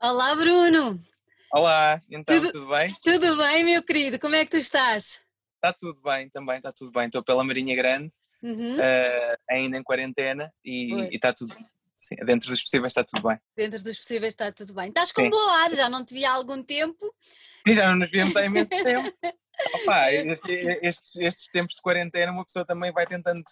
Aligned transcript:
Olá, 0.00 0.34
Bruno! 0.36 0.98
Olá, 1.52 2.00
então 2.10 2.36
Tudo- 2.40 2.52
tudo, 2.52 2.68
bem? 2.68 2.94
Tudo 3.02 3.36
bem, 3.36 3.64
meu 3.64 3.82
querido? 3.82 4.18
Como 4.18 4.34
é 4.34 4.44
que 4.44 4.50
tu 4.50 4.56
estás? 4.56 5.24
Está 5.56 5.72
tudo 5.72 6.00
bem 6.02 6.28
também, 6.28 6.56
está 6.58 6.72
tudo 6.72 6.92
bem. 6.92 7.06
Estou 7.06 7.22
pela 7.22 7.42
Marinha 7.42 7.74
Grande, 7.74 8.14
Uhum, 8.42 8.78
eh, 8.80 9.36
ainda 9.50 9.76
em 9.76 9.82
quarentena 9.82 10.52
e 10.64 10.92
e 11.10 11.16
está 11.16 11.32
tudo 11.32 11.52
sim, 11.96 12.14
dentro 12.24 12.48
dos 12.48 12.62
possíveis 12.62 12.92
está 12.92 13.02
tudo 13.02 13.26
bem. 13.26 13.40
Dentro 13.56 13.82
dos 13.82 13.98
possíveis 13.98 14.32
está 14.34 14.52
tudo 14.52 14.72
bem. 14.72 14.88
Estás 14.88 15.10
com 15.10 15.22
Sim. 15.22 15.30
boa 15.30 15.62
ar, 15.64 15.74
já 15.74 15.88
não 15.88 16.04
te 16.04 16.14
vi 16.14 16.24
há 16.24 16.32
algum 16.32 16.62
tempo. 16.62 17.12
Sim, 17.66 17.74
já 17.74 17.88
não 17.88 17.96
nos 17.96 18.10
vimos 18.10 18.36
há 18.36 18.44
imenso 18.44 18.70
tempo. 18.84 19.12
Opa, 19.74 20.12
este- 20.12 20.78
estes, 20.82 21.16
estes 21.16 21.48
tempos 21.48 21.74
de 21.74 21.82
quarentena 21.82 22.30
uma 22.30 22.44
pessoa 22.44 22.64
também 22.64 22.92
vai 22.92 23.04
tentando, 23.06 23.42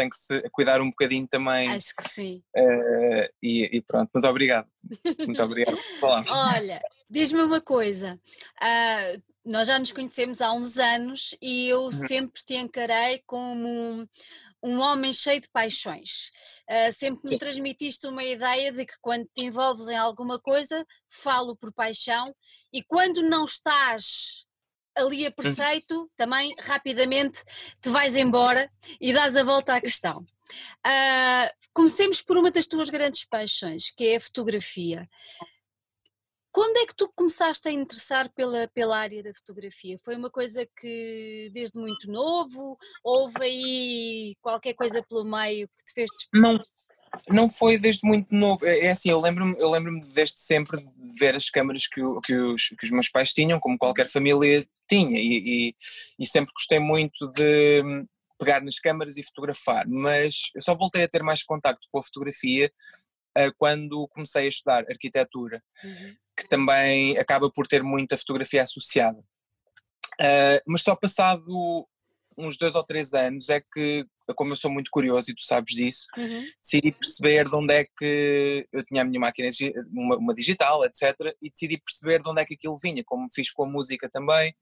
tem 0.00 0.08
que 0.08 0.16
se 0.16 0.40
cuidar 0.50 0.80
um 0.80 0.88
bocadinho 0.88 1.26
também 1.28 1.68
Acho 1.68 1.94
que 1.94 2.08
sim. 2.08 2.42
eh, 2.56 3.30
e, 3.42 3.76
e 3.76 3.82
pronto, 3.82 4.10
mas 4.14 4.24
obrigado. 4.24 4.66
Muito 5.26 5.42
obrigado 5.42 5.76
por 5.76 6.00
falar. 6.00 6.24
Olha, 6.56 6.80
diz-me 7.08 7.42
uma 7.42 7.60
coisa. 7.60 8.18
ah, 8.60 9.12
nós 9.44 9.66
já 9.66 9.78
nos 9.78 9.90
conhecemos 9.90 10.40
há 10.42 10.52
uns 10.52 10.78
anos 10.78 11.34
e 11.40 11.66
eu 11.68 11.84
Uhum. 11.84 11.90
sempre 11.92 12.42
te 12.44 12.54
encarei 12.56 13.22
como 13.26 13.66
um, 13.66 14.06
um 14.62 14.80
homem 14.80 15.12
cheio 15.14 15.40
de 15.40 15.48
paixões. 15.50 16.30
Ah, 16.68 16.92
sempre 16.92 17.22
me 17.24 17.30
Sim. 17.32 17.38
transmitiste 17.38 18.06
uma 18.06 18.22
ideia 18.24 18.70
de 18.72 18.84
que 18.86 18.94
quando 19.00 19.26
te 19.34 19.44
envolves 19.44 19.88
em 19.88 19.96
alguma 19.96 20.38
coisa, 20.40 20.84
falo 21.08 21.56
por 21.56 21.72
paixão 21.72 22.34
e 22.72 22.82
quando 22.82 23.22
não 23.22 23.44
estás 23.44 24.44
ali 25.00 25.26
a 25.26 25.32
preceito, 25.32 26.10
também 26.16 26.54
rapidamente 26.60 27.42
te 27.80 27.90
vais 27.90 28.16
embora 28.16 28.70
e 29.00 29.12
dás 29.12 29.36
a 29.36 29.42
volta 29.42 29.74
à 29.74 29.80
questão. 29.80 30.24
Ah, 30.84 31.50
comecemos 31.72 32.20
por 32.20 32.36
uma 32.36 32.50
das 32.50 32.66
tuas 32.66 32.90
grandes 32.90 33.24
paixões, 33.24 33.90
que 33.90 34.08
é 34.08 34.16
a 34.16 34.20
fotografia. 34.20 35.08
Quando 36.52 36.78
é 36.78 36.86
que 36.86 36.94
tu 36.94 37.08
começaste 37.14 37.68
a 37.68 37.72
interessar 37.72 38.28
pela, 38.34 38.66
pela 38.74 38.98
área 38.98 39.22
da 39.22 39.32
fotografia? 39.32 39.96
Foi 40.04 40.16
uma 40.16 40.30
coisa 40.30 40.66
que 40.80 41.48
desde 41.52 41.78
muito 41.78 42.10
novo? 42.10 42.76
Houve 43.04 43.42
aí 43.42 44.36
qualquer 44.40 44.74
coisa 44.74 45.00
pelo 45.02 45.24
meio 45.24 45.68
que 45.68 45.84
te 45.84 45.92
fez 45.94 46.10
despertar? 46.10 46.52
Não, 46.52 46.60
não 47.28 47.50
foi 47.50 47.78
desde 47.78 48.06
muito 48.06 48.34
novo. 48.34 48.64
É, 48.64 48.86
é 48.86 48.90
assim, 48.90 49.10
eu 49.10 49.20
lembro-me 49.20 49.54
eu 49.58 49.70
lembro 49.70 49.92
desde 50.14 50.40
sempre 50.40 50.78
de 50.80 51.18
ver 51.18 51.34
as 51.34 51.48
câmaras 51.50 51.86
que, 51.86 52.00
que 52.24 52.34
os, 52.34 52.68
que 52.68 52.84
os 52.84 52.90
meus 52.90 53.08
pais 53.08 53.32
tinham, 53.32 53.58
como 53.60 53.78
qualquer 53.78 54.08
família 54.08 54.66
tinha, 54.88 55.18
e, 55.18 55.68
e- 55.68 55.74
e 56.18 56.26
sempre 56.26 56.52
gostei 56.52 56.78
muito 56.78 57.26
de 57.32 57.82
hum, 57.84 58.06
pegar 58.38 58.62
nas 58.62 58.78
câmaras 58.78 59.16
e 59.16 59.24
fotografar, 59.24 59.86
mas 59.86 60.50
eu 60.54 60.62
só 60.62 60.74
voltei 60.74 61.04
a 61.04 61.08
ter 61.08 61.22
mais 61.22 61.42
contacto 61.42 61.86
com 61.92 61.98
a 62.00 62.02
fotografia 62.02 62.72
ah, 63.36 63.52
quando 63.58 64.08
comecei 64.08 64.46
a 64.46 64.48
estudar 64.48 64.84
arquitetura, 64.88 65.62
Uhum. 65.84 66.16
que 66.36 66.48
também 66.48 67.16
acaba 67.18 67.50
por 67.50 67.66
ter 67.66 67.82
muita 67.82 68.16
fotografia 68.16 68.62
associada. 68.62 69.22
Ah, 70.20 70.60
mas 70.66 70.82
só 70.82 70.96
passado 70.96 71.86
uns 72.38 72.56
dois 72.56 72.74
ou 72.74 72.82
três 72.84 73.12
anos 73.12 73.48
é 73.50 73.60
que, 73.60 74.06
como 74.34 74.52
eu 74.52 74.56
sou 74.56 74.70
muito 74.70 74.90
curioso 74.90 75.30
e 75.30 75.34
tu 75.34 75.42
sabes 75.42 75.74
disso, 75.74 76.06
Uhum. 76.16 76.44
decidi 76.62 76.92
perceber 76.92 77.48
de 77.48 77.54
onde 77.56 77.74
é 77.74 77.84
que 77.84 78.66
eu 78.72 78.84
tinha 78.84 79.02
a 79.02 79.04
minha 79.04 79.20
máquina, 79.20 79.48
uma, 79.92 80.16
uma 80.16 80.34
digital, 80.34 80.84
etc. 80.84 81.34
E 81.42 81.50
decidi 81.50 81.78
perceber 81.78 82.20
de 82.22 82.28
onde 82.28 82.42
é 82.42 82.44
que 82.44 82.54
aquilo 82.54 82.76
vinha, 82.82 83.02
como 83.04 83.26
fiz 83.32 83.50
com 83.50 83.64
a 83.64 83.68
música 83.68 84.08
também. 84.10 84.54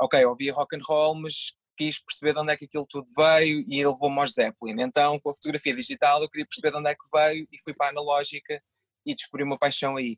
Ok, 0.00 0.22
ouvia 0.26 0.52
rock 0.52 0.76
and 0.76 0.80
roll, 0.86 1.14
mas 1.14 1.54
quis 1.76 1.98
perceber 2.02 2.32
de 2.34 2.40
onde 2.40 2.52
é 2.52 2.56
que 2.56 2.64
aquilo 2.64 2.86
tudo 2.88 3.06
veio 3.16 3.60
e 3.68 3.80
ele 3.80 3.88
levou-me 3.88 4.18
ao 4.20 4.26
Zeppelin. 4.26 4.80
Então, 4.82 5.18
com 5.20 5.30
a 5.30 5.34
fotografia 5.34 5.74
digital, 5.74 6.22
eu 6.22 6.28
queria 6.28 6.46
perceber 6.46 6.70
de 6.70 6.78
onde 6.78 6.90
é 6.90 6.94
que 6.94 7.08
veio 7.14 7.46
e 7.52 7.62
fui 7.62 7.74
para 7.74 7.88
a 7.88 7.90
analógica 7.90 8.62
e 9.04 9.14
descobri 9.14 9.44
uma 9.44 9.58
paixão 9.58 9.96
aí. 9.96 10.16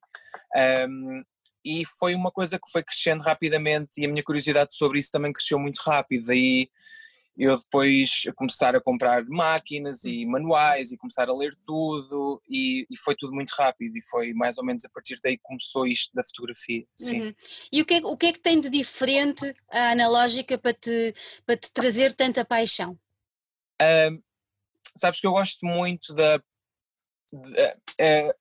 Ahm, 0.57 1.23
e 1.65 1.85
foi 1.99 2.15
uma 2.15 2.31
coisa 2.31 2.59
que 2.59 2.71
foi 2.71 2.83
crescendo 2.83 3.23
rapidamente 3.23 3.91
e 3.99 4.07
a 4.07 4.09
minha 4.09 4.23
curiosidade 4.23 4.75
sobre 4.75 4.99
isso 5.01 5.11
também 5.11 5.33
cresceu 5.33 5.59
muito 5.59 5.79
rápido. 5.81 6.27
Daí 6.27 6.69
eu 7.39 7.57
depois 7.57 8.25
começar 8.35 8.75
a 8.75 8.81
comprar 8.81 9.25
máquinas 9.27 10.03
e 10.05 10.27
manuais 10.27 10.91
e 10.91 10.97
começar 10.99 11.29
a 11.29 11.35
ler 11.35 11.57
tudo 11.65 12.43
e, 12.49 12.85
e 12.91 12.99
foi 12.99 13.15
tudo 13.17 13.33
muito 13.33 13.51
rápido 13.51 13.97
e 13.97 14.03
foi 14.11 14.33
mais 14.33 14.59
ou 14.59 14.65
menos 14.65 14.85
a 14.85 14.89
partir 14.89 15.21
daí 15.23 15.37
que 15.37 15.45
começou 15.45 15.87
isto 15.87 16.13
da 16.15 16.25
fotografia, 16.25 16.85
sim. 16.99 17.21
Uhum. 17.21 17.35
E 17.73 17.81
o 17.81 17.87
que, 17.87 17.95
é, 17.95 17.99
o 17.99 18.17
que 18.17 18.27
é 18.27 18.33
que 18.33 18.41
tem 18.41 18.61
de 18.61 18.69
diferente 18.69 19.55
a 19.71 19.93
analógica 19.93 20.59
para 20.59 20.75
te, 20.75 21.15
para 21.47 21.57
te 21.57 21.71
trazer 21.73 22.13
tanta 22.13 22.45
paixão? 22.45 22.99
Sabes 24.97 25.21
que 25.21 25.27
eu 25.27 25.31
gosto 25.31 25.65
muito 25.65 26.13
da... 26.13 26.39
de- 26.39 27.77
eh, 27.99 28.35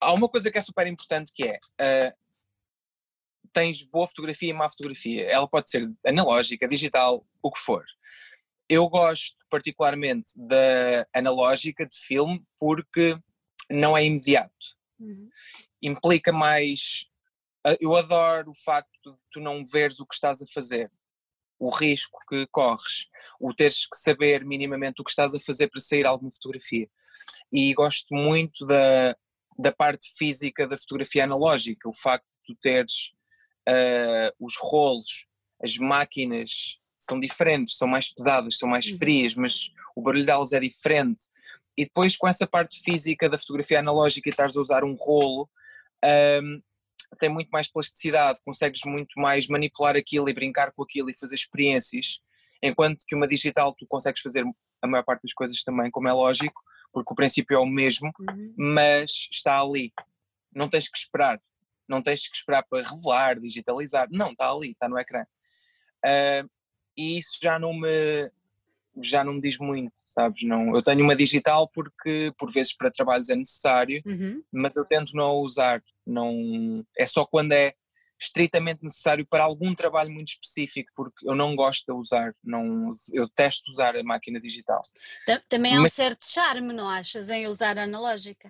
há 0.00 0.12
uma 0.12 0.28
coisa 0.28 0.48
que 0.48 0.58
é 0.58 0.60
super 0.60 0.86
importante 0.86 1.32
que 1.34 1.44
é... 1.44 1.58
ah, 1.80 2.14
tens 3.52 3.82
boa 3.82 4.06
fotografia 4.06 4.50
e 4.50 4.52
má 4.52 4.68
fotografia. 4.68 5.24
Ela 5.24 5.48
pode 5.48 5.70
ser 5.70 5.90
analógica, 6.06 6.68
digital, 6.68 7.26
o 7.42 7.50
que 7.50 7.58
for. 7.58 7.84
Eu 8.68 8.88
gosto 8.88 9.36
particularmente 9.50 10.32
da 10.36 11.06
analógica 11.14 11.86
de 11.86 11.96
filme 11.96 12.42
porque 12.58 13.18
não 13.70 13.96
é 13.96 14.04
imediato. 14.04 14.82
Uhum. 15.02 15.28
implica 15.82 16.32
mais. 16.32 17.06
Eu 17.80 17.96
adoro 17.96 18.50
o 18.50 18.54
facto 18.54 19.12
de 19.12 19.18
tu 19.32 19.40
não 19.40 19.64
veres 19.64 19.98
o 19.98 20.06
que 20.06 20.14
estás 20.14 20.40
a 20.40 20.46
fazer, 20.46 20.90
o 21.58 21.70
risco 21.70 22.18
que 22.28 22.46
corres, 22.46 23.08
o 23.40 23.52
teres 23.52 23.86
que 23.86 23.96
saber 23.96 24.44
minimamente 24.44 25.00
o 25.00 25.04
que 25.04 25.10
estás 25.10 25.34
a 25.34 25.40
fazer 25.40 25.68
para 25.68 25.80
sair 25.80 26.06
alguma 26.06 26.30
fotografia. 26.30 26.88
E 27.52 27.72
gosto 27.74 28.14
muito 28.14 28.64
da, 28.64 29.16
da 29.58 29.72
parte 29.72 30.12
física 30.16 30.66
da 30.66 30.76
fotografia 30.76 31.24
analógica, 31.24 31.88
o 31.88 31.94
facto 31.94 32.26
de 32.26 32.54
tu 32.54 32.60
teres 32.60 33.12
ah, 33.68 34.32
os 34.40 34.54
rolos, 34.58 35.26
as 35.62 35.76
máquinas 35.76 36.78
são 36.96 37.18
diferentes, 37.18 37.76
são 37.76 37.88
mais 37.88 38.12
pesadas, 38.12 38.58
são 38.58 38.68
mais 38.68 38.86
Uhum. 38.86 38.98
frias, 38.98 39.34
mas 39.34 39.70
o 39.96 40.02
barulho 40.02 40.24
delas 40.26 40.52
é 40.52 40.60
diferente. 40.60 41.24
E 41.76 41.84
depois 41.84 42.16
com 42.16 42.28
essa 42.28 42.46
parte 42.46 42.80
física 42.82 43.28
da 43.28 43.38
fotografia 43.38 43.78
analógica 43.80 44.28
e 44.28 44.30
estares 44.30 44.56
a 44.56 44.60
usar 44.60 44.84
um 44.84 44.94
rolo, 44.94 45.48
ahm, 46.04 46.60
tem 47.18 47.28
muito 47.28 47.48
mais 47.50 47.66
plasticidade, 47.68 48.40
consegues 48.44 48.82
muito 48.84 49.18
mais 49.20 49.46
manipular 49.46 49.96
aquilo 49.96 50.28
e 50.28 50.32
brincar 50.32 50.72
com 50.72 50.82
aquilo 50.82 51.10
e 51.10 51.14
fazer 51.18 51.34
experiências, 51.34 52.20
enquanto 52.62 53.04
que 53.06 53.14
uma 53.14 53.26
digital 53.28 53.74
tu 53.74 53.86
consegues 53.86 54.22
fazer 54.22 54.44
a 54.80 54.86
maior 54.86 55.02
parte 55.04 55.22
das 55.22 55.32
coisas 55.32 55.62
também, 55.62 55.90
como 55.90 56.08
é 56.08 56.12
lógico, 56.12 56.60
porque 56.92 57.12
o 57.12 57.16
princípio 57.16 57.56
é 57.56 57.60
o 57.60 57.66
mesmo, 57.66 58.10
Uhum. 58.20 58.54
mas 58.56 59.28
está 59.30 59.60
ali. 59.60 59.92
Não 60.54 60.68
tens 60.68 60.88
que 60.88 60.98
esperar. 60.98 61.40
Não 61.92 62.02
tens 62.02 62.26
que 62.26 62.34
esperar 62.36 62.62
para 62.62 62.82
revelar, 62.82 63.38
digitalizar. 63.38 64.08
Não, 64.10 64.32
está 64.32 64.50
ali, 64.50 64.70
está 64.70 64.88
no 64.88 64.98
ecrã. 64.98 65.24
Ah, 66.02 66.42
e 66.96 67.18
isso 67.18 67.38
já 67.42 67.58
não 67.58 67.74
me 67.74 68.30
já 69.02 69.24
não 69.24 69.32
me 69.34 69.40
diz 69.40 69.56
muito, 69.56 69.94
sabes? 70.04 70.42
Não, 70.46 70.74
eu 70.76 70.82
tenho 70.82 71.02
uma 71.02 71.16
digital 71.16 71.66
porque 71.68 72.30
por 72.36 72.50
vezes 72.52 72.74
para 72.76 72.90
trabalhos 72.90 73.30
é 73.30 73.34
necessário, 73.36 74.02
Uhum. 74.04 74.42
mas 74.52 74.74
eu 74.76 74.84
tento 74.84 75.14
não 75.14 75.24
a 75.24 75.32
usar. 75.34 75.82
Não, 76.06 76.84
é 76.98 77.06
só 77.06 77.24
quando 77.24 77.52
é 77.52 77.72
estritamente 78.20 78.82
necessário 78.84 79.26
para 79.26 79.44
algum 79.44 79.74
trabalho 79.74 80.10
muito 80.10 80.28
específico, 80.28 80.90
porque 80.94 81.26
eu 81.26 81.34
não 81.34 81.56
gosto 81.56 81.86
de 81.86 81.92
usar, 81.98 82.34
não, 82.44 82.90
eu 83.12 83.26
testo 83.30 83.70
usar 83.70 83.96
a 83.96 84.02
máquina 84.04 84.38
digital. 84.40 84.80
Ta- 85.26 85.42
Também 85.48 85.74
há 85.74 85.78
um 85.78 85.82
Mas- 85.82 85.94
certo 85.94 86.24
charme, 86.26 86.72
não 86.74 86.88
achas, 86.88 87.30
em 87.30 87.46
usar 87.46 87.78
a 87.78 87.84
analógica? 87.84 88.48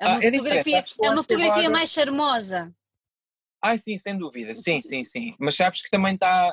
É 0.00 0.06
Ah, 0.06 0.10
uma 0.12 0.24
é 0.24 0.30
diferente, 0.30 0.64
fotografia, 0.64 0.84
é 1.04 1.10
uma 1.10 1.22
fotografia 1.22 1.70
mais 1.70 1.90
charmosa. 1.90 2.74
Ai, 3.62 3.78
sim, 3.78 3.96
sem 3.96 4.18
dúvida, 4.18 4.54
sim, 4.54 4.82
sim, 4.82 5.02
sim. 5.04 5.34
Mas 5.38 5.54
sabes 5.56 5.80
que 5.82 5.88
também 5.90 6.14
está. 6.14 6.52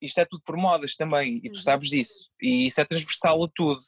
Isto 0.00 0.20
é 0.20 0.24
tudo 0.24 0.42
por 0.42 0.56
modas 0.56 0.96
também, 0.96 1.36
e 1.44 1.50
tu 1.50 1.56
Uhum. 1.56 1.62
sabes 1.62 1.90
disso. 1.90 2.30
E 2.40 2.66
isso 2.66 2.80
é 2.80 2.84
transversal 2.84 3.44
a 3.44 3.48
tudo. 3.54 3.80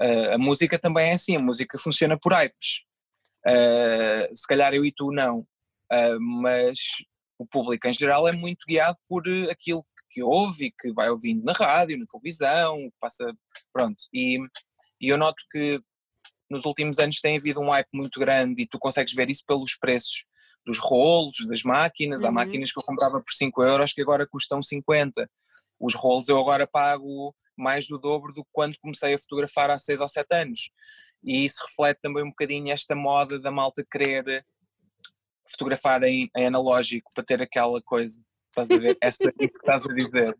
Ah, 0.00 0.34
a 0.34 0.38
música 0.38 0.78
também 0.78 1.10
é 1.10 1.14
assim, 1.14 1.36
a 1.36 1.40
música 1.40 1.76
funciona 1.78 2.18
por 2.18 2.32
hypes. 2.32 2.84
Ah, 3.46 4.28
se 4.34 4.46
calhar 4.46 4.72
eu 4.74 4.84
e 4.84 4.92
tu 4.92 5.10
não, 5.12 5.46
Ah, 5.92 6.16
mas 6.18 6.78
o 7.38 7.46
público 7.46 7.86
em 7.86 7.92
geral 7.92 8.26
é 8.26 8.32
muito 8.32 8.64
guiado 8.66 8.96
por 9.06 9.22
eh, 9.28 9.50
aquilo 9.50 9.84
que 10.10 10.22
ouve 10.22 10.66
e 10.66 10.72
que 10.72 10.92
vai 10.94 11.10
ouvindo 11.10 11.44
na 11.44 11.52
rádio, 11.52 11.98
na 11.98 12.06
televisão, 12.06 12.90
passa. 12.98 13.24
Pronto. 13.72 13.96
E, 14.12 14.38
e 15.00 15.08
eu 15.10 15.18
noto 15.18 15.44
que 15.52 15.78
nos 16.50 16.64
últimos 16.64 16.98
anos 16.98 17.20
tem 17.20 17.36
havido 17.36 17.60
um 17.60 17.70
hype 17.70 17.88
muito 17.92 18.20
grande 18.20 18.62
e 18.62 18.66
tu 18.66 18.78
consegues 18.78 19.14
ver 19.14 19.30
isso 19.30 19.44
pelos 19.46 19.76
preços 19.76 20.24
dos 20.66 20.78
rolos, 20.78 21.46
das 21.48 21.62
máquinas. 21.62 22.24
Há 22.24 22.28
Uhum. 22.28 22.34
máquinas 22.34 22.72
que 22.72 22.78
eu 22.78 22.82
comprava 22.82 23.20
por 23.20 23.32
5 23.32 23.62
euros 23.62 23.92
que 23.92 24.02
agora 24.02 24.26
custam 24.26 24.62
50. 24.62 25.28
Os 25.80 25.94
rolos 25.94 26.28
eu 26.28 26.38
agora 26.38 26.66
pago 26.66 27.34
mais 27.56 27.86
do 27.86 27.98
dobro 27.98 28.32
do 28.32 28.42
que 28.42 28.50
quando 28.52 28.78
comecei 28.80 29.14
a 29.14 29.18
fotografar 29.18 29.70
há 29.70 29.78
6 29.78 30.00
ou 30.00 30.08
7 30.08 30.26
anos. 30.34 30.70
E 31.22 31.44
isso 31.44 31.62
reflete 31.66 32.00
também 32.00 32.22
um 32.24 32.28
bocadinho 32.30 32.70
esta 32.72 32.94
moda 32.94 33.38
da 33.38 33.50
malta 33.50 33.84
querer 33.88 34.44
fotografar 35.50 36.02
em, 36.02 36.30
em 36.36 36.46
analógico 36.46 37.10
para 37.14 37.24
ter 37.24 37.40
aquela 37.42 37.80
coisa. 37.82 38.22
Estás 38.54 38.70
a 38.70 38.78
ver? 38.78 38.96
Essa, 39.00 39.24
isso 39.24 39.34
que 39.36 39.44
estás 39.58 39.84
a 39.84 39.92
dizer. 39.92 40.36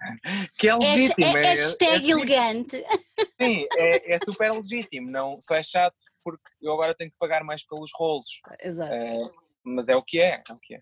Que 0.56 0.68
é 0.68 0.70
É, 0.70 0.76
legítimo. 0.76 1.26
é, 1.26 1.40
é- 1.40 1.42
hashtag 1.42 2.06
é- 2.06 2.12
elegante. 2.12 2.84
Sim, 3.40 3.66
é, 3.76 4.14
é 4.14 4.18
super 4.24 4.52
legítimo. 4.52 5.10
Não, 5.10 5.38
só 5.40 5.56
é 5.56 5.62
chato 5.62 5.96
porque 6.22 6.42
eu 6.62 6.72
agora 6.72 6.94
tenho 6.94 7.10
que 7.10 7.16
pagar 7.18 7.42
mais 7.42 7.66
pelos 7.66 7.90
rolos. 7.94 8.40
Exato. 8.60 8.92
Eh, 8.94 9.18
mas 9.64 9.88
é 9.88 9.96
o 9.96 10.02
que 10.02 10.20
é, 10.20 10.42
é 10.48 10.52
o 10.52 10.58
que 10.58 10.76
é. 10.76 10.80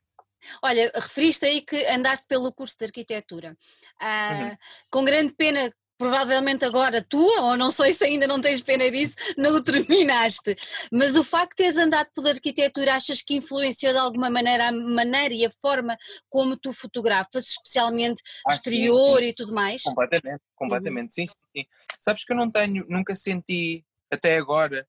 Olha, 0.63 0.91
referiste 0.95 1.45
aí 1.47 1.63
que 1.63 1.85
andaste 1.87 2.27
pelo 2.27 2.53
curso 2.53 2.77
de 2.79 2.85
arquitetura. 2.85 3.57
Ah, 3.99 4.51
uhum. 4.51 4.57
Com 4.91 5.05
grande 5.05 5.33
pena 5.35 5.73
provavelmente 6.03 6.65
agora 6.65 7.01
tua, 7.01 7.43
ou 7.43 7.57
não 7.57 7.71
sei 7.71 7.95
se 7.95 8.05
ainda 8.05 8.27
não 8.27 8.41
tens 8.41 8.61
pena 8.61 8.91
disso, 8.91 9.15
não 9.39 9.55
o 9.55 9.63
terminaste. 9.63 10.57
Mas 10.91 11.15
o 11.15 11.23
facto 11.23 11.51
de 11.51 11.57
teres 11.59 11.77
andado 11.77 12.09
pela 12.13 12.31
arquitetura, 12.31 12.95
achas 12.95 13.23
que 13.23 13.37
influenciou 13.37 13.93
de 13.93 13.99
alguma 14.01 14.29
maneira 14.29 14.69
a 14.69 14.73
maneira 14.73 15.33
e 15.33 15.47
a 15.47 15.51
forma 15.51 15.97
como 16.29 16.57
tu 16.57 16.73
fotografas, 16.73 17.47
especialmente 17.51 18.21
ah, 18.49 18.53
exterior 18.53 19.19
sim, 19.19 19.25
sim. 19.25 19.29
e 19.29 19.35
tudo 19.35 19.55
mais? 19.55 19.83
Completamente, 19.83 20.43
completamente, 20.57 21.05
uhum. 21.05 21.11
sim, 21.11 21.27
sim, 21.27 21.35
sim. 21.57 21.67
Sabes 22.01 22.25
que 22.25 22.33
eu 22.33 22.37
não 22.37 22.51
tenho, 22.51 22.85
nunca 22.89 23.15
senti 23.15 23.85
até 24.11 24.37
agora. 24.37 24.85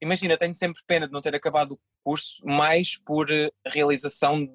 Imagina, 0.00 0.38
tenho 0.38 0.54
sempre 0.54 0.82
pena 0.86 1.06
de 1.06 1.12
não 1.12 1.20
ter 1.20 1.34
acabado 1.34 1.72
o 1.72 1.80
curso, 2.02 2.40
mais 2.42 2.96
por 2.96 3.30
eh, 3.30 3.50
realização 3.66 4.48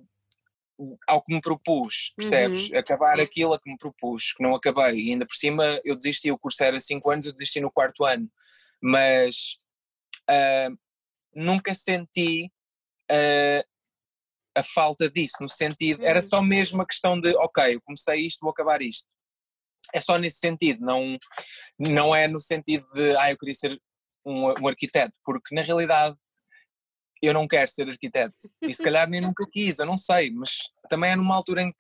ao 1.08 1.22
que 1.24 1.34
me 1.34 1.42
propus, 1.42 2.14
percebes? 2.16 2.70
Uhum. 2.70 2.78
Acabar 2.78 3.20
aquilo 3.20 3.54
a 3.54 3.60
que 3.60 3.70
me 3.70 3.78
propus, 3.78 4.34
que 4.34 4.44
não 4.44 4.56
acabei. 4.56 5.00
E 5.00 5.12
ainda 5.12 5.26
por 5.26 5.36
cima 5.36 5.80
eu 5.84 5.96
desisti, 5.96 6.32
o 6.32 6.38
curso 6.38 6.64
era 6.64 6.80
5 6.80 7.12
anos, 7.12 7.26
eu 7.26 7.34
desisti 7.34 7.60
no 7.60 7.72
quarto 7.72 8.06
ano. 8.06 8.30
Mas 8.82 9.58
uh, 10.30 10.78
nunca 11.36 11.74
senti 11.74 12.52
uh, 13.12 13.72
a 14.56 14.64
falta 14.64 15.10
disso, 15.10 15.38
no 15.42 15.50
sentido, 15.50 16.04
era 16.04 16.22
só 16.22 16.42
mesmo 16.42 16.80
uma 16.80 16.86
questão 16.86 17.20
de, 17.20 17.34
ok, 17.38 17.76
eu 17.76 17.82
comecei 17.82 18.22
isto, 18.22 18.40
vou 18.42 18.52
acabar 18.52 18.82
isto. 18.82 19.08
É 19.94 20.00
só 20.00 20.18
nesse 20.18 20.38
sentido, 20.38 20.86
não, 20.86 21.18
não 21.80 22.16
é 22.16 22.28
no 22.28 22.40
sentido 22.40 22.88
de, 22.94 23.16
ah, 23.18 23.32
eu 23.32 23.38
queria 23.38 23.56
ser 23.56 23.82
um, 24.26 24.48
um 24.48 24.68
arquiteto, 24.68 25.14
porque 25.24 25.54
na 25.56 25.62
realidade 25.62 26.16
eu 27.22 27.34
não 27.34 27.48
quero 27.48 27.70
ser 27.70 27.88
arquiteto. 27.88 28.50
E 28.62 28.74
se 28.74 28.84
calhar 28.84 29.10
nem 29.10 29.22
nunca 29.22 29.46
quis, 29.52 29.80
eu 29.80 29.86
não 29.86 29.98
sei, 29.98 30.32
mas 30.32 30.58
também 30.90 31.12
é 31.12 31.16
numa 31.16 31.36
altura 31.36 31.64
em 31.64 31.72
que, 31.72 31.78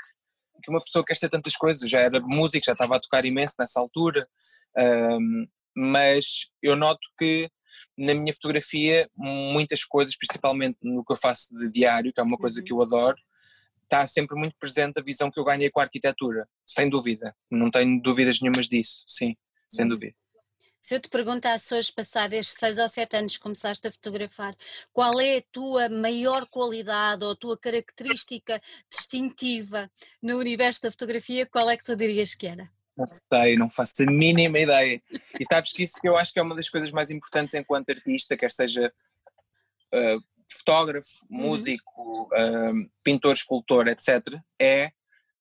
que 0.63 0.69
uma 0.69 0.83
pessoa 0.83 1.03
quer 1.03 1.15
ser 1.15 1.29
tantas 1.29 1.55
coisas. 1.55 1.89
Já 1.89 1.99
era 1.99 2.19
músico, 2.19 2.65
já 2.65 2.73
estava 2.73 2.95
a 2.95 2.99
tocar 2.99 3.25
imenso 3.25 3.55
nessa 3.59 3.79
altura, 3.79 4.27
um, 5.19 5.47
mas 5.75 6.47
eu 6.61 6.75
noto 6.75 7.01
que 7.17 7.49
na 7.97 8.13
minha 8.13 8.33
fotografia 8.33 9.09
muitas 9.15 9.83
coisas, 9.83 10.15
principalmente 10.15 10.77
no 10.81 11.03
que 11.03 11.13
eu 11.13 11.17
faço 11.17 11.57
de 11.57 11.71
diário, 11.71 12.13
que 12.13 12.19
é 12.19 12.23
uma 12.23 12.38
coisa 12.38 12.59
uhum. 12.59 12.65
que 12.65 12.73
eu 12.73 12.81
adoro, 12.81 13.17
está 13.83 14.05
sempre 14.07 14.38
muito 14.38 14.55
presente 14.59 14.99
a 14.99 15.03
visão 15.03 15.29
que 15.29 15.39
eu 15.39 15.43
ganhei 15.43 15.69
com 15.69 15.79
a 15.79 15.83
arquitetura, 15.83 16.47
sem 16.65 16.89
dúvida. 16.89 17.35
Não 17.49 17.69
tenho 17.69 18.01
dúvidas 18.01 18.39
nenhumas 18.39 18.67
disso, 18.67 19.03
sim, 19.07 19.35
sem 19.69 19.85
uhum. 19.85 19.89
dúvida. 19.89 20.15
Se 20.81 20.95
eu 20.95 20.99
te 20.99 21.09
perguntasse 21.09 21.75
hoje, 21.75 21.93
passado 21.93 22.33
estes 22.33 22.57
seis 22.57 22.79
ou 22.79 22.89
sete 22.89 23.15
anos 23.15 23.37
que 23.37 23.43
começaste 23.43 23.87
a 23.87 23.91
fotografar, 23.91 24.55
qual 24.91 25.19
é 25.21 25.37
a 25.37 25.43
tua 25.51 25.87
maior 25.87 26.47
qualidade 26.47 27.23
ou 27.23 27.31
a 27.31 27.35
tua 27.35 27.55
característica 27.55 28.59
distintiva 28.89 29.91
no 30.19 30.39
universo 30.39 30.81
da 30.81 30.91
fotografia, 30.91 31.45
qual 31.45 31.69
é 31.69 31.77
que 31.77 31.83
tu 31.83 31.95
dirias 31.95 32.33
que 32.33 32.47
era? 32.47 32.67
Não 32.97 33.05
sei, 33.07 33.55
não 33.55 33.69
faço 33.69 34.01
a 34.01 34.11
mínima 34.11 34.57
ideia. 34.57 34.99
E 35.39 35.45
sabes 35.45 35.71
que 35.71 35.83
isso 35.83 36.01
que 36.01 36.09
eu 36.09 36.17
acho 36.17 36.33
que 36.33 36.39
é 36.39 36.41
uma 36.41 36.55
das 36.55 36.67
coisas 36.67 36.89
mais 36.91 37.11
importantes 37.11 37.53
enquanto 37.53 37.91
artista, 37.91 38.35
quer 38.35 38.49
seja 38.49 38.91
uh, 39.93 40.21
fotógrafo, 40.51 41.25
uhum. 41.29 41.41
músico, 41.41 42.23
uh, 42.23 42.91
pintor, 43.03 43.33
escultor, 43.33 43.87
etc., 43.87 44.35
é 44.59 44.91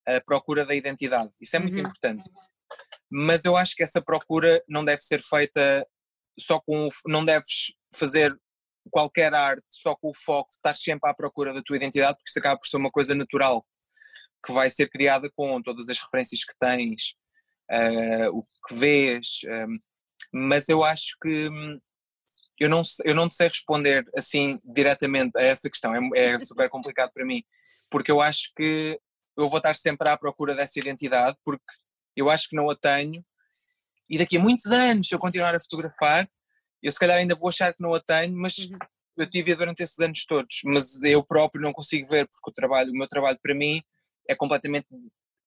a 0.07 0.21
procura 0.21 0.67
da 0.67 0.75
identidade. 0.75 1.33
Isso 1.41 1.57
é 1.57 1.59
muito 1.59 1.75
uhum. 1.75 1.81
importante 1.81 2.25
mas 3.11 3.45
eu 3.45 3.57
acho 3.57 3.75
que 3.75 3.83
essa 3.83 4.01
procura 4.01 4.63
não 4.69 4.85
deve 4.85 5.03
ser 5.03 5.23
feita 5.23 5.87
só 6.39 6.61
com 6.61 6.87
o, 6.87 6.91
não 7.07 7.25
deves 7.25 7.73
fazer 7.95 8.37
qualquer 8.91 9.35
arte 9.35 9.65
só 9.69 9.95
com 9.95 10.11
o 10.11 10.15
foco 10.15 10.51
estar 10.53 10.75
sempre 10.75 11.11
à 11.11 11.15
procura 11.15 11.53
da 11.53 11.63
tua 11.63 11.77
identidade, 11.77 12.17
porque 12.17 12.31
isso 12.31 12.39
acaba 12.39 12.59
por 12.59 12.67
ser 12.67 12.77
uma 12.77 12.91
coisa 12.91 13.15
natural 13.15 13.67
que 14.45 14.53
vai 14.53 14.71
ser 14.71 14.89
criada 14.89 15.31
com 15.35 15.61
todas 15.63 15.89
as 15.89 15.99
referências 15.99 16.45
que 16.45 16.55
tens, 16.59 17.15
uh, 17.71 18.31
o 18.33 18.43
que 18.43 18.75
vês, 18.75 19.41
um, 19.45 19.51
ehm, 19.51 19.79
mas 20.33 20.69
eu 20.69 20.83
acho 20.83 21.17
que 21.23 21.49
hum, 21.49 21.79
eu 22.59 22.69
não, 22.69 22.83
eu 23.05 23.15
não 23.15 23.31
sei 23.31 23.49
responder 23.49 24.05
assim 24.17 24.59
diretamente 24.65 25.37
a 25.37 25.43
essa 25.43 25.69
questão, 25.69 25.95
é, 25.95 26.01
é 26.15 26.39
super 26.39 26.69
complicado 26.71 27.11
para 27.13 27.25
mim, 27.25 27.43
porque 27.91 28.11
eu 28.11 28.21
acho 28.21 28.53
que 28.57 28.99
eu 29.37 29.49
vou 29.49 29.59
estar 29.59 29.75
sempre 29.75 30.09
à 30.09 30.17
procura 30.17 30.55
dessa 30.55 30.79
identidade, 30.79 31.37
porque 31.45 31.65
eu 32.17 32.31
acho 32.31 32.49
que 32.49 32.57
não 32.57 32.69
a 32.71 32.77
tenho, 32.77 33.25
e 34.09 34.19
daqui 34.19 34.37
a 34.37 34.41
muitos 34.41 34.67
anos, 34.67 35.07
se 35.07 35.15
eu 35.15 35.19
continuar 35.19 35.55
a 35.55 35.61
fotografar, 35.61 36.29
eu 36.83 36.91
se 36.91 36.99
calhar 36.99 37.19
ainda 37.19 37.37
vou 37.37 37.49
achar 37.49 37.73
que 37.73 37.81
não 37.81 37.95
a 37.95 38.01
tenho, 38.01 38.37
mas 38.37 38.59
uhum. 38.59 38.79
eu 39.17 39.31
tive 39.31 39.55
durante 39.55 39.83
esses 39.83 39.99
anos 40.01 40.25
todos, 40.25 40.61
mas 40.65 41.03
eu 41.03 41.25
próprio 41.25 41.63
não 41.63 41.73
consigo 41.73 42.09
ver, 42.09 42.27
porque 42.27 42.51
o 42.51 42.53
trabalho, 42.53 42.91
o 42.91 42.97
meu 42.97 43.07
trabalho 43.07 43.39
para 43.41 43.55
mim 43.55 43.81
é 44.29 44.35
completamente, 44.35 44.87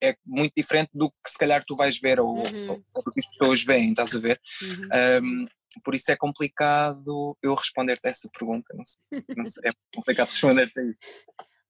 é 0.01 0.15
muito 0.25 0.53
diferente 0.55 0.91
do 0.93 1.09
que 1.09 1.29
se 1.29 1.37
calhar 1.37 1.63
tu 1.65 1.75
vais 1.75 1.99
ver 1.99 2.19
ou, 2.19 2.37
uhum. 2.37 2.83
ou 2.93 3.03
do 3.03 3.11
que 3.11 3.19
as 3.19 3.29
pessoas 3.31 3.63
veem, 3.63 3.89
estás 3.89 4.15
a 4.15 4.19
ver? 4.19 4.39
Uhum. 4.61 5.43
Um, 5.43 5.47
por 5.83 5.95
isso 5.95 6.11
é 6.11 6.15
complicado 6.15 7.37
eu 7.41 7.53
responder-te 7.55 8.07
a 8.07 8.11
essa 8.11 8.29
pergunta, 8.29 8.73
não 8.75 8.85
sei, 8.85 9.23
não 9.35 9.45
sei 9.45 9.69
é 9.69 9.73
complicado 9.93 10.29
responder-te 10.29 10.79
a 10.79 10.83
isso. 10.83 10.97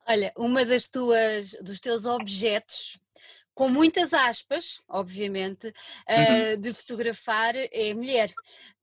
Olha, 0.05 0.33
uma 0.37 0.65
das 0.65 0.87
tuas, 0.87 1.51
dos 1.61 1.79
teus 1.79 2.05
objetos 2.05 2.99
com 3.53 3.69
muitas 3.69 4.13
aspas, 4.13 4.81
obviamente, 4.87 5.67
uhum. 5.67 6.53
uh, 6.53 6.61
de 6.61 6.73
fotografar 6.73 7.53
é 7.55 7.93
mulher. 7.93 8.31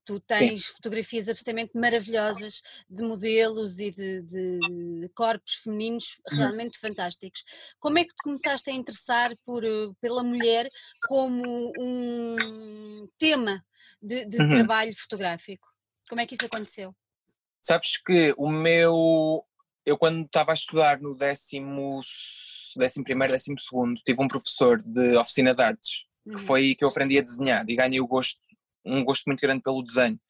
Tu 0.05 0.19
tens 0.21 0.65
Sim. 0.65 0.73
fotografias 0.73 1.29
absolutamente 1.29 1.77
maravilhosas 1.77 2.63
de 2.89 3.03
modelos 3.03 3.79
e 3.79 3.91
de, 3.91 4.23
de 4.23 5.09
corpos 5.15 5.55
femininos 5.63 6.19
uhum. 6.31 6.39
realmente 6.39 6.77
uhum. 6.77 6.89
fantásticos. 6.89 7.45
Como 7.79 7.99
é 7.99 8.05
que 8.05 8.15
te 8.15 8.23
começaste 8.23 8.71
a 8.71 8.75
interessar 8.75 9.33
por, 9.45 9.65
eh, 9.65 9.89
pela 10.01 10.23
mulher 10.23 10.69
como 11.07 11.73
um 11.79 13.09
tema 13.19 13.65
de, 14.03 14.25
de 14.25 14.39
uhum. 14.39 14.49
trabalho 14.49 14.95
fotográfico? 14.97 15.69
Como 16.09 16.21
é 16.21 16.27
que 16.27 16.35
isso 16.35 16.47
aconteceu? 16.47 16.95
Sabes 17.61 17.97
que 17.99 18.35
o 18.37 18.51
meu. 18.51 19.47
Eu, 19.85 19.99
quando 19.99 20.25
estava 20.25 20.53
a 20.53 20.55
estudar 20.55 21.01
no 21.01 21.15
décimo 21.15 22.01
décimo 22.79 23.05
primeiro, 23.05 23.33
décimo 23.33 23.59
segundo, 23.59 24.01
tive 24.05 24.23
um 24.23 24.29
professor 24.29 24.83
de 24.83 25.17
oficina 25.17 25.55
de 25.55 25.63
artes, 25.63 26.05
uhum. 26.27 26.37
que 26.37 26.41
foi 26.43 26.61
aí 26.61 26.75
que 26.75 26.85
eu 26.85 26.89
aprendi 26.89 27.19
a 27.19 27.23
desenhar 27.23 27.65
e 27.69 27.77
ganhei 27.77 28.01
o 28.01 28.07
gosto, 28.07 28.41
um 28.85 29.05
gosto 29.05 29.25
muito 29.27 29.41
grande 29.41 29.63
pelo 29.63 29.83
desenho, 29.83 30.21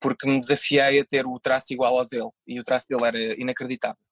porque 0.00 0.28
me 0.28 0.38
desafiei 0.38 1.00
a 1.00 1.04
ter 1.04 1.26
o 1.26 1.40
traço 1.40 1.72
igual 1.72 1.98
ao 1.98 2.06
dele, 2.06 2.30
e 2.46 2.60
o 2.60 2.64
traço 2.64 2.86
dele 2.88 3.04
era 3.04 3.40
inacreditável. 3.40 4.02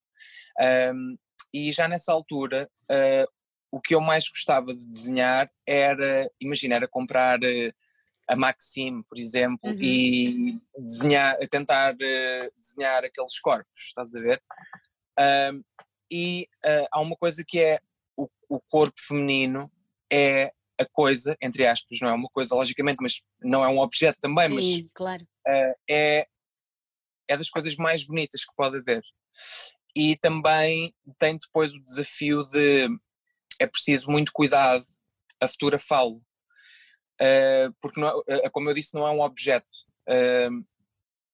Um, 0.95 1.17
e 1.53 1.71
já 1.71 1.87
nessa 1.87 2.13
altura, 2.13 2.69
uh, 2.91 3.31
o 3.71 3.81
que 3.81 3.95
eu 3.95 4.01
mais 4.01 4.29
gostava 4.29 4.75
de 4.75 4.87
desenhar 4.87 5.51
era, 5.67 6.31
imagina, 6.41 6.77
era 6.77 6.89
comprar 6.89 7.39
uh, 7.39 7.75
a 8.29 8.37
Maxim, 8.37 9.03
por 9.03 9.19
exemplo, 9.19 9.71
uhum. 9.71 9.79
e 9.81 10.59
desenhar, 10.79 11.37
tentar 11.51 11.95
uh, 11.95 12.53
desenhar 12.59 13.05
aqueles 13.05 13.39
corpos, 13.39 13.83
estás 13.89 14.15
a 14.15 14.21
ver? 14.21 14.43
Um, 15.53 15.63
e 16.13 16.47
uh, 16.63 16.87
há 16.93 17.01
uma 17.01 17.17
coisa 17.17 17.43
que 17.43 17.59
é 17.59 17.81
o, 18.15 18.29
o, 18.47 18.61
corpo 18.61 19.01
feminino 19.01 19.73
é 20.13 20.53
a 20.79 20.85
coisa, 20.93 21.35
entre 21.41 21.67
aspas, 21.67 22.01
não 22.03 22.09
é 22.11 22.13
uma 22.13 22.29
coisa 22.29 22.55
logicamente, 22.55 22.99
mas 23.01 23.23
não 23.41 23.65
é 23.65 23.69
um 23.69 23.79
objeto 23.79 24.19
também, 24.21 24.49
Sim, 24.49 24.83
mas 24.83 24.93
claro. 24.93 25.23
uh, 25.23 25.75
é, 25.89 26.27
é 27.29 27.37
das 27.37 27.49
coisas 27.49 27.77
mais 27.77 28.05
bonitas 28.05 28.45
que 28.45 28.55
pode 28.55 28.77
haver. 28.77 29.03
E 29.97 30.15
também 30.17 30.95
tem 31.19 31.39
depois 31.39 31.73
o 31.73 31.83
desafio 31.83 32.43
de 32.45 32.89
é 33.59 33.67
preciso 33.67 34.11
muito 34.11 34.33
cuidado 34.35 34.85
a 35.41 35.49
fotografá-lo, 35.49 36.23
uh, 37.23 37.73
porque 37.81 37.99
não 37.99 38.23
é, 38.29 38.51
como 38.51 38.69
eu 38.69 38.75
disse, 38.75 38.95
não 38.95 39.07
é 39.07 39.11
um 39.11 39.23
objeto. 39.23 39.67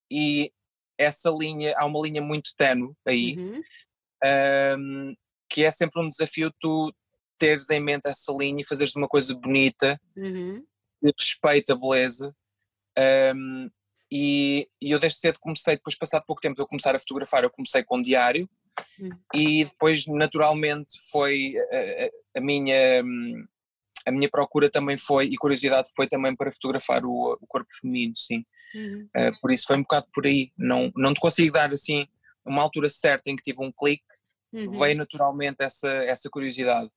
e 0.08 0.52
essa 0.96 1.30
linha, 1.30 1.74
há 1.76 1.84
uma 1.84 2.00
linha 2.00 2.22
muito 2.22 2.54
tenue 2.56 2.94
aí, 3.04 3.36
uhum 3.36 3.62
um, 4.24 5.14
que 5.50 5.64
é 5.64 5.70
sempre 5.70 6.00
um 6.02 6.08
desafio 6.08 6.52
tu 6.60 6.92
teres 7.38 7.70
em 7.70 7.80
mente 7.80 8.08
essa 8.08 8.32
linha 8.32 8.60
e 8.60 8.66
fazeres 8.66 8.94
uma 8.96 9.08
coisa 9.08 9.34
bonita, 9.34 9.98
uhum. 10.16 10.64
que 11.00 11.12
respeita 11.18 11.72
a 11.72 11.76
beleza. 11.76 12.34
Um, 13.34 13.70
e, 14.10 14.68
e, 14.82 14.90
eu 14.90 14.98
desde 14.98 15.20
cedo 15.20 15.38
comecei, 15.38 15.76
depois 15.76 15.96
passado 15.96 16.24
pouco 16.26 16.42
tempo 16.42 16.56
de 16.56 16.62
eu 16.62 16.66
começar 16.66 16.96
a 16.96 16.98
fotografar, 16.98 17.44
eu 17.44 17.50
comecei 17.50 17.84
com 17.84 17.98
um 17.98 18.02
diário 18.02 18.48
uhum. 19.00 19.10
e 19.34 19.64
depois 19.64 20.06
naturalmente 20.06 20.98
foi 21.10 21.54
a, 21.70 21.76
a, 21.76 22.38
a, 22.38 22.40
minha 22.40 23.02
a 24.06 24.10
minha 24.10 24.28
procura 24.30 24.70
também 24.70 24.96
foi 24.96 25.26
e 25.26 25.36
curiosidade 25.36 25.88
foi 25.94 26.08
também 26.08 26.34
para 26.34 26.50
fotografar 26.50 27.04
o, 27.04 27.38
o 27.40 27.46
corpo 27.46 27.68
feminino, 27.80 28.16
sim. 28.16 28.44
Uhum. 28.74 29.08
Uh, 29.16 29.40
por 29.40 29.52
isso 29.52 29.66
foi 29.66 29.76
um 29.76 29.82
bocado 29.82 30.06
por 30.12 30.26
aí. 30.26 30.50
Não, 30.56 30.90
não 30.96 31.12
te 31.12 31.20
consigo 31.20 31.52
dar 31.52 31.70
assim 31.72 32.06
uma 32.44 32.62
altura 32.62 32.88
certa 32.88 33.30
em 33.30 33.36
que 33.36 33.42
tive 33.42 33.62
um 33.62 33.70
clique, 33.70 34.02
uhum. 34.52 34.70
veio 34.70 34.96
naturalmente 34.96 35.58
essa, 35.60 35.88
essa 35.88 36.28
curiosidade. 36.30 36.90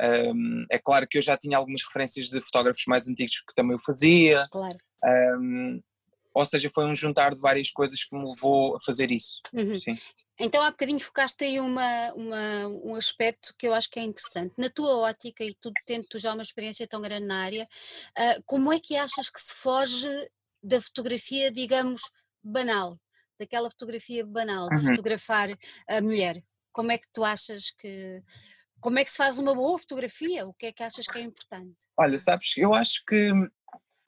Um, 0.00 0.64
é 0.70 0.78
claro 0.78 1.06
que 1.06 1.18
eu 1.18 1.22
já 1.22 1.36
tinha 1.36 1.58
algumas 1.58 1.82
referências 1.82 2.28
de 2.28 2.40
fotógrafos 2.40 2.84
mais 2.86 3.06
antigos 3.06 3.42
que 3.46 3.54
também 3.54 3.76
o 3.76 3.80
fazia. 3.80 4.46
Claro. 4.50 4.78
Um, 5.04 5.80
ou 6.32 6.46
seja, 6.46 6.70
foi 6.70 6.84
um 6.86 6.94
juntar 6.94 7.34
de 7.34 7.40
várias 7.40 7.70
coisas 7.70 8.04
que 8.04 8.16
me 8.16 8.24
levou 8.28 8.76
a 8.76 8.80
fazer 8.80 9.10
isso. 9.10 9.40
Uhum. 9.52 9.76
Então 10.38 10.62
há 10.62 10.70
bocadinho 10.70 11.00
focaste 11.00 11.44
aí 11.44 11.58
uma, 11.58 12.12
uma, 12.14 12.68
um 12.68 12.94
aspecto 12.94 13.52
que 13.58 13.66
eu 13.66 13.74
acho 13.74 13.90
que 13.90 13.98
é 13.98 14.04
interessante. 14.04 14.54
Na 14.56 14.70
tua 14.70 14.96
ótica, 14.96 15.44
e 15.44 15.54
tu 15.60 15.72
tendo 15.86 16.06
tu 16.08 16.18
já 16.18 16.32
uma 16.32 16.42
experiência 16.42 16.86
tão 16.86 17.00
grande 17.00 17.26
na 17.26 17.42
área, 17.42 17.64
uh, 17.64 18.42
como 18.46 18.72
é 18.72 18.78
que 18.78 18.96
achas 18.96 19.28
que 19.28 19.40
se 19.40 19.54
foge 19.54 20.08
da 20.62 20.80
fotografia, 20.80 21.50
digamos, 21.50 22.02
banal? 22.42 22.98
Daquela 23.38 23.70
fotografia 23.70 24.24
banal, 24.24 24.68
de 24.68 24.76
uhum. 24.76 24.88
fotografar 24.88 25.48
a 25.88 26.00
mulher. 26.00 26.42
Como 26.72 26.92
é 26.92 26.98
que 26.98 27.08
tu 27.12 27.24
achas 27.24 27.70
que. 27.70 28.22
Como 28.80 28.98
é 28.98 29.04
que 29.04 29.10
se 29.10 29.18
faz 29.18 29.38
uma 29.38 29.54
boa 29.54 29.78
fotografia? 29.78 30.46
O 30.46 30.54
que 30.54 30.66
é 30.66 30.72
que 30.72 30.82
achas 30.82 31.04
que 31.06 31.18
é 31.18 31.22
importante? 31.22 31.76
Olha, 31.98 32.18
sabes, 32.18 32.56
eu 32.56 32.72
acho 32.72 33.04
que 33.06 33.30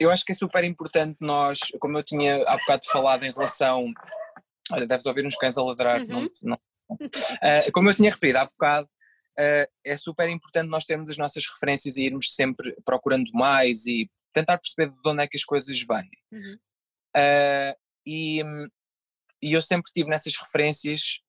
eu 0.03 0.11
acho 0.11 0.25
que 0.25 0.33
é 0.33 0.35
super 0.35 0.65
importante 0.65 1.19
nós, 1.21 1.59
como 1.79 1.99
eu 1.99 2.03
tinha 2.03 2.43
há 2.47 2.57
bocado 2.57 2.85
falado 2.87 3.25
em 3.25 3.31
relação. 3.31 3.93
Olha, 4.71 4.87
deves 4.87 5.07
ouvir 5.07 5.27
uns 5.27 5.37
cães 5.37 5.59
a 5.59 5.63
ladrar, 5.63 6.01
uhum. 6.01 6.07
não, 6.07 6.29
não, 6.43 6.57
uh, 6.91 7.73
como 7.73 7.91
eu 7.91 7.95
tinha 7.95 8.11
referido 8.11 8.39
há 8.39 8.45
bocado, 8.45 8.89
uh, 9.39 9.71
é 9.85 9.97
super 9.97 10.29
importante 10.29 10.69
nós 10.69 10.85
termos 10.85 11.11
as 11.11 11.17
nossas 11.17 11.47
referências 11.47 11.97
e 11.97 12.05
irmos 12.05 12.35
sempre 12.35 12.75
procurando 12.85 13.31
mais 13.33 13.87
e 13.87 14.11
tentar 14.33 14.59
perceber 14.59 14.91
de 14.91 15.09
onde 15.09 15.23
é 15.23 15.27
que 15.27 15.37
as 15.37 15.45
coisas 15.45 15.79
vêm. 15.81 16.11
Uhum. 16.33 16.57
Uh, 17.17 17.77
e, 18.07 18.43
e, 19.43 19.53
eu 19.53 19.61
sempre 19.61 19.93
tive 19.93 20.09
nessas 20.09 20.35
referências 20.35 21.21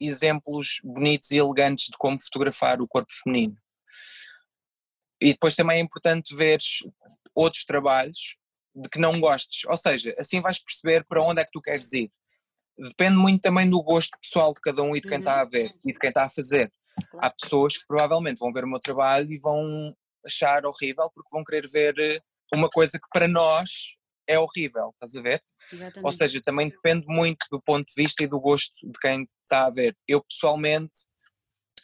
exemplos 0.00 0.80
bonitos 0.84 1.30
e 1.30 1.38
elegantes 1.38 1.86
de 1.86 1.96
como 1.98 2.18
fotografar 2.18 2.80
o 2.80 2.88
corpo 2.88 3.12
feminino. 3.22 3.56
E 5.20 5.32
depois 5.32 5.54
também 5.54 5.78
é 5.78 5.80
importante 5.80 6.34
ver 6.34 6.58
outros 7.34 7.64
trabalhos 7.64 8.36
de 8.74 8.88
que 8.88 8.98
não 8.98 9.18
gostes. 9.18 9.64
Ou 9.64 9.76
seja, 9.76 10.14
assim 10.18 10.40
vais 10.40 10.58
perceber 10.58 11.04
para 11.04 11.22
onde 11.22 11.40
é 11.40 11.44
que 11.44 11.52
tu 11.52 11.60
queres 11.60 11.92
ir. 11.92 12.10
Depende 12.78 13.16
muito 13.16 13.40
também 13.40 13.68
do 13.68 13.82
gosto 13.82 14.16
pessoal 14.20 14.52
de 14.52 14.60
cada 14.60 14.82
um 14.82 14.94
e 14.94 15.00
de 15.00 15.08
quem 15.08 15.16
uhum. 15.16 15.22
está 15.22 15.40
a 15.40 15.44
ver 15.44 15.74
e 15.84 15.92
de 15.92 15.98
quem 15.98 16.08
está 16.08 16.24
a 16.24 16.30
fazer. 16.30 16.70
Há 17.18 17.30
pessoas 17.30 17.76
que 17.76 17.86
provavelmente 17.86 18.38
vão 18.38 18.52
ver 18.52 18.64
o 18.64 18.68
meu 18.68 18.80
trabalho 18.80 19.32
e 19.32 19.38
vão 19.38 19.96
achar 20.24 20.66
horrível 20.66 21.10
porque 21.14 21.28
vão 21.32 21.44
querer 21.44 21.66
ver 21.68 21.94
eh, 21.98 22.20
uma 22.52 22.68
coisa 22.68 22.98
que 22.98 23.08
para 23.12 23.28
nós 23.28 23.96
é 24.26 24.38
horrível, 24.38 24.90
estás 24.94 25.16
a 25.16 25.22
ver? 25.22 25.42
Exatamente. 25.72 26.04
Ou 26.04 26.12
seja, 26.12 26.40
também 26.42 26.68
depende 26.68 27.06
muito 27.06 27.46
do 27.50 27.60
ponto 27.60 27.86
de 27.86 28.02
vista 28.02 28.22
e 28.22 28.26
do 28.26 28.40
gosto 28.40 28.74
de 28.82 28.98
quem 29.00 29.28
está 29.44 29.66
a 29.66 29.70
ver. 29.70 29.96
Eu 30.06 30.22
pessoalmente 30.22 30.92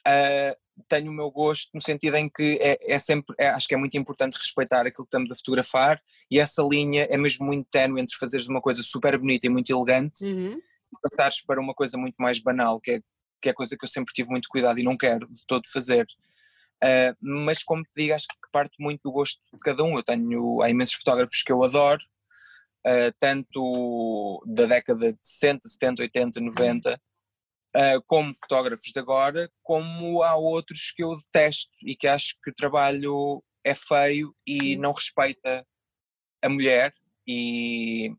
uh, 0.06 0.56
tenho 0.88 1.10
o 1.10 1.14
meu 1.14 1.30
gosto 1.30 1.70
no 1.74 1.82
sentido 1.82 2.16
em 2.16 2.28
que 2.28 2.58
é, 2.60 2.78
é 2.82 2.98
sempre, 2.98 3.34
é, 3.38 3.48
acho 3.48 3.68
que 3.68 3.74
é 3.74 3.78
muito 3.78 3.96
importante 3.96 4.36
respeitar 4.36 4.80
aquilo 4.80 5.06
que 5.06 5.16
estamos 5.16 5.30
a 5.30 5.36
fotografar 5.36 6.00
e 6.30 6.38
essa 6.38 6.62
linha 6.62 7.06
é 7.10 7.16
mesmo 7.16 7.46
muito 7.46 7.68
ténue 7.70 8.00
entre 8.00 8.16
fazeres 8.16 8.46
uma 8.48 8.60
coisa 8.60 8.82
super 8.82 9.16
bonita 9.18 9.46
e 9.46 9.50
muito 9.50 9.70
elegante 9.70 10.24
uhum. 10.24 10.56
e 10.56 11.08
passares 11.08 11.42
para 11.44 11.60
uma 11.60 11.74
coisa 11.74 11.96
muito 11.98 12.16
mais 12.18 12.38
banal, 12.38 12.80
que 12.80 12.92
é, 12.92 13.00
que 13.40 13.48
é 13.48 13.52
coisa 13.52 13.76
que 13.76 13.84
eu 13.84 13.88
sempre 13.88 14.12
tive 14.14 14.30
muito 14.30 14.48
cuidado 14.48 14.78
e 14.78 14.82
não 14.82 14.96
quero 14.96 15.26
de 15.28 15.44
todo 15.46 15.62
fazer. 15.70 16.06
Uh, 16.82 17.14
mas 17.20 17.62
como 17.62 17.84
te 17.84 17.90
digo, 18.02 18.14
acho 18.14 18.26
que 18.26 18.50
parte 18.50 18.74
muito 18.80 19.00
do 19.04 19.12
gosto 19.12 19.40
de 19.52 19.60
cada 19.60 19.84
um. 19.84 19.96
Eu 19.96 20.02
tenho, 20.02 20.60
há 20.62 20.68
imensos 20.68 20.96
fotógrafos 20.96 21.42
que 21.42 21.52
eu 21.52 21.62
adoro, 21.62 22.02
uh, 22.86 23.12
tanto 23.18 24.42
da 24.46 24.66
década 24.66 25.12
de 25.12 25.18
60, 25.22 25.68
70, 25.68 26.02
80, 26.02 26.40
90, 26.40 27.00
uh, 27.76 28.02
como 28.06 28.34
fotógrafos 28.34 28.90
de 28.92 28.98
agora, 28.98 29.50
como 29.62 30.22
há 30.22 30.36
outros 30.36 30.92
que 30.94 31.02
eu 31.02 31.16
detesto 31.16 31.72
e 31.82 31.96
que 31.96 32.06
acho 32.06 32.36
que 32.42 32.50
o 32.50 32.54
trabalho 32.54 33.42
é 33.64 33.74
feio 33.74 34.34
e 34.46 34.76
não 34.76 34.92
respeita 34.92 35.66
a 36.42 36.48
mulher 36.48 36.92
e, 37.26 38.12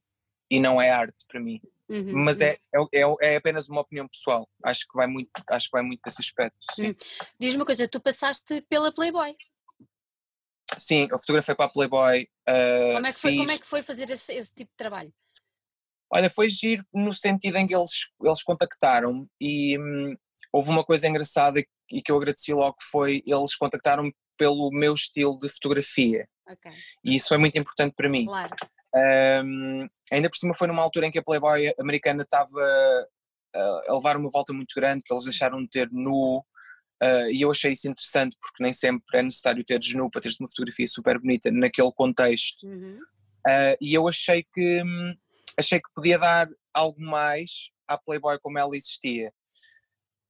e 0.49 0.59
não 0.59 0.81
é 0.81 0.89
arte 0.89 1.25
para 1.27 1.41
mim. 1.41 1.59
Uhum, 1.89 2.23
Mas 2.23 2.39
é, 2.39 2.57
é, 2.93 3.01
é, 3.21 3.35
apenas 3.35 3.67
uma 3.67 3.81
opinião 3.81 4.07
pessoal. 4.07 4.49
Acho 4.63 4.87
que 4.87 4.95
vai 4.95 5.05
muito, 5.05 5.29
acho 5.49 5.65
que 5.67 5.71
vai 5.73 5.83
muito 5.83 6.01
desse 6.03 6.21
aspecto. 6.21 6.57
Sim. 6.71 6.89
Hum. 6.89 6.95
Diz 7.39 7.55
uma 7.55 7.65
coisa, 7.65 7.87
tu 7.87 8.01
passaste 8.01 8.61
pela 8.69 8.91
Playboy. 8.91 9.35
Sim, 10.77 11.07
eu 11.11 11.19
fotografei 11.19 11.55
para 11.55 11.65
a 11.65 11.69
Playboy. 11.69 12.27
Uh, 12.47 12.93
como, 12.95 13.07
é 13.07 13.13
que 13.13 13.19
foi, 13.19 13.31
fiz... 13.31 13.39
como 13.39 13.51
é 13.51 13.57
que 13.57 13.65
foi 13.65 13.83
fazer 13.83 14.09
esse, 14.09 14.33
esse 14.33 14.53
tipo 14.53 14.71
de 14.71 14.77
trabalho? 14.77 15.13
Olha, 16.11 16.29
foi 16.29 16.49
giro 16.49 16.85
no 16.93 17.13
sentido 17.13 17.57
em 17.57 17.65
que 17.65 17.75
eles, 17.75 17.91
eles 18.21 18.43
contactaram 18.43 19.27
e 19.41 19.77
hum, 19.79 20.15
houve 20.51 20.69
uma 20.69 20.83
coisa 20.83 21.07
engraçada 21.07 21.59
e 21.91 22.01
que 22.01 22.11
eu 22.11 22.17
agradeci 22.17 22.53
logo 22.53 22.75
que 22.75 22.85
foi 22.85 23.23
eles 23.25 23.55
contactaram-me 23.55 24.13
pelo 24.37 24.69
meu 24.71 24.93
estilo 24.93 25.37
de 25.39 25.49
fotografia. 25.49 26.27
Okay. 26.47 26.71
E 27.03 27.15
isso 27.15 27.29
foi 27.29 27.37
muito 27.37 27.57
importante 27.57 27.93
para 27.95 28.09
mim. 28.09 28.25
Claro. 28.25 28.55
Um, 28.95 29.87
ainda 30.11 30.29
por 30.29 30.37
cima 30.37 30.53
foi 30.55 30.67
numa 30.67 30.83
altura 30.83 31.07
em 31.07 31.11
que 31.11 31.17
a 31.17 31.23
Playboy 31.23 31.73
americana 31.79 32.21
estava 32.21 32.59
a 33.55 33.93
levar 33.93 34.17
uma 34.17 34.29
volta 34.31 34.53
muito 34.53 34.73
grande, 34.75 35.03
que 35.03 35.13
eles 35.13 35.23
deixaram 35.23 35.59
de 35.59 35.69
ter 35.69 35.89
nu, 35.91 36.43
uh, 37.03 37.29
e 37.31 37.41
eu 37.41 37.51
achei 37.51 37.73
isso 37.73 37.87
interessante 37.87 38.37
porque 38.39 38.63
nem 38.63 38.73
sempre 38.73 39.19
é 39.19 39.21
necessário 39.21 39.63
ter 39.63 39.79
nu 39.95 40.09
para 40.09 40.21
teres 40.21 40.39
uma 40.39 40.49
fotografia 40.49 40.87
super 40.87 41.19
bonita 41.19 41.51
naquele 41.51 41.91
contexto. 41.91 42.65
Uhum. 42.65 42.97
Uh, 43.45 43.75
e 43.81 43.93
eu 43.93 44.07
achei 44.07 44.45
que 44.53 44.83
hum, 44.83 45.13
achei 45.57 45.79
que 45.79 45.93
podia 45.93 46.17
dar 46.17 46.47
algo 46.73 47.01
mais 47.01 47.69
à 47.87 47.97
Playboy 47.97 48.39
como 48.39 48.57
ela 48.57 48.75
existia. 48.75 49.31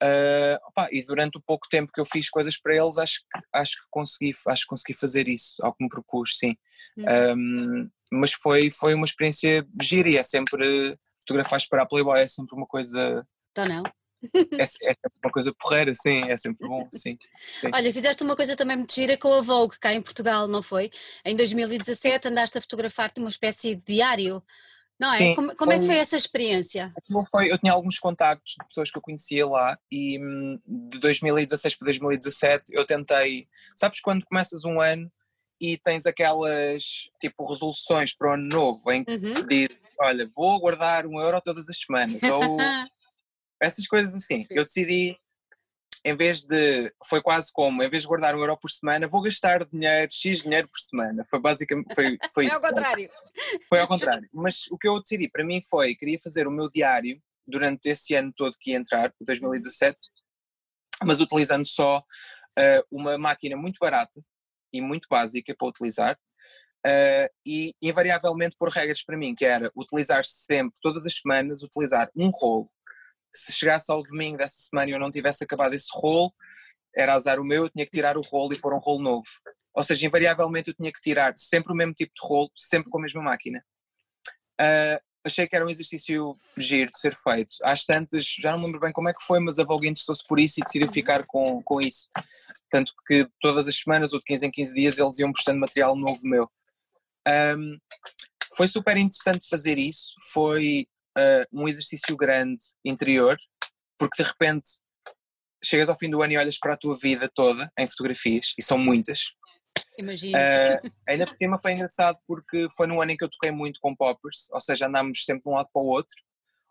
Uh, 0.02 0.60
opa, 0.68 0.90
e 0.92 1.02
durante 1.06 1.38
o 1.38 1.42
pouco 1.42 1.68
tempo 1.70 1.92
que 1.94 2.02
eu 2.02 2.06
fiz 2.06 2.30
coisas 2.30 2.60
para 2.60 2.76
eles, 2.76 2.98
acho, 2.98 3.22
acho, 3.54 3.78
que, 3.78 3.88
consegui, 3.90 4.34
acho 4.50 4.64
que 4.64 4.68
consegui 4.68 4.94
fazer 4.94 5.30
isso, 5.30 5.56
ao 5.64 5.74
que 5.74 5.82
me 5.82 5.90
propus, 5.90 6.38
sim. 6.38 6.58
Uhum. 6.98 7.34
Um, 7.38 7.90
mas 8.12 8.34
foi, 8.34 8.70
foi 8.70 8.94
uma 8.94 9.06
experiência 9.06 9.66
gira 9.82 10.10
e 10.10 10.18
é 10.18 10.24
sempre. 10.24 10.98
Fotografar 11.22 11.62
para 11.70 11.84
a 11.84 11.86
Playboy 11.86 12.20
é 12.20 12.28
sempre 12.28 12.54
uma 12.54 12.68
coisa. 12.68 13.26
Então 13.52 13.66
não. 13.66 13.84
É, 14.60 14.64
é, 14.64 14.66
sempre 14.66 15.20
uma 15.24 15.32
coisa 15.32 15.54
porreira, 15.60 15.94
sim, 15.96 16.24
é 16.30 16.38
sempre 16.38 16.68
bom, 16.68 16.88
sim, 16.92 17.18
sim, 17.60 17.70
Olha, 17.74 17.94
fizeste 17.94 18.24
uma 18.24 18.36
coisa 18.36 18.56
também 18.56 18.78
muito 18.78 18.94
gira 18.94 19.18
com 19.18 19.34
a 19.34 19.42
Vogue 19.42 19.78
cá 19.80 19.94
em 19.94 20.02
Portugal, 20.02 20.48
não 20.48 20.64
foi? 20.64 20.90
Em 21.26 21.36
2017 21.36 22.28
andaste 22.28 22.58
a 22.58 22.62
fotografar-te 22.62 23.20
uma 23.20 23.30
espécie 23.30 23.76
de 23.76 23.82
diário 23.96 24.44
não 25.00 25.14
é? 25.14 25.18
Sim, 25.18 25.36
como, 25.36 25.56
como 25.56 25.72
foi, 25.72 25.76
é 25.76 25.80
que 25.80 25.86
foi 25.86 25.98
essa 25.98 26.16
experiência? 26.16 26.94
Foi, 27.30 27.52
eu 27.52 27.58
tinha 27.58 27.74
alguns 27.74 28.00
contactos 28.00 28.56
de 28.60 28.68
pessoas 28.68 28.92
que 28.92 28.98
eu 28.98 29.02
conhecia 29.02 29.46
lá 29.46 29.78
e 29.92 30.20
hum, 30.20 30.60
de 30.66 31.00
2016 31.00 31.76
para 31.76 31.86
2017 31.88 32.64
eu 32.72 32.86
tentei, 32.86 33.48
sabes 33.76 34.00
quando 34.00 34.26
começas 34.26 34.64
um 34.64 34.80
ano 34.80 35.12
e 35.60 35.78
tens 35.78 36.06
aquelas 36.06 37.10
tipo 37.20 37.46
resoluções 37.46 38.16
para 38.16 38.32
o 38.32 38.34
ano 38.34 38.48
novo 38.48 38.92
em 38.92 39.04
que 39.04 39.12
uhum. 39.12 39.48
diz, 39.48 39.70
olha, 40.00 40.30
vou 40.36 40.60
guardar 40.60 41.06
um 41.06 41.20
euro 41.20 41.42
todas 41.42 41.70
as 41.70 41.78
semanas 41.78 42.22
ou 42.24 42.58
essas 43.64 43.88
coisas 43.88 44.16
assim. 44.16 44.44
Sim. 44.44 44.48
Eu 44.52 44.64
decidi 44.64 45.18
em 46.06 46.16
vez 46.16 46.42
de, 46.42 46.94
foi 47.06 47.22
quase 47.22 47.50
como, 47.54 47.82
em 47.82 47.90
vez 47.90 48.04
de 48.04 48.10
guardar 48.10 48.36
um 48.36 48.40
euro 48.40 48.58
por 48.58 48.70
semana, 48.70 49.08
vou 49.08 49.22
gastar 49.22 49.66
dinheiro, 49.66 50.12
X 50.12 50.44
dinheiro 50.44 50.68
por 50.68 50.78
semana. 50.78 51.24
Foi 51.30 51.40
basicamente, 51.40 51.96
foi, 51.96 52.18
foi, 52.34 52.46
isso. 52.46 52.56
ao 52.56 52.62
contrário. 52.62 53.10
Foi 53.70 53.80
ao 53.80 53.88
contrário. 53.88 54.30
Mas 54.34 54.68
o 54.70 54.78
que 54.78 54.88
eu 54.88 55.00
decidi 55.00 55.30
para 55.30 55.46
mim 55.46 55.62
foi, 55.70 55.96
queria 55.96 56.20
fazer 56.20 56.46
o 56.46 56.52
meu 56.52 56.70
diário 56.70 57.22
durante 57.48 57.88
esse 57.88 58.14
ano 58.16 58.34
todo 58.36 58.58
que 58.60 58.72
ia 58.72 58.78
entrar, 58.78 59.14
2017, 59.22 59.98
mas 61.06 61.22
utilizando 61.22 61.66
só 61.66 62.00
uh, 62.00 62.84
uma 62.92 63.18
máquina 63.18 63.56
muito 63.56 63.78
barata 63.80 64.22
e 64.74 64.82
muito 64.82 65.08
básica 65.10 65.56
para 65.58 65.68
utilizar, 65.68 66.20
Uh, 66.86 67.32
e 67.46 67.74
invariavelmente 67.82 68.58
por 68.60 68.68
regras 68.68 69.02
para 69.02 69.16
mim, 69.16 69.34
que 69.34 69.46
era 69.46 69.72
utilizar 69.74 70.26
sempre, 70.26 70.78
todas 70.82 71.06
as 71.06 71.14
semanas, 71.14 71.64
utilizar 71.64 72.12
um 72.14 72.30
rolo 72.30 72.70
se 73.34 73.52
chegasse 73.52 73.92
ao 73.92 74.04
domingo 74.04 74.38
dessa 74.38 74.56
semana 74.56 74.90
e 74.90 74.94
eu 74.94 75.00
não 75.00 75.12
tivesse 75.12 75.44
acabado 75.44 75.74
esse 75.74 75.88
rolo, 75.92 76.34
era 76.96 77.14
azar 77.14 77.40
o 77.40 77.44
meu, 77.44 77.64
eu 77.64 77.70
tinha 77.70 77.86
que 77.86 77.92
tirar 77.92 78.18
o 78.18 78.22
rolo 78.22 78.54
e 78.54 78.60
pôr 78.60 78.74
um 78.74 78.80
rolo 78.80 79.02
novo. 79.02 79.28
Ou 79.76 79.84
seja, 79.84 80.06
invariavelmente 80.06 80.70
eu 80.70 80.76
tinha 80.76 80.92
que 80.92 81.02
tirar 81.02 81.34
sempre 81.38 81.74
o 81.74 81.76
mesmo 81.76 81.94
tipo 81.94 82.14
de 82.14 82.22
rolo, 82.22 82.52
sempre 82.56 82.90
com 82.90 83.00
a 83.00 83.02
mesma 83.02 83.22
máquina. 83.22 83.64
Uh, 84.62 85.02
achei 85.24 85.48
que 85.48 85.56
era 85.56 85.66
um 85.66 85.70
exercício 85.70 86.38
giro 86.58 86.92
de 86.92 87.00
ser 87.00 87.16
feito. 87.16 87.56
Às 87.64 87.86
tantas, 87.86 88.26
já 88.26 88.52
não 88.52 88.60
me 88.60 88.66
lembro 88.66 88.82
bem 88.82 88.92
como 88.92 89.10
é 89.10 89.14
que 89.14 89.24
foi, 89.24 89.40
mas 89.40 89.58
a 89.58 89.64
Vogue 89.64 89.88
interessou-se 89.88 90.24
por 90.28 90.40
isso 90.40 90.60
e 90.60 90.64
decidiu 90.64 90.88
ficar 90.88 91.26
com, 91.26 91.58
com 91.64 91.80
isso. 91.80 92.10
Tanto 92.70 92.94
que 93.08 93.28
todas 93.40 93.68
as 93.68 93.76
semanas, 93.76 94.14
ou 94.14 94.20
de 94.20 94.26
15 94.26 94.46
em 94.46 94.52
15 94.52 94.74
dias, 94.76 95.00
eles 95.00 95.20
iam 95.20 95.32
postando 95.32 95.60
material 95.60 95.96
novo 95.96 96.20
meu. 96.24 96.50
Um, 97.58 97.78
foi 98.56 98.68
super 98.68 98.98
interessante 98.98 99.48
fazer 99.48 99.78
isso, 99.78 100.14
foi 100.32 100.86
uh, 101.18 101.46
um 101.52 101.68
exercício 101.68 102.16
grande 102.16 102.64
interior, 102.84 103.38
porque 103.98 104.22
de 104.22 104.28
repente 104.28 104.70
chegas 105.64 105.88
ao 105.88 105.98
fim 105.98 106.10
do 106.10 106.22
ano 106.22 106.34
e 106.34 106.38
olhas 106.38 106.58
para 106.58 106.74
a 106.74 106.78
tua 106.78 106.98
vida 106.98 107.30
toda 107.34 107.72
em 107.78 107.88
fotografias, 107.88 108.54
e 108.58 108.62
são 108.62 108.78
muitas. 108.78 109.34
Imagina. 109.98 110.38
Uh, 110.38 110.92
ainda 111.08 111.26
por 111.26 111.36
cima 111.36 111.60
foi 111.60 111.74
engraçado 111.74 112.18
porque 112.28 112.68
foi 112.76 112.88
num 112.88 113.02
ano 113.02 113.12
em 113.12 113.18
que 113.18 113.24
eu 113.24 113.30
toquei 113.30 113.52
muito 113.52 113.80
com 113.82 113.96
poppers, 113.96 114.50
ou 114.52 114.60
seja, 114.60 114.88
andámos 114.88 115.24
sempre 115.24 115.44
de 115.44 115.50
um 115.50 115.54
lado 115.54 115.70
para 115.72 115.82
o 115.82 115.86
outro, 115.86 116.16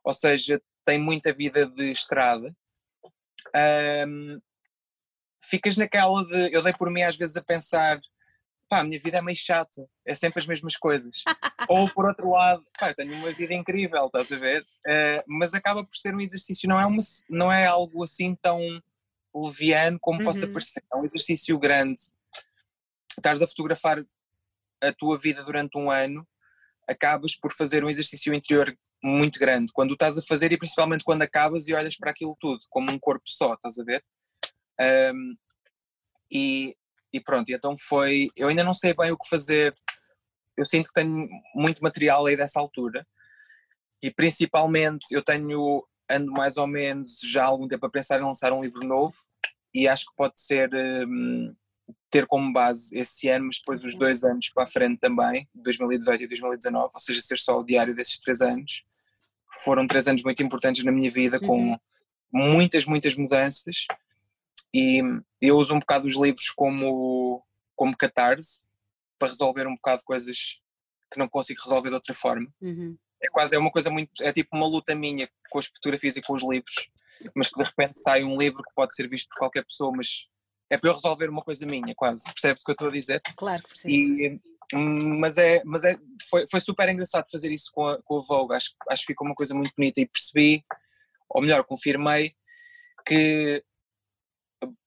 ou 0.04 0.12
seja, 0.12 0.60
tem 0.84 0.98
muita 0.98 1.32
vida 1.32 1.66
de 1.66 1.92
estrada. 1.92 2.54
Um, 4.06 4.40
ficas 5.42 5.76
naquela 5.76 6.24
de. 6.24 6.54
Eu 6.54 6.62
dei 6.62 6.72
por 6.72 6.90
mim 6.90 7.02
às 7.02 7.16
vezes 7.16 7.36
a 7.36 7.42
pensar 7.42 8.00
pá, 8.72 8.80
a 8.80 8.84
minha 8.84 8.98
vida 8.98 9.18
é 9.18 9.20
meio 9.20 9.36
chata, 9.36 9.86
é 10.02 10.14
sempre 10.14 10.38
as 10.38 10.46
mesmas 10.46 10.78
coisas. 10.78 11.22
Ou 11.68 11.86
por 11.90 12.06
outro 12.06 12.30
lado, 12.30 12.64
pá, 12.80 12.88
eu 12.88 12.94
tenho 12.94 13.14
uma 13.16 13.30
vida 13.30 13.52
incrível, 13.52 14.06
estás 14.06 14.32
a 14.32 14.38
ver? 14.38 14.62
Uh, 14.62 15.22
mas 15.26 15.52
acaba 15.52 15.84
por 15.84 15.94
ser 15.94 16.14
um 16.14 16.20
exercício, 16.22 16.66
não 16.66 16.80
é, 16.80 16.86
uma, 16.86 17.02
não 17.28 17.52
é 17.52 17.66
algo 17.66 18.02
assim 18.02 18.34
tão 18.34 18.58
leviano 19.34 19.98
como 20.00 20.20
uhum. 20.20 20.24
possa 20.24 20.48
parecer, 20.48 20.82
é 20.90 20.96
um 20.96 21.04
exercício 21.04 21.58
grande. 21.58 22.00
Estás 23.14 23.42
a 23.42 23.46
fotografar 23.46 24.02
a 24.82 24.92
tua 24.92 25.18
vida 25.18 25.44
durante 25.44 25.76
um 25.76 25.90
ano, 25.90 26.26
acabas 26.88 27.36
por 27.36 27.52
fazer 27.52 27.84
um 27.84 27.90
exercício 27.90 28.32
interior 28.32 28.74
muito 29.04 29.38
grande. 29.38 29.70
Quando 29.70 29.92
estás 29.92 30.16
a 30.16 30.22
fazer, 30.22 30.50
e 30.50 30.56
principalmente 30.56 31.04
quando 31.04 31.20
acabas 31.20 31.68
e 31.68 31.74
olhas 31.74 31.94
para 31.94 32.10
aquilo 32.10 32.34
tudo, 32.40 32.60
como 32.70 32.90
um 32.90 32.98
corpo 32.98 33.24
só, 33.26 33.52
estás 33.52 33.78
a 33.78 33.84
ver? 33.84 34.02
Um, 35.14 35.36
e 36.32 36.74
e 37.12 37.20
pronto, 37.20 37.50
então 37.50 37.76
foi. 37.78 38.28
Eu 38.36 38.48
ainda 38.48 38.64
não 38.64 38.74
sei 38.74 38.94
bem 38.94 39.10
o 39.10 39.18
que 39.18 39.28
fazer. 39.28 39.74
Eu 40.56 40.66
sinto 40.66 40.88
que 40.88 40.94
tenho 40.94 41.28
muito 41.54 41.82
material 41.82 42.26
aí 42.26 42.36
dessa 42.36 42.60
altura 42.60 43.06
e 44.02 44.10
principalmente 44.10 45.06
eu 45.12 45.22
tenho 45.22 45.86
ando 46.10 46.32
mais 46.32 46.56
ou 46.56 46.66
menos 46.66 47.20
já 47.24 47.44
há 47.44 47.46
algum 47.46 47.68
tempo 47.68 47.86
a 47.86 47.90
pensar 47.90 48.18
em 48.18 48.24
lançar 48.24 48.52
um 48.52 48.62
livro 48.62 48.86
novo 48.86 49.14
e 49.72 49.88
acho 49.88 50.06
que 50.06 50.16
pode 50.16 50.40
ser 50.40 50.70
um, 50.74 51.54
ter 52.10 52.26
como 52.26 52.52
base 52.52 52.96
esse 52.96 53.28
ano, 53.28 53.46
mas 53.46 53.58
depois 53.58 53.82
os 53.82 53.96
dois 53.96 54.22
anos 54.22 54.50
para 54.50 54.64
a 54.64 54.70
frente 54.70 54.98
também, 54.98 55.48
2018 55.54 56.22
e 56.22 56.26
2019, 56.26 56.90
ou 56.92 57.00
seja, 57.00 57.22
ser 57.22 57.38
só 57.38 57.58
o 57.58 57.64
diário 57.64 57.94
desses 57.94 58.18
três 58.18 58.42
anos. 58.42 58.84
Foram 59.64 59.86
três 59.86 60.06
anos 60.06 60.22
muito 60.22 60.42
importantes 60.42 60.84
na 60.84 60.92
minha 60.92 61.10
vida, 61.10 61.40
com 61.40 61.70
uhum. 61.70 61.78
muitas, 62.30 62.84
muitas 62.84 63.16
mudanças 63.16 63.86
e 64.74 65.02
eu 65.40 65.56
uso 65.56 65.74
um 65.74 65.80
bocado 65.80 66.06
os 66.06 66.16
livros 66.16 66.50
como, 66.50 67.44
como 67.76 67.96
catarse 67.96 68.66
para 69.18 69.28
resolver 69.28 69.66
um 69.66 69.74
bocado 69.74 70.02
coisas 70.04 70.60
que 71.12 71.18
não 71.18 71.28
consigo 71.28 71.62
resolver 71.62 71.90
de 71.90 71.94
outra 71.94 72.14
forma. 72.14 72.48
Uhum. 72.60 72.96
É 73.22 73.28
quase 73.28 73.54
é 73.54 73.58
uma 73.58 73.70
coisa 73.70 73.90
muito. 73.90 74.10
É 74.22 74.32
tipo 74.32 74.56
uma 74.56 74.66
luta 74.66 74.94
minha 74.94 75.28
com 75.50 75.58
as 75.58 75.66
fotografias 75.66 76.16
e 76.16 76.22
com 76.22 76.34
os 76.34 76.42
livros, 76.42 76.88
mas 77.36 77.48
que 77.48 77.58
de 77.58 77.64
repente 77.64 78.00
sai 78.00 78.24
um 78.24 78.36
livro 78.36 78.62
que 78.62 78.74
pode 78.74 78.94
ser 78.96 79.08
visto 79.08 79.28
por 79.28 79.38
qualquer 79.38 79.64
pessoa, 79.64 79.92
mas 79.94 80.26
é 80.70 80.78
para 80.78 80.90
eu 80.90 80.94
resolver 80.94 81.28
uma 81.28 81.42
coisa 81.42 81.66
minha, 81.66 81.94
quase. 81.94 82.24
Percebes 82.24 82.62
o 82.62 82.64
que 82.64 82.70
eu 82.70 82.74
estou 82.74 82.88
a 82.88 82.92
dizer? 82.92 83.20
Claro, 83.36 83.62
percebo. 83.62 83.94
E, 83.94 84.38
mas 84.74 85.36
é, 85.36 85.62
mas 85.64 85.84
é, 85.84 85.94
foi, 86.28 86.46
foi 86.50 86.60
super 86.60 86.88
engraçado 86.88 87.30
fazer 87.30 87.52
isso 87.52 87.70
com 87.72 87.86
a, 87.86 88.02
com 88.02 88.18
a 88.18 88.22
Vogue. 88.22 88.54
Acho, 88.54 88.74
acho 88.88 89.02
que 89.02 89.08
ficou 89.08 89.26
uma 89.26 89.34
coisa 89.34 89.54
muito 89.54 89.72
bonita 89.76 90.00
e 90.00 90.06
percebi, 90.06 90.64
ou 91.28 91.42
melhor, 91.42 91.62
confirmei, 91.64 92.34
que 93.06 93.62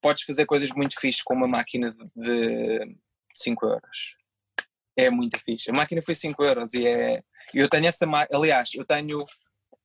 podes 0.01 0.23
fazer 0.23 0.45
coisas 0.45 0.69
muito 0.71 0.99
fixes 0.99 1.23
com 1.23 1.33
uma 1.33 1.47
máquina 1.47 1.95
de 2.15 2.97
5 3.33 3.65
euros. 3.65 4.17
É 4.97 5.09
muito 5.09 5.39
fixe. 5.39 5.69
A 5.69 5.73
máquina 5.73 6.01
foi 6.01 6.15
5 6.15 6.43
euros 6.43 6.73
e 6.73 6.87
é. 6.87 7.21
Eu 7.53 7.69
tenho 7.69 7.87
essa 7.87 8.05
máquina. 8.05 8.39
Aliás, 8.39 8.73
eu 8.73 8.85
tenho. 8.85 9.25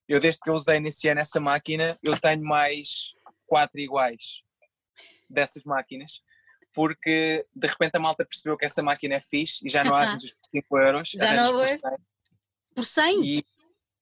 Eu 0.09 0.21
desde 0.21 0.41
que 0.41 0.51
eu 0.51 0.55
usei 0.55 0.81
nesse 0.81 1.09
ano 1.09 1.21
essa 1.21 1.41
máquina, 1.41 1.99
eu 2.03 2.19
tenho 2.19 2.43
mais 2.43 3.13
4 3.47 3.81
iguais 3.81 4.43
dessas 5.29 5.63
máquinas. 5.65 6.23
Porque 6.73 7.45
de 7.55 7.67
repente 7.67 7.97
a 7.97 8.01
malta 8.01 8.25
percebeu 8.25 8.57
que 8.57 8.65
essa 8.65 8.83
máquina 8.83 9.17
é 9.17 9.21
fixe 9.21 9.67
e 9.67 9.69
já 9.69 9.83
não 9.83 9.95
há 9.95 10.13
por 10.13 10.21
5 10.21 10.79
euros. 10.79 11.11
Já 11.11 11.35
não 11.35 11.65
é? 11.65 11.79
Por 12.75 12.85
100? 12.85 13.25
E, 13.25 13.45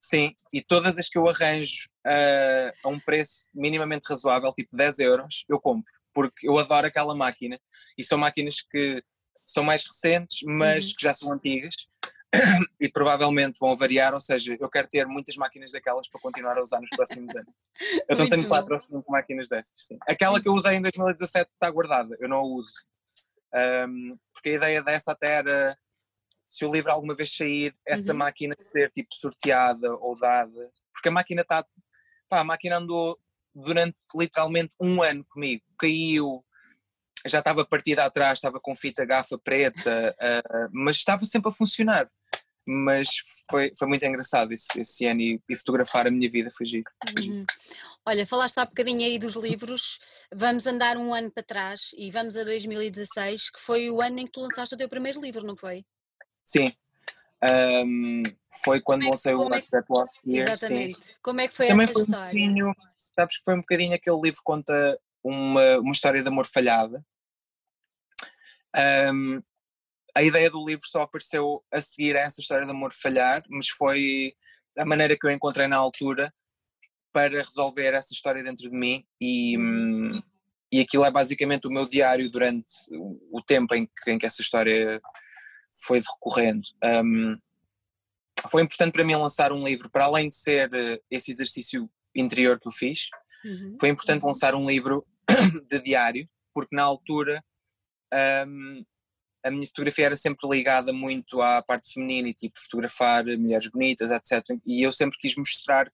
sim, 0.01 0.35
e 0.53 0.63
todas 0.63 0.99
as 0.99 1.09
que 1.09 1.19
eu 1.19 1.29
arranjo 1.29 1.89
uh, 2.07 2.73
a 2.85 2.89
um 2.89 3.01
preço 3.01 3.51
minimamente 3.55 4.09
razoável, 4.09 4.53
tipo 4.53 4.77
10 4.77 4.99
euros, 5.01 5.45
eu 5.49 5.61
compro, 5.61 5.93
porque 6.13 6.49
eu 6.49 6.59
adoro 6.59 6.87
aquela 6.87 7.15
máquina. 7.15 7.61
E 7.97 8.03
são 8.03 8.19
máquinas 8.19 8.61
que 8.61 9.03
são 9.45 9.65
mais 9.65 9.85
recentes, 9.85 10.43
mas 10.45 10.87
uhum. 10.87 10.93
que 10.97 11.03
já 11.03 11.15
são 11.15 11.33
antigas 11.33 11.75
e 12.81 12.89
provavelmente 12.91 13.59
vão 13.59 13.77
variar, 13.77 14.15
ou 14.15 14.21
seja, 14.21 14.57
eu 14.61 14.69
quero 14.69 14.89
ter 14.89 15.07
muitas 15.07 15.37
máquinas 15.37 15.73
daquelas 15.73 16.09
para 16.09 16.21
continuar 16.21 16.59
a 16.59 16.63
usar 16.63 16.81
nos 16.81 16.91
próximos 16.91 17.35
anos. 17.35 17.53
Eu 18.09 18.15
então 18.15 18.29
tenho 18.29 18.49
4 18.49 18.75
ou 18.75 18.81
5 18.81 19.13
máquinas 19.13 19.49
dessas, 19.49 19.87
sim. 19.87 19.97
Aquela 20.09 20.41
que 20.41 20.49
eu 20.49 20.53
usei 20.53 20.75
em 20.75 20.83
2017 20.83 21.49
está 21.49 21.71
guardada, 21.71 22.17
eu 22.19 22.29
não 22.29 22.39
a 22.39 22.43
uso. 22.43 22.73
Um, 23.55 24.19
porque 24.35 24.51
a 24.51 24.53
ideia 24.55 24.83
dessa 24.83 25.13
até 25.13 25.35
era 25.35 25.79
se 26.49 26.65
o 26.65 26.73
livro 26.73 26.91
alguma 26.91 27.15
vez 27.15 27.35
sair, 27.35 27.75
essa 27.87 28.13
uhum. 28.13 28.19
máquina 28.19 28.55
ser 28.59 28.91
tipo 28.91 29.15
sorteada 29.15 29.95
ou 29.97 30.19
dada, 30.19 30.71
porque 30.93 31.09
a 31.09 31.13
máquina 31.13 31.43
está 31.43 31.65
Pá, 32.29 32.41
a 32.41 32.45
máquina 32.45 32.77
andou 32.77 33.19
durante 33.55 33.97
literalmente 34.15 34.75
um 34.81 35.03
ano 35.03 35.25
comigo. 35.25 35.63
Caiu, 35.79 36.45
já 37.27 37.39
estava 37.39 37.65
partida 37.65 38.05
atrás, 38.05 38.39
estava 38.39 38.61
com 38.61 38.77
fita 38.77 39.05
gafa 39.05 39.39
preta, 39.39 40.15
uh, 40.21 40.69
mas 40.73 40.97
estava 40.97 41.25
sempre 41.25 41.51
a 41.51 41.55
funcionar. 41.55 42.11
Mas 42.67 43.09
foi, 43.51 43.73
foi 43.77 43.89
muito 43.89 44.05
engraçado 44.05 44.53
esse, 44.53 44.79
esse 44.79 45.07
ano 45.07 45.23
e, 45.23 45.43
e, 45.49 45.57
fotografar 45.57 46.07
a 46.07 46.11
minha 46.11 46.31
vida 46.31 46.51
foi 46.51 46.67
giro. 46.67 46.91
Foi 47.11 47.23
giro. 47.23 47.37
Uhum. 47.37 47.47
Olha, 48.05 48.27
falaste 48.27 48.59
há 48.59 48.67
bocadinho 48.67 49.01
aí 49.01 49.19
dos 49.19 49.37
livros, 49.37 49.99
vamos 50.35 50.67
andar 50.67 50.99
um 50.99 51.15
ano 51.15 51.31
para 51.31 51.43
trás 51.43 51.93
e 51.97 52.11
vamos 52.11 52.37
a 52.37 52.45
2016, 52.45 53.51
que 53.51 53.61
foi 53.61 53.91
o 53.91 54.03
ano 54.03 54.19
em 54.19 54.27
que 54.27 54.33
tu 54.33 54.41
lançaste 54.41 54.75
o 54.75 54.79
teu 54.79 54.89
primeiro 54.89 55.21
livro, 55.21 55.47
não 55.47 55.57
foi? 55.57 55.85
Sim, 56.49 56.73
um, 57.85 58.23
foi 58.65 58.81
quando 58.81 59.05
é, 59.05 59.11
lancei 59.11 59.35
o 59.35 59.45
Life 59.45 59.69
é, 59.69 59.71
That 59.71 59.87
Was 59.91 60.11
Here. 60.27 60.39
Exatamente. 60.39 60.95
Sim. 60.95 61.15
Como 61.23 61.41
é 61.43 61.49
que 61.49 61.55
foi 61.55 61.69
Também 61.69 61.85
essa 61.85 61.93
foi 61.93 62.03
história? 62.03 62.67
Um 62.67 62.73
sabes 63.15 63.37
que 63.37 63.45
foi 63.45 63.55
um 63.55 63.61
bocadinho 63.61 63.95
aquele 63.95 64.17
livro 64.17 64.39
que 64.39 64.45
conta 64.45 64.99
uma, 65.23 65.79
uma 65.79 65.93
história 65.93 66.23
de 66.23 66.29
amor 66.29 66.47
falhada. 66.47 67.05
Um, 69.13 69.43
a 70.17 70.23
ideia 70.23 70.51
do 70.51 70.65
livro 70.65 70.87
só 70.89 71.03
apareceu 71.03 71.63
a 71.71 71.83
seguir 71.83 72.17
a 72.17 72.21
essa 72.21 72.41
história 72.41 72.65
de 72.65 72.71
amor 72.71 72.95
falhar, 72.95 73.43
mas 73.51 73.69
foi 73.69 74.35
a 74.79 74.87
maneira 74.87 75.19
que 75.19 75.27
eu 75.27 75.31
encontrei 75.31 75.67
na 75.67 75.77
altura 75.77 76.33
para 77.13 77.37
resolver 77.37 77.93
essa 77.93 78.15
história 78.15 78.43
dentro 78.43 78.71
de 78.71 78.75
mim 78.75 79.05
e, 79.21 79.59
hum, 79.59 80.13
e 80.73 80.81
aquilo 80.81 81.05
é 81.05 81.11
basicamente 81.11 81.67
o 81.67 81.71
meu 81.71 81.87
diário 81.87 82.31
durante 82.31 82.73
o 83.31 83.43
tempo 83.43 83.75
em 83.75 83.87
que, 83.87 84.11
em 84.11 84.19
que 84.19 84.27
essa 84.27 84.41
história 84.41 85.01
foi 85.73 86.01
recorrendo. 86.01 86.63
Um, 86.85 87.37
foi 88.51 88.63
importante 88.63 88.93
para 88.93 89.05
mim 89.05 89.15
lançar 89.15 89.53
um 89.53 89.65
livro, 89.65 89.91
para 89.91 90.05
além 90.05 90.29
de 90.29 90.37
ser 90.37 90.69
uh, 90.69 91.03
esse 91.11 91.31
exercício 91.31 91.91
interior 92.15 92.59
que 92.59 92.69
eu 92.69 92.73
fiz, 92.73 93.09
uhum. 93.45 93.77
foi 93.79 93.89
importante 93.89 94.23
uhum. 94.23 94.29
lançar 94.29 94.55
um 94.55 94.67
livro 94.67 95.07
de 95.69 95.81
diário, 95.83 96.27
porque 96.55 96.75
na 96.75 96.85
altura 96.85 97.43
um, 98.47 98.85
a 99.45 99.51
minha 99.51 99.67
fotografia 99.67 100.07
era 100.07 100.17
sempre 100.17 100.49
ligada 100.49 100.93
muito 100.93 101.41
à 101.41 101.63
parte 101.63 101.93
feminina 101.93 102.29
e 102.29 102.35
tipo 102.35 102.61
fotografar 102.61 103.25
mulheres 103.25 103.69
bonitas, 103.69 104.11
etc. 104.11 104.59
E 104.67 104.83
eu 104.83 104.93
sempre 104.93 105.19
quis 105.19 105.35
mostrar 105.37 105.91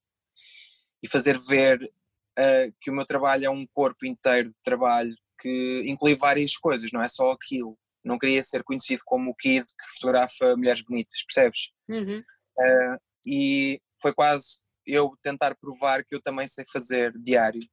e 1.03 1.07
fazer 1.07 1.37
ver 1.39 1.81
uh, 1.83 2.73
que 2.81 2.89
o 2.89 2.93
meu 2.93 3.05
trabalho 3.05 3.45
é 3.45 3.49
um 3.49 3.65
corpo 3.67 4.05
inteiro 4.05 4.49
de 4.49 4.61
trabalho 4.63 5.15
que 5.39 5.83
inclui 5.85 6.15
várias 6.15 6.55
coisas, 6.57 6.91
não 6.91 7.01
é 7.01 7.09
só 7.09 7.31
aquilo 7.31 7.77
não 8.05 8.17
queria 8.17 8.43
ser 8.43 8.63
conhecido 8.63 9.01
como 9.05 9.31
o 9.31 9.35
kid 9.35 9.65
que 9.65 9.95
fotografa 9.95 10.55
mulheres 10.55 10.81
bonitas, 10.81 11.23
percebes? 11.23 11.71
Uhum. 11.89 12.19
Uh, 12.57 12.97
e 13.25 13.81
foi 14.01 14.13
quase 14.13 14.63
eu 14.85 15.17
tentar 15.21 15.55
provar 15.55 16.05
que 16.05 16.13
eu 16.13 16.21
também 16.21 16.47
sei 16.47 16.63
fazer 16.71 17.11
diário 17.17 17.67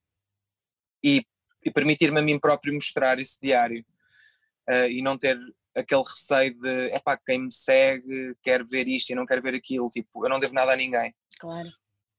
e, 1.05 1.23
e 1.63 1.71
permitir-me 1.71 2.19
a 2.19 2.23
mim 2.23 2.41
próprio 2.41 2.73
mostrar 2.73 3.19
esse 3.19 3.39
diário 3.41 3.85
uh, 4.71 4.89
e 4.91 5.03
não 5.03 5.19
ter 5.19 5.39
aquele 5.77 6.03
receio 6.03 6.55
de 6.59 6.91
é 6.91 6.99
pá, 6.99 7.19
quem 7.19 7.43
me 7.43 7.53
segue 7.53 8.35
quer 8.43 8.65
ver 8.65 8.89
isto 8.89 9.11
e 9.11 9.15
não 9.15 9.27
quer 9.27 9.43
ver 9.43 9.55
aquilo, 9.55 9.91
tipo, 9.91 10.25
eu 10.25 10.31
não 10.31 10.41
devo 10.41 10.55
nada 10.55 10.73
a 10.73 10.77
ninguém. 10.77 11.15
Claro. 11.39 11.69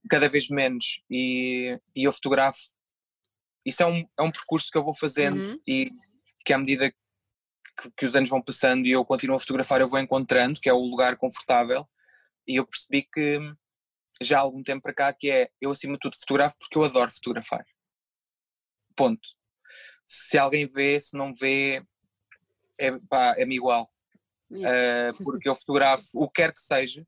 Cada 0.10 0.30
vez 0.30 0.50
menos 0.50 1.02
e, 1.10 1.80
e 1.96 2.04
eu 2.04 2.12
fotografo. 2.12 2.62
Isso 3.66 3.82
é 3.82 3.86
um, 3.86 4.06
é 4.20 4.22
um 4.22 4.32
percurso 4.32 4.70
que 4.72 4.78
eu 4.78 4.84
vou 4.84 4.94
fazendo 4.94 5.38
uhum. 5.38 5.60
e 5.68 5.90
que 6.46 6.52
à 6.52 6.58
medida 6.58 6.94
que, 7.80 7.92
que, 7.98 8.06
os 8.06 8.16
anos 8.16 8.30
vão 8.30 8.42
passando 8.42 8.86
e 8.86 8.92
eu 8.92 9.04
continuo 9.06 9.36
a 9.36 9.40
fotografar, 9.40 9.82
eu 9.82 9.90
vou 9.90 10.00
encontrando, 10.00 10.60
que 10.60 10.70
é 10.70 10.74
o 10.74 10.80
lugar 10.80 11.18
confortável, 11.18 11.88
e 12.48 12.58
eu 12.58 12.66
percebi 12.66 13.04
que 13.04 13.40
já 14.22 14.40
há 14.40 14.42
algum 14.42 14.62
tempo 14.62 14.84
para 14.84 14.94
cá 14.94 15.14
que 15.14 15.30
é, 15.30 15.50
eu 15.60 15.72
acima 15.72 15.94
de 15.94 16.00
tudo 16.00 16.16
fotografo 16.20 16.56
porque 16.60 16.78
eu 16.78 16.84
adoro 16.84 17.12
fotografar. 17.12 17.66
Ponto. 18.96 19.28
Se 20.06 20.38
alguém 20.38 20.68
vê, 20.68 21.00
se 21.00 21.18
não 21.18 21.34
vê, 21.34 21.84
é, 22.78 22.92
pá, 23.10 23.36
é-me 23.38 23.56
igual. 23.56 23.92
Uh, 24.52 25.24
porque 25.24 25.50
eu 25.50 25.56
fotografo 25.56 26.08
o 26.14 26.30
que 26.30 26.42
quer 26.42 26.54
que 26.54 26.62
seja, 26.62 27.04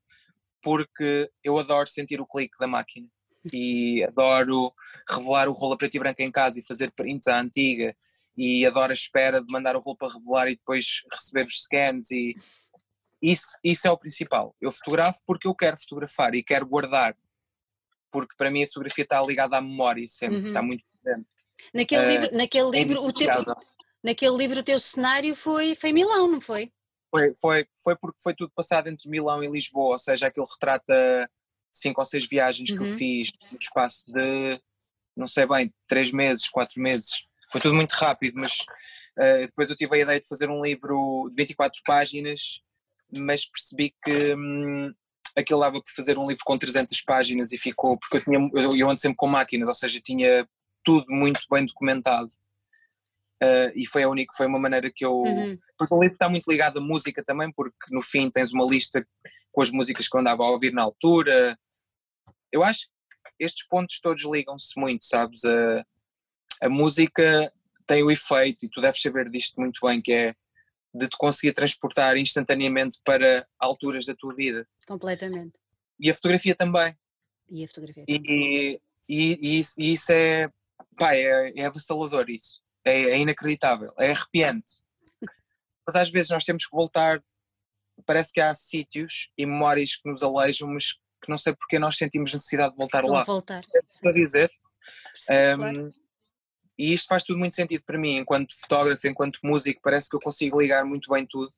porque 0.62 1.30
eu 1.44 1.60
adoro 1.60 1.88
sentir 1.88 2.20
o 2.20 2.26
clique 2.26 2.58
da 2.60 2.66
máquina 2.66 3.08
e 3.54 4.04
adoro 4.04 4.74
revelar 5.08 5.48
o 5.48 5.54
rolo 5.54 5.78
preto 5.78 5.96
e 5.96 6.00
branco 6.00 6.22
em 6.24 6.32
casa 6.32 6.60
e 6.60 6.66
fazer 6.66 6.92
prints 6.92 7.28
à 7.28 7.40
antiga 7.40 7.96
e 8.38 8.66
adoro 8.66 8.92
a 8.92 8.94
espera 8.94 9.42
de 9.42 9.52
mandar 9.52 9.76
o 9.76 9.80
rolo 9.80 9.98
para 9.98 10.14
revelar 10.14 10.48
e 10.48 10.56
depois 10.56 11.04
receber 11.12 11.46
os 11.48 11.64
scans 11.64 12.12
e 12.12 12.36
isso, 13.22 13.58
isso 13.64 13.88
é 13.88 13.92
o 13.92 13.98
principal. 13.98 14.56
Eu 14.62 14.72
fotografo 14.72 15.22
porque 15.26 15.48
eu 15.48 15.56
quero 15.56 15.78
fotografar 15.78 16.36
e 16.36 16.44
quero 16.44 16.68
guardar, 16.68 17.18
porque 18.12 18.36
para 18.38 18.52
mim 18.52 18.64
a 18.64 18.68
fotografia 18.68 19.04
está 19.04 19.22
ligada 19.22 19.58
à 19.58 19.62
memória 19.62 20.06
sempre, 20.08 20.38
uhum. 20.38 20.48
está 20.48 20.62
muito 20.62 20.84
presente. 20.92 21.28
Naquele 21.74 22.06
uh, 22.06 22.10
livro, 22.10 22.38
naquele, 22.38 22.68
é 22.68 22.84
livro 22.84 23.04
o 23.04 23.14
teu, 23.14 23.46
naquele 24.04 24.38
livro 24.38 24.60
o 24.60 24.64
teu 24.64 24.80
cenário 24.80 25.36
foi, 25.36 25.76
foi 25.76 25.92
Milão, 25.92 26.30
não 26.30 26.42
foi? 26.42 26.72
Foi, 27.10 27.34
foi, 27.36 27.66
foi 27.82 27.96
porque 27.96 28.22
foi 28.22 28.36
tudo 28.36 28.52
passado 28.54 28.88
entre 28.88 29.10
Milão 29.10 29.44
e 29.44 29.50
Lisboa, 29.50 29.94
ou 29.94 30.00
seja, 30.00 30.28
aquilo 30.28 30.46
retrata 30.46 31.30
cinco 31.72 32.02
ou 32.02 32.06
seis 32.06 32.28
viagens 32.28 32.70
uhum. 32.70 32.78
que 32.78 32.84
eu 32.84 32.88
uhum. 32.88 32.98
fiz 32.98 33.32
no 33.52 33.58
espaço 33.58 34.12
de, 34.12 34.62
não 35.16 35.28
sei 35.28 35.46
bem, 35.48 35.74
três 35.88 36.12
meses, 36.12 36.48
quatro 36.50 36.82
meses. 36.82 37.26
Foi 37.56 37.62
tudo 37.62 37.76
muito 37.76 37.94
rápido, 37.94 38.34
mas 38.36 38.52
uh, 39.18 39.46
depois 39.46 39.70
eu 39.70 39.78
tive 39.78 39.96
a 39.96 40.00
ideia 40.00 40.20
de 40.20 40.28
fazer 40.28 40.50
um 40.50 40.62
livro 40.62 41.30
de 41.30 41.36
24 41.38 41.82
páginas, 41.86 42.62
mas 43.16 43.46
percebi 43.46 43.96
que 44.04 44.36
hum, 44.36 44.94
aquilo 45.38 45.62
dava 45.62 45.82
para 45.82 45.94
fazer 45.96 46.20
um 46.20 46.28
livro 46.28 46.44
com 46.44 46.58
300 46.58 47.00
páginas 47.04 47.54
e 47.54 47.58
ficou, 47.58 47.98
porque 47.98 48.18
eu, 48.18 48.24
tinha, 48.26 48.50
eu, 48.62 48.76
eu 48.76 48.90
ando 48.90 49.00
sempre 49.00 49.16
com 49.16 49.28
máquinas, 49.28 49.70
ou 49.70 49.74
seja, 49.74 50.02
tinha 50.02 50.46
tudo 50.84 51.06
muito 51.08 51.40
bem 51.50 51.66
documentado. 51.66 52.28
Uh, 53.42 53.72
e 53.74 53.88
foi 53.88 54.04
a 54.04 54.10
única, 54.10 54.36
foi 54.36 54.48
uma 54.48 54.60
maneira 54.60 54.92
que 54.94 55.06
eu. 55.06 55.14
Uhum. 55.14 55.58
Porque 55.78 55.94
o 55.94 56.02
livro 56.02 56.16
está 56.16 56.28
muito 56.28 56.52
ligado 56.52 56.80
à 56.80 56.82
música 56.82 57.24
também, 57.24 57.50
porque 57.54 57.78
no 57.90 58.02
fim 58.02 58.30
tens 58.30 58.52
uma 58.52 58.66
lista 58.66 59.08
com 59.54 59.62
as 59.62 59.70
músicas 59.70 60.10
que 60.10 60.18
eu 60.18 60.20
andava 60.20 60.44
a 60.44 60.50
ouvir 60.50 60.74
na 60.74 60.84
altura. 60.84 61.58
Eu 62.52 62.66
acho 62.66 62.82
que 62.82 63.46
estes 63.46 63.66
pontos 63.66 64.02
todos 64.02 64.26
ligam-se 64.26 64.78
muito, 64.78 65.06
sabes? 65.06 65.46
A, 65.46 65.86
a 66.62 66.70
música 66.70 67.52
tem 67.88 68.04
o 68.04 68.12
efeito, 68.12 68.66
e 68.66 68.70
tu 68.70 68.82
deves 68.82 69.02
saber 69.02 69.30
disto 69.30 69.60
muito 69.60 69.80
bem, 69.86 70.02
que 70.02 70.12
é 70.12 70.36
de 70.94 71.08
te 71.08 71.18
conseguir 71.18 71.54
transportar 71.54 72.18
instantaneamente 72.18 73.00
para 73.04 73.46
alturas 73.60 74.06
da 74.06 74.16
tua 74.16 74.34
vida. 74.34 74.68
Completamente. 74.88 75.54
E 76.00 76.10
a 76.10 76.14
fotografia 76.14 76.56
também. 76.56 76.98
E 77.50 77.64
a 77.64 77.68
fotografia 77.68 78.06
também. 78.06 78.22
E, 78.28 78.80
e, 79.08 79.40
e, 79.42 79.60
isso, 79.60 79.74
e 79.78 79.94
isso, 79.94 80.12
é, 80.12 80.50
pá, 80.98 81.14
é, 81.16 81.52
é 81.56 81.66
avassalador 81.66 82.30
isso. 82.30 82.62
É, 82.84 83.02
é 83.02 83.18
inacreditável, 83.18 83.90
é 84.00 84.12
arrepiante. 84.12 84.82
Mas 85.86 85.96
às 85.96 86.10
vezes 86.10 86.32
nós 86.32 86.44
temos 86.44 86.66
que 86.66 86.76
voltar, 86.76 87.22
parece 88.06 88.32
que 88.32 88.40
há 88.40 88.54
sítios 88.56 89.30
e 89.38 89.46
memórias 89.46 89.96
que 89.96 90.10
nos 90.10 90.24
alejam, 90.24 90.68
mas 90.68 90.94
que 91.22 91.30
não 91.30 91.38
sei 91.38 91.54
porque 91.56 91.80
nós 91.80 91.96
sentimos 91.96 92.34
necessidade 92.34 92.72
de 92.72 92.78
voltar 92.78 93.04
lá. 93.04 93.24
voltar. 93.24 93.64
É 94.04 94.12
dizer. 94.12 94.52
um, 95.30 95.58
claro. 95.58 95.92
E 96.78 96.94
isto 96.94 97.08
faz 97.08 97.24
tudo 97.24 97.40
muito 97.40 97.56
sentido 97.56 97.84
para 97.86 97.98
mim, 97.98 98.18
enquanto 98.18 98.54
fotógrafo, 98.60 99.08
enquanto 99.08 99.40
músico, 99.44 99.82
parece 99.82 100.10
que 100.10 100.16
eu 100.16 100.20
consigo 100.20 100.60
ligar 100.62 100.84
muito 100.84 101.10
bem 101.10 101.26
tudo, 101.26 101.52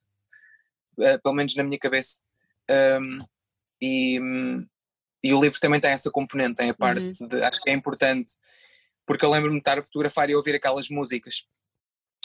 uh, 0.98 1.20
pelo 1.22 1.34
menos 1.34 1.54
na 1.56 1.64
minha 1.64 1.78
cabeça. 1.78 2.20
Um, 3.00 3.24
e, 3.82 4.20
e, 5.22 5.34
o 5.34 5.40
livro 5.40 5.58
também 5.60 5.80
tem 5.80 5.90
essa 5.90 6.10
componente, 6.10 6.56
tem 6.56 6.70
a 6.70 6.74
parte 6.74 7.22
uhum. 7.22 7.28
de, 7.28 7.42
acho 7.42 7.60
que 7.60 7.70
é 7.70 7.72
importante, 7.72 8.34
porque 9.06 9.24
eu 9.24 9.30
lembro-me 9.30 9.56
de 9.56 9.60
estar 9.60 9.78
a 9.78 9.84
fotografar 9.84 10.30
e 10.30 10.36
ouvir 10.36 10.54
aquelas 10.54 10.88
músicas, 10.88 11.44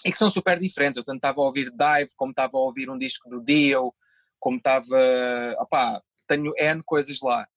e 0.05 0.11
que 0.11 0.17
são 0.17 0.29
super 0.29 0.59
diferentes, 0.59 0.97
eu 0.97 1.03
tanto 1.03 1.17
estava 1.17 1.41
a 1.41 1.45
ouvir 1.45 1.71
Dive, 1.71 2.11
como 2.15 2.31
estava 2.31 2.57
a 2.57 2.61
ouvir 2.61 2.89
um 2.89 2.97
disco 2.97 3.29
do 3.29 3.41
Dio, 3.41 3.93
como 4.39 4.57
estava, 4.57 5.55
opá, 5.59 6.01
tenho 6.27 6.51
N 6.57 6.83
coisas 6.83 7.21
lá, 7.21 7.47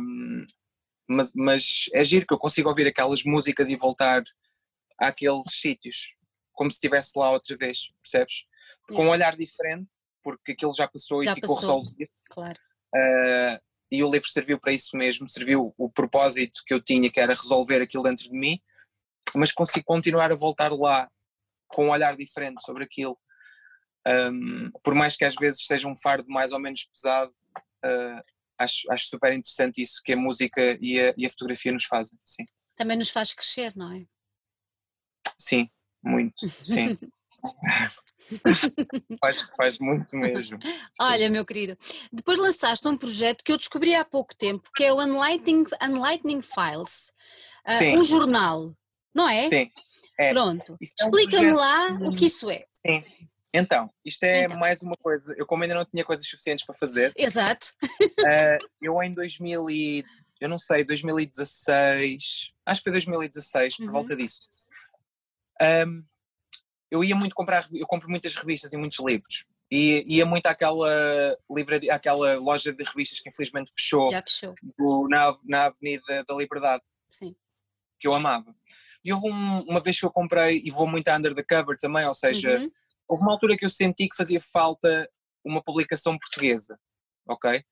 um, 0.00 0.46
mas, 1.08 1.32
mas 1.34 1.84
é 1.92 2.04
giro 2.04 2.26
que 2.26 2.34
eu 2.34 2.38
consigo 2.38 2.68
ouvir 2.68 2.86
aquelas 2.86 3.22
músicas 3.24 3.68
e 3.68 3.76
voltar 3.76 4.22
àqueles 4.98 5.44
sítios, 5.50 6.14
como 6.52 6.70
se 6.70 6.76
estivesse 6.76 7.18
lá 7.18 7.30
outra 7.30 7.56
vez, 7.56 7.92
percebes? 8.02 8.46
Com 8.88 9.06
um 9.06 9.10
olhar 9.10 9.36
diferente, 9.36 9.90
porque 10.22 10.52
aquilo 10.52 10.74
já 10.74 10.88
passou 10.88 11.22
já 11.22 11.32
e 11.32 11.34
ficou 11.34 11.54
passou. 11.54 11.80
resolvido. 11.80 12.10
Claro. 12.30 12.58
Uh, 12.94 13.58
e 13.90 14.02
o 14.02 14.10
livro 14.10 14.28
serviu 14.28 14.58
para 14.58 14.72
isso 14.72 14.96
mesmo, 14.96 15.28
serviu 15.28 15.74
o 15.76 15.90
propósito 15.90 16.62
que 16.66 16.74
eu 16.74 16.82
tinha, 16.82 17.10
que 17.10 17.20
era 17.20 17.34
resolver 17.34 17.80
aquilo 17.82 18.02
dentro 18.02 18.24
de 18.24 18.36
mim, 18.36 18.60
mas 19.34 19.52
consigo 19.52 19.84
continuar 19.84 20.32
a 20.32 20.36
voltar 20.36 20.72
lá 20.72 21.10
com 21.68 21.86
um 21.86 21.90
olhar 21.90 22.16
diferente 22.16 22.62
sobre 22.62 22.84
aquilo. 22.84 23.18
Um, 24.06 24.70
por 24.82 24.94
mais 24.94 25.16
que 25.16 25.24
às 25.24 25.34
vezes 25.34 25.64
seja 25.66 25.88
um 25.88 25.96
fardo 25.96 26.28
mais 26.28 26.52
ou 26.52 26.58
menos 26.58 26.84
pesado, 26.84 27.32
uh, 27.84 28.22
acho, 28.58 28.90
acho 28.90 29.08
super 29.08 29.32
interessante 29.32 29.82
isso 29.82 30.02
que 30.04 30.12
a 30.12 30.16
música 30.16 30.78
e 30.80 31.00
a, 31.00 31.14
e 31.16 31.26
a 31.26 31.30
fotografia 31.30 31.72
nos 31.72 31.84
fazem. 31.84 32.18
Sim. 32.24 32.44
Também 32.76 32.96
nos 32.96 33.10
faz 33.10 33.32
crescer, 33.32 33.72
não 33.76 33.92
é? 33.92 34.04
Sim, 35.38 35.68
muito, 36.02 36.48
sim. 36.62 36.98
faz, 39.20 39.48
faz 39.56 39.78
muito 39.78 40.16
mesmo. 40.16 40.58
Olha, 41.00 41.28
meu 41.28 41.44
querido, 41.44 41.76
depois 42.12 42.38
lançaste 42.38 42.86
um 42.88 42.96
projeto 42.96 43.44
que 43.44 43.52
eu 43.52 43.58
descobri 43.58 43.94
há 43.94 44.04
pouco 44.04 44.34
tempo, 44.34 44.70
que 44.74 44.84
é 44.84 44.92
o 44.92 45.00
Unlightening, 45.00 45.64
Unlightening 45.82 46.40
Files, 46.40 47.12
uh, 47.66 47.98
um 47.98 48.04
jornal, 48.04 48.74
não 49.14 49.28
é? 49.28 49.40
Sim. 49.48 49.70
É. 50.18 50.32
Pronto, 50.32 50.74
é 50.74 50.76
explica-me 50.80 51.52
um 51.52 51.56
lá 51.56 51.88
o 52.00 52.14
que 52.14 52.26
isso 52.26 52.48
é. 52.48 52.60
Sim. 52.86 53.02
Então, 53.52 53.88
isto 54.04 54.24
é 54.24 54.44
então. 54.44 54.58
mais 54.58 54.82
uma 54.82 54.96
coisa, 54.96 55.32
eu 55.36 55.46
como 55.46 55.62
ainda 55.62 55.76
não 55.76 55.84
tinha 55.84 56.04
coisas 56.04 56.26
suficientes 56.26 56.64
para 56.64 56.74
fazer. 56.74 57.12
Exato. 57.16 57.68
Uh, 58.00 58.58
eu 58.82 59.00
em 59.02 59.14
2000 59.14 59.70
e, 59.70 60.04
eu 60.40 60.48
não 60.48 60.58
sei, 60.58 60.84
2016, 60.84 62.52
acho 62.66 62.80
que 62.80 62.84
foi 62.84 62.92
2016, 62.92 63.76
por 63.76 63.86
uhum. 63.86 63.92
volta 63.92 64.16
disso, 64.16 64.48
um, 65.60 66.04
eu 66.90 67.02
ia 67.02 67.16
muito 67.16 67.34
comprar, 67.34 67.68
eu 67.72 67.86
compro 67.86 68.08
muitas 68.08 68.34
revistas 68.34 68.72
e 68.72 68.76
muitos 68.76 68.98
livros. 69.04 69.44
E 69.70 70.04
ia 70.06 70.24
muito 70.24 70.46
àquela 70.46 71.36
livraria, 71.50 71.92
àquela 71.94 72.36
loja 72.36 72.72
de 72.72 72.84
revistas 72.84 73.18
que 73.18 73.28
infelizmente 73.28 73.72
fechou, 73.74 74.10
Já 74.10 74.22
fechou. 74.22 74.54
Do, 74.78 75.08
na, 75.08 75.36
na 75.44 75.64
Avenida 75.64 76.22
da 76.24 76.34
Liberdade. 76.34 76.82
Sim. 77.08 77.34
Que 77.98 78.06
eu 78.06 78.14
amava. 78.14 78.54
E 79.04 79.12
houve 79.12 79.30
um, 79.30 79.62
uma 79.62 79.80
vez 79.80 79.98
que 79.98 80.06
eu 80.06 80.10
comprei, 80.10 80.62
e 80.64 80.70
vou 80.70 80.86
muito 80.86 81.08
a 81.08 81.16
undercover 81.16 81.76
também, 81.78 82.06
ou 82.06 82.14
seja, 82.14 82.58
uhum. 82.58 82.70
houve 83.08 83.22
uma 83.22 83.32
altura 83.32 83.56
que 83.56 83.64
eu 83.64 83.70
senti 83.70 84.08
que 84.08 84.16
fazia 84.16 84.40
falta 84.40 85.10
uma 85.44 85.62
publicação 85.62 86.18
portuguesa, 86.18 86.78
ok? 87.28 87.62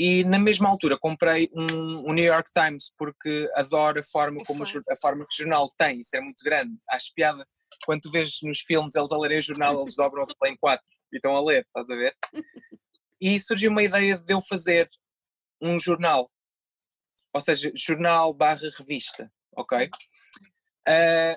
E 0.00 0.22
na 0.22 0.38
mesma 0.38 0.68
altura 0.68 0.96
comprei 0.96 1.50
um, 1.52 2.08
um, 2.08 2.14
New 2.14 2.24
York 2.24 2.48
Times 2.52 2.92
porque 2.96 3.50
adoro 3.56 3.98
a 3.98 4.02
forma 4.04 4.44
como 4.44 4.62
a 4.62 4.96
forma 4.96 5.26
que 5.26 5.34
o 5.34 5.38
jornal 5.38 5.68
tem, 5.76 5.98
isso 5.98 6.16
é 6.16 6.20
muito 6.20 6.44
grande. 6.44 6.78
Acho 6.88 7.12
piada 7.12 7.44
quando 7.84 8.02
tu 8.02 8.10
vês 8.12 8.38
nos 8.44 8.60
filmes 8.60 8.94
eles 8.94 9.10
a 9.10 9.18
lerem 9.18 9.38
o 9.38 9.42
jornal, 9.42 9.80
eles 9.80 9.96
dobram 9.98 10.24
o 10.24 10.46
em 10.46 10.56
quatro 10.56 10.86
e 11.12 11.16
estão 11.16 11.34
a 11.34 11.44
ler, 11.44 11.66
estás 11.66 11.90
a 11.90 11.96
ver? 11.96 12.16
E 13.20 13.40
surgiu 13.40 13.72
uma 13.72 13.82
ideia 13.82 14.16
de 14.16 14.32
eu 14.32 14.40
fazer 14.40 14.88
um 15.60 15.76
jornal, 15.80 16.30
ou 17.34 17.40
seja, 17.40 17.72
jornal 17.74 18.32
barra 18.32 18.70
revista, 18.78 19.28
ok? 19.56 19.90
Uh, 20.86 21.36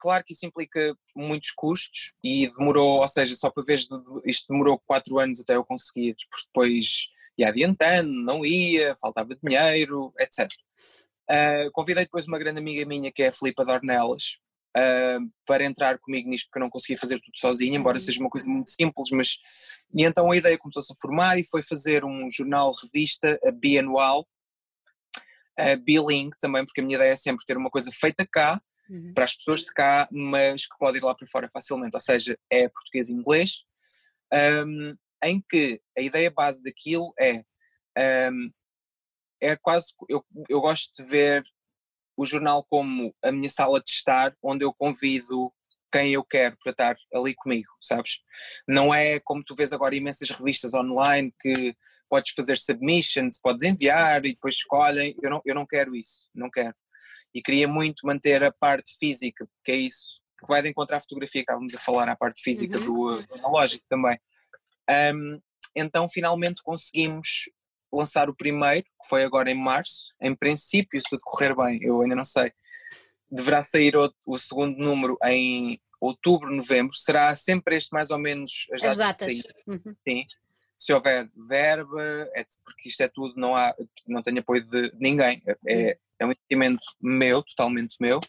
claro 0.00 0.24
que 0.24 0.32
isso 0.32 0.44
implica 0.44 0.96
muitos 1.14 1.52
custos 1.52 2.12
e 2.24 2.48
demorou, 2.48 3.02
ou 3.02 3.06
seja, 3.06 3.36
só 3.36 3.52
para 3.52 3.62
ver 3.62 3.78
isto 4.26 4.48
demorou 4.48 4.82
quatro 4.84 5.16
anos 5.20 5.38
até 5.38 5.54
eu 5.54 5.64
conseguir, 5.64 6.16
porque 6.28 6.46
depois 6.48 7.06
ia 7.42 7.48
adiantando, 7.48 8.10
não 8.10 8.44
ia, 8.44 8.94
faltava 8.96 9.30
dinheiro, 9.42 10.12
etc. 10.18 10.48
Uh, 11.30 11.70
convidei 11.72 12.04
depois 12.04 12.26
uma 12.26 12.38
grande 12.38 12.58
amiga 12.58 12.84
minha 12.84 13.12
que 13.12 13.22
é 13.22 13.28
a 13.28 13.32
Filipa 13.32 13.64
Dornelas 13.64 14.38
uh, 14.76 15.30
para 15.46 15.64
entrar 15.64 15.98
comigo 15.98 16.28
nisto 16.28 16.46
porque 16.46 16.58
eu 16.58 16.62
não 16.62 16.70
conseguia 16.70 16.98
fazer 16.98 17.20
tudo 17.20 17.36
sozinha, 17.36 17.76
embora 17.76 17.96
uhum. 17.96 18.00
seja 18.00 18.20
uma 18.20 18.30
coisa 18.30 18.46
muito 18.46 18.70
simples, 18.70 19.10
mas 19.10 19.38
e 19.94 20.04
então 20.04 20.30
a 20.30 20.36
ideia 20.36 20.58
começou-se 20.58 20.92
a 20.92 20.96
formar 21.00 21.38
e 21.38 21.46
foi 21.46 21.62
fazer 21.62 22.04
um 22.04 22.28
jornal 22.30 22.72
revista 22.82 23.38
bianual, 23.60 24.26
uh, 25.60 25.82
biling 25.84 26.30
também, 26.40 26.64
porque 26.64 26.80
a 26.80 26.84
minha 26.84 26.96
ideia 26.96 27.12
é 27.12 27.16
sempre 27.16 27.44
ter 27.46 27.56
uma 27.56 27.70
coisa 27.70 27.90
feita 27.92 28.26
cá, 28.30 28.60
uhum. 28.90 29.12
para 29.14 29.24
as 29.24 29.34
pessoas 29.34 29.60
de 29.60 29.72
cá, 29.72 30.08
mas 30.10 30.66
que 30.66 30.76
pode 30.78 30.98
ir 30.98 31.02
lá 31.02 31.14
para 31.14 31.26
fora 31.28 31.48
facilmente, 31.52 31.96
ou 31.96 32.00
seja, 32.00 32.38
é 32.50 32.68
português 32.68 33.08
e 33.08 33.14
inglês, 33.14 33.64
um, 34.66 34.94
em 35.22 35.42
que 35.48 35.80
a 35.96 36.00
ideia 36.00 36.30
base 36.30 36.62
daquilo 36.62 37.12
é, 37.18 37.44
um, 38.30 38.50
é 39.40 39.56
quase, 39.56 39.92
eu, 40.08 40.24
eu 40.48 40.60
gosto 40.60 41.02
de 41.02 41.08
ver 41.08 41.44
o 42.16 42.26
jornal 42.26 42.64
como 42.68 43.14
a 43.22 43.32
minha 43.32 43.48
sala 43.48 43.80
de 43.80 43.90
estar, 43.90 44.36
onde 44.42 44.64
eu 44.64 44.72
convido 44.72 45.52
quem 45.92 46.14
eu 46.14 46.24
quero 46.24 46.56
para 46.62 46.72
estar 46.72 46.96
ali 47.14 47.34
comigo, 47.34 47.68
sabes? 47.80 48.20
Não 48.66 48.94
é 48.94 49.20
como 49.20 49.44
tu 49.44 49.54
vês 49.54 49.72
agora 49.72 49.94
imensas 49.94 50.30
revistas 50.30 50.72
online 50.72 51.34
que 51.40 51.76
podes 52.08 52.32
fazer 52.32 52.58
submissions, 52.58 53.38
podes 53.40 53.62
enviar 53.62 54.24
e 54.24 54.32
depois 54.32 54.54
escolhem. 54.54 55.14
Eu 55.22 55.30
não, 55.30 55.42
eu 55.44 55.54
não 55.54 55.66
quero 55.66 55.94
isso, 55.94 56.28
não 56.34 56.50
quero. 56.50 56.74
E 57.34 57.42
queria 57.42 57.68
muito 57.68 58.06
manter 58.06 58.42
a 58.42 58.52
parte 58.52 58.96
física, 58.98 59.46
que 59.64 59.72
é 59.72 59.76
isso 59.76 60.20
que 60.38 60.46
vai 60.48 60.60
de 60.60 60.68
encontrar 60.68 60.98
a 60.98 61.00
fotografia 61.00 61.40
que 61.40 61.50
estávamos 61.50 61.74
a 61.74 61.78
falar, 61.78 62.08
a 62.08 62.16
parte 62.16 62.42
física 62.42 62.78
uhum. 62.78 62.84
do 62.84 63.34
analógico 63.34 63.84
também. 63.88 64.18
Um, 65.14 65.40
então 65.74 66.08
finalmente 66.08 66.62
conseguimos 66.62 67.50
lançar 67.92 68.30
o 68.30 68.34
primeiro, 68.34 68.84
que 68.84 69.08
foi 69.08 69.22
agora 69.24 69.50
em 69.50 69.54
março. 69.54 70.12
Em 70.20 70.34
princípio, 70.34 71.00
se 71.00 71.08
tudo 71.10 71.20
correr 71.24 71.54
bem, 71.54 71.78
eu 71.82 72.00
ainda 72.00 72.14
não 72.14 72.24
sei, 72.24 72.52
deverá 73.30 73.62
sair 73.62 73.96
o, 73.96 74.12
o 74.26 74.38
segundo 74.38 74.78
número 74.78 75.16
em 75.24 75.80
outubro, 76.00 76.54
novembro. 76.54 76.94
Será 76.94 77.34
sempre 77.36 77.76
este 77.76 77.92
mais 77.92 78.10
ou 78.10 78.18
menos 78.18 78.66
as 78.72 78.82
datas. 78.82 78.98
As 78.98 78.98
datas. 78.98 79.42
Uhum. 79.66 79.96
Sim. 80.06 80.26
Se 80.78 80.92
houver 80.92 81.30
verba, 81.48 82.02
é, 82.34 82.44
porque 82.64 82.88
isto 82.88 83.02
é 83.02 83.08
tudo, 83.08 83.34
não, 83.36 83.54
há, 83.54 83.74
não 84.06 84.22
tenho 84.22 84.40
apoio 84.40 84.66
de 84.66 84.92
ninguém. 84.98 85.40
É, 85.46 85.56
é, 85.68 85.98
é 86.18 86.26
um 86.26 86.32
investimento 86.32 86.84
meu, 87.00 87.42
totalmente 87.42 87.96
meu. 88.00 88.20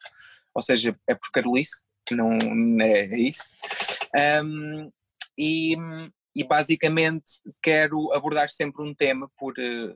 Ou 0.53 0.61
seja, 0.61 0.95
é 1.07 1.15
por 1.15 1.31
Carolice, 1.31 1.87
não 2.11 2.37
é 2.81 3.17
isso. 3.17 3.43
Um, 4.43 4.91
e, 5.35 5.75
e 6.35 6.43
basicamente 6.43 7.31
quero 7.61 8.11
abordar 8.13 8.49
sempre 8.49 8.83
um 8.83 8.93
tema 8.93 9.29
por, 9.37 9.53
eh, 9.57 9.95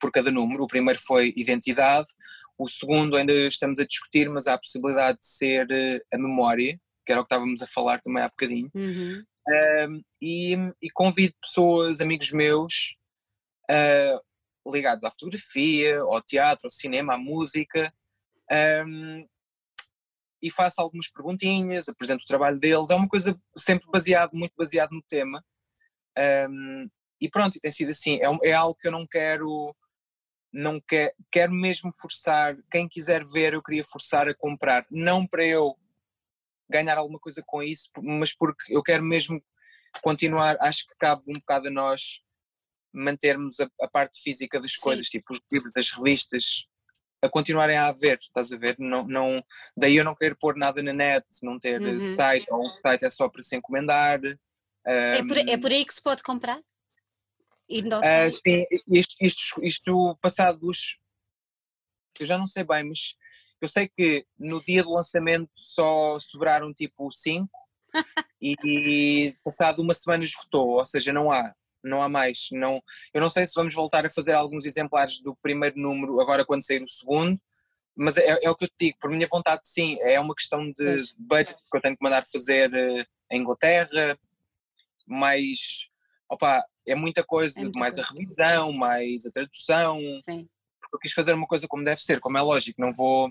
por 0.00 0.10
cada 0.10 0.30
número. 0.30 0.64
O 0.64 0.68
primeiro 0.68 0.98
foi 1.00 1.32
identidade, 1.36 2.06
o 2.58 2.68
segundo 2.68 3.16
ainda 3.16 3.32
estamos 3.32 3.78
a 3.78 3.86
discutir, 3.86 4.28
mas 4.30 4.46
há 4.46 4.54
a 4.54 4.58
possibilidade 4.58 5.18
de 5.18 5.26
ser 5.26 5.70
eh, 5.70 6.00
a 6.12 6.18
memória, 6.18 6.80
que 7.04 7.12
era 7.12 7.20
o 7.20 7.24
que 7.24 7.34
estávamos 7.34 7.62
a 7.62 7.66
falar 7.66 8.00
também 8.00 8.22
há 8.22 8.28
bocadinho. 8.28 8.70
Uhum. 8.74 9.24
Um, 9.48 10.02
e, 10.20 10.56
e, 10.82 10.90
convido 10.92 11.32
pessoas, 11.40 12.00
amigos 12.00 12.32
meus, 12.32 12.96
uh, 13.70 14.72
ligados 14.72 15.04
à 15.04 15.10
fotografia, 15.10 16.00
ao 16.00 16.20
teatro, 16.20 16.66
ao 16.66 16.70
cinema, 16.70 17.14
à 17.14 17.18
música, 17.18 17.92
um, 18.84 19.24
e 20.42 20.50
faço 20.50 20.80
algumas 20.80 21.08
perguntinhas, 21.08 21.88
apresento 21.88 22.22
o 22.22 22.26
trabalho 22.26 22.58
deles. 22.58 22.90
É 22.90 22.94
uma 22.94 23.08
coisa 23.08 23.38
sempre 23.56 23.86
baseado, 23.90 24.32
muito 24.32 24.52
baseado 24.56 24.90
no 24.90 25.02
tema. 25.02 25.44
Um, 26.48 26.88
e 27.20 27.28
pronto, 27.28 27.58
tem 27.60 27.70
sido 27.70 27.90
assim. 27.90 28.18
É, 28.22 28.50
é 28.50 28.52
algo 28.52 28.74
que 28.74 28.86
eu 28.88 28.92
não 28.92 29.06
quero 29.06 29.74
não 30.52 30.80
quer, 30.80 31.14
quero 31.30 31.52
mesmo 31.52 31.92
forçar, 31.92 32.56
quem 32.70 32.88
quiser 32.88 33.24
ver, 33.26 33.52
eu 33.52 33.62
queria 33.62 33.84
forçar 33.84 34.26
a 34.26 34.34
comprar, 34.34 34.86
não 34.90 35.26
para 35.26 35.44
eu 35.44 35.76
ganhar 36.68 36.96
alguma 36.96 37.18
coisa 37.18 37.42
com 37.44 37.62
isso, 37.62 37.90
mas 38.02 38.34
porque 38.34 38.74
eu 38.74 38.82
quero 38.82 39.04
mesmo 39.04 39.42
continuar, 40.02 40.56
acho 40.60 40.86
que 40.86 40.94
cabe 40.98 41.22
um 41.28 41.34
bocado 41.34 41.68
a 41.68 41.70
nós 41.70 42.22
mantermos 42.92 43.60
a, 43.60 43.68
a 43.82 43.88
parte 43.88 44.20
física 44.22 44.58
das 44.58 44.74
coisas, 44.76 45.06
Sim. 45.06 45.18
tipo 45.18 45.32
os 45.32 45.40
livros, 45.52 45.72
das 45.74 45.90
revistas, 45.90 46.66
a 47.22 47.28
continuarem 47.28 47.76
a 47.76 47.88
haver, 47.88 48.18
estás 48.18 48.52
a 48.52 48.56
ver? 48.56 48.76
Não, 48.78 49.06
não, 49.06 49.44
daí 49.76 49.96
eu 49.96 50.04
não 50.04 50.14
querer 50.14 50.36
pôr 50.36 50.56
nada 50.56 50.82
na 50.82 50.92
net, 50.92 51.26
não 51.42 51.58
ter 51.58 51.80
uhum. 51.80 52.00
site, 52.00 52.46
ou 52.50 52.66
o 52.66 52.80
site 52.80 53.04
é 53.04 53.10
só 53.10 53.28
para 53.28 53.42
se 53.42 53.56
encomendar. 53.56 54.20
É, 54.86 55.22
por, 55.24 55.36
é 55.36 55.56
por 55.58 55.70
aí 55.70 55.84
que 55.84 55.94
se 55.94 56.02
pode 56.02 56.22
comprar? 56.22 56.60
Uh, 58.04 58.30
sim, 58.30 58.62
isto, 58.88 59.16
isto, 59.20 59.64
isto 59.64 60.18
passados. 60.22 60.98
Eu 62.18 62.26
já 62.26 62.38
não 62.38 62.46
sei 62.46 62.64
bem, 62.64 62.84
mas 62.84 63.16
eu 63.60 63.68
sei 63.68 63.88
que 63.88 64.24
no 64.38 64.62
dia 64.62 64.82
do 64.82 64.92
lançamento 64.92 65.50
só 65.54 66.18
sobraram 66.20 66.72
tipo 66.72 67.10
5 67.10 67.48
e 68.40 69.34
passado 69.44 69.82
uma 69.82 69.92
semana 69.92 70.24
esgotou, 70.24 70.78
ou 70.78 70.86
seja, 70.86 71.12
não 71.12 71.32
há, 71.32 71.52
não 71.82 72.00
há 72.00 72.08
mais. 72.08 72.48
Não, 72.52 72.80
eu 73.12 73.20
não 73.20 73.28
sei 73.28 73.46
se 73.46 73.54
vamos 73.54 73.74
voltar 73.74 74.06
a 74.06 74.10
fazer 74.10 74.32
alguns 74.32 74.64
exemplares 74.64 75.20
do 75.20 75.34
primeiro 75.36 75.78
número 75.78 76.20
agora 76.20 76.44
quando 76.44 76.64
sair 76.64 76.82
o 76.82 76.88
segundo, 76.88 77.40
mas 77.94 78.16
é, 78.16 78.38
é 78.42 78.50
o 78.50 78.54
que 78.54 78.64
eu 78.64 78.68
te 78.68 78.74
digo, 78.78 78.98
por 79.00 79.10
minha 79.10 79.26
vontade 79.28 79.62
sim, 79.64 79.98
é 80.00 80.20
uma 80.20 80.34
questão 80.34 80.70
de 80.70 80.96
budget 81.18 81.56
que 81.70 81.76
eu 81.76 81.80
tenho 81.80 81.96
que 81.96 82.04
mandar 82.04 82.24
fazer 82.30 82.70
uh, 82.70 83.06
em 83.32 83.40
Inglaterra, 83.40 84.18
mais 85.06 85.88
opa, 86.28 86.64
é 86.86 86.94
muita 86.94 87.24
coisa, 87.24 87.60
é 87.60 87.62
muita 87.62 87.78
mais 87.78 87.94
coisa. 87.94 88.08
a 88.08 88.12
revisão, 88.12 88.72
mais 88.72 89.26
a 89.26 89.30
tradução. 89.30 89.98
Sim. 90.24 90.48
Eu 90.92 90.98
quis 90.98 91.12
fazer 91.12 91.34
uma 91.34 91.46
coisa 91.46 91.66
como 91.68 91.84
deve 91.84 92.00
ser, 92.00 92.20
como 92.20 92.38
é 92.38 92.42
lógico, 92.42 92.80
não 92.80 92.92
vou. 92.92 93.28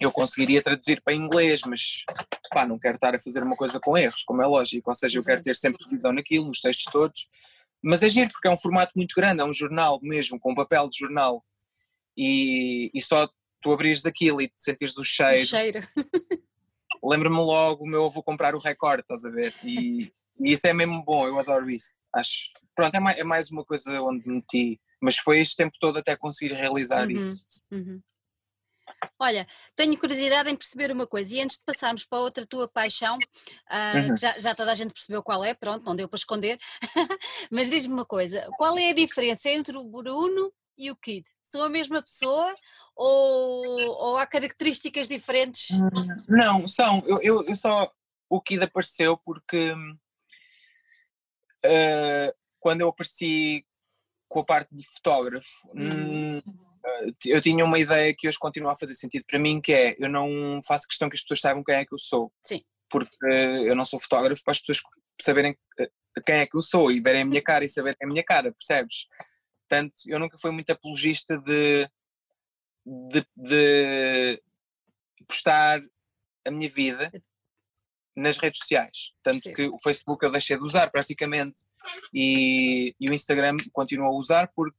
Eu 0.00 0.10
conseguiria 0.10 0.62
traduzir 0.62 1.00
para 1.02 1.14
inglês, 1.14 1.62
mas 1.66 2.04
pá, 2.50 2.66
não 2.66 2.78
quero 2.78 2.96
estar 2.96 3.14
a 3.14 3.20
fazer 3.20 3.42
uma 3.42 3.56
coisa 3.56 3.78
com 3.80 3.96
erros, 3.96 4.22
como 4.24 4.42
é 4.42 4.46
lógico. 4.46 4.90
Ou 4.90 4.94
seja, 4.94 5.18
eu 5.18 5.24
quero 5.24 5.42
ter 5.42 5.54
sempre 5.56 5.84
revisão 5.84 6.12
naquilo, 6.12 6.46
nos 6.46 6.60
textos 6.60 6.92
todos. 6.92 7.28
Mas 7.82 8.02
é 8.02 8.08
giro, 8.08 8.30
porque 8.30 8.48
é 8.48 8.50
um 8.50 8.58
formato 8.58 8.92
muito 8.94 9.14
grande, 9.14 9.40
é 9.40 9.44
um 9.44 9.52
jornal 9.52 9.98
mesmo, 10.02 10.38
com 10.38 10.54
papel 10.54 10.88
de 10.88 10.98
jornal. 10.98 11.44
E, 12.16 12.90
e 12.92 13.00
só 13.00 13.28
tu 13.62 13.72
abrires 13.72 14.04
aquilo 14.04 14.42
e 14.42 14.48
te 14.48 14.54
sentires 14.56 14.96
o 14.98 15.04
cheiro. 15.04 15.42
O 15.42 15.46
cheiro. 15.46 15.80
Lembra-me 17.02 17.36
logo 17.36 17.84
o 17.84 17.88
meu 17.88 18.04
avô 18.04 18.22
comprar 18.22 18.54
o 18.54 18.58
recorde, 18.58 19.02
estás 19.02 19.24
a 19.24 19.30
ver? 19.30 19.54
E, 19.64 20.12
e 20.40 20.50
isso 20.50 20.66
é 20.66 20.72
mesmo 20.72 21.02
bom, 21.04 21.26
eu 21.26 21.38
adoro 21.38 21.70
isso. 21.70 21.96
Acho. 22.14 22.50
Pronto, 22.74 22.94
é 22.94 23.00
mais, 23.00 23.18
é 23.18 23.24
mais 23.24 23.50
uma 23.50 23.64
coisa 23.64 24.00
onde 24.02 24.26
meti. 24.26 24.80
Mas 25.00 25.16
foi 25.16 25.40
este 25.40 25.56
tempo 25.56 25.76
todo 25.80 25.98
até 25.98 26.16
conseguir 26.16 26.54
realizar 26.54 27.06
uhum, 27.06 27.16
isso. 27.16 27.62
Uhum. 27.70 28.00
Olha, 29.18 29.46
tenho 29.76 29.98
curiosidade 29.98 30.50
em 30.50 30.56
perceber 30.56 30.90
uma 30.90 31.06
coisa, 31.06 31.34
e 31.34 31.40
antes 31.40 31.58
de 31.58 31.64
passarmos 31.64 32.04
para 32.04 32.18
outra 32.18 32.46
tua 32.46 32.68
paixão, 32.68 33.16
uh, 33.16 34.10
uhum. 34.10 34.16
já, 34.16 34.38
já, 34.38 34.54
toda 34.54 34.72
a 34.72 34.74
gente 34.74 34.92
percebeu 34.92 35.22
qual 35.22 35.44
é, 35.44 35.54
pronto, 35.54 35.84
não 35.86 35.96
deu 35.96 36.08
para 36.08 36.18
esconder, 36.18 36.58
mas 37.50 37.70
diz-me 37.70 37.94
uma 37.94 38.04
coisa: 38.04 38.48
qual 38.56 38.76
é 38.78 38.90
a 38.90 38.94
diferença 38.94 39.48
entre 39.48 39.76
o 39.76 39.84
Bruno 39.84 40.52
e 40.76 40.90
o 40.90 40.96
Kid? 40.96 41.24
São 41.42 41.62
a 41.62 41.68
mesma 41.68 42.02
pessoa 42.02 42.54
ou, 42.94 43.90
ou 43.90 44.16
há 44.16 44.26
características 44.26 45.08
diferentes? 45.08 45.70
Hum, 45.70 45.88
não, 46.28 46.68
são. 46.68 47.02
Eu, 47.06 47.20
eu, 47.22 47.44
eu 47.46 47.56
só. 47.56 47.90
O 48.28 48.40
Kid 48.40 48.62
apareceu 48.62 49.18
porque 49.18 49.74
uh, 51.64 52.34
quando 52.58 52.82
eu 52.82 52.88
apareci 52.88 53.64
com 54.28 54.40
a 54.40 54.44
parte 54.44 54.74
de 54.74 54.86
fotógrafo, 54.86 55.68
uhum. 55.74 56.38
hum, 56.38 56.42
eu 57.26 57.40
tinha 57.40 57.64
uma 57.64 57.78
ideia 57.78 58.14
que 58.16 58.28
hoje 58.28 58.38
continua 58.38 58.72
a 58.72 58.76
fazer 58.76 58.94
sentido 58.94 59.24
para 59.26 59.38
mim, 59.38 59.60
que 59.60 59.72
é, 59.72 59.96
eu 59.98 60.08
não 60.08 60.60
faço 60.66 60.86
questão 60.86 61.08
que 61.08 61.16
as 61.16 61.22
pessoas 61.22 61.40
saibam 61.40 61.64
quem 61.64 61.74
é 61.74 61.84
que 61.84 61.92
eu 61.94 61.98
sou. 61.98 62.32
Sim. 62.44 62.62
Porque 62.88 63.16
eu 63.26 63.74
não 63.74 63.84
sou 63.84 64.00
fotógrafo 64.00 64.42
para 64.44 64.52
as 64.52 64.58
pessoas 64.58 64.80
saberem 65.20 65.56
eh, 65.78 65.90
quem 66.24 66.36
é 66.36 66.46
que 66.46 66.56
eu 66.56 66.62
sou 66.62 66.90
e 66.90 67.00
verem 67.00 67.22
a 67.22 67.24
minha 67.24 67.42
cara 67.42 67.64
e 67.64 67.68
saberem 67.68 67.98
a 68.02 68.06
minha 68.06 68.24
cara, 68.24 68.52
percebes? 68.52 69.06
Portanto, 69.68 69.94
eu 70.06 70.18
nunca 70.18 70.38
fui 70.38 70.50
muito 70.50 70.70
apologista 70.70 71.38
de, 71.38 71.88
de, 72.84 73.26
de 73.36 74.42
postar 75.28 75.80
a 76.46 76.50
minha 76.50 76.68
vida 76.68 77.10
nas 78.16 78.38
redes 78.38 78.60
sociais. 78.60 79.12
Tanto 79.22 79.42
Sim. 79.42 79.54
que 79.54 79.68
o 79.68 79.78
Facebook 79.78 80.24
eu 80.24 80.30
deixei 80.30 80.56
de 80.56 80.64
usar 80.64 80.90
praticamente 80.90 81.62
e, 82.12 82.94
e 83.00 83.08
o 83.08 83.14
Instagram 83.14 83.56
continuo 83.72 84.06
a 84.06 84.16
usar 84.16 84.50
porque 84.54 84.76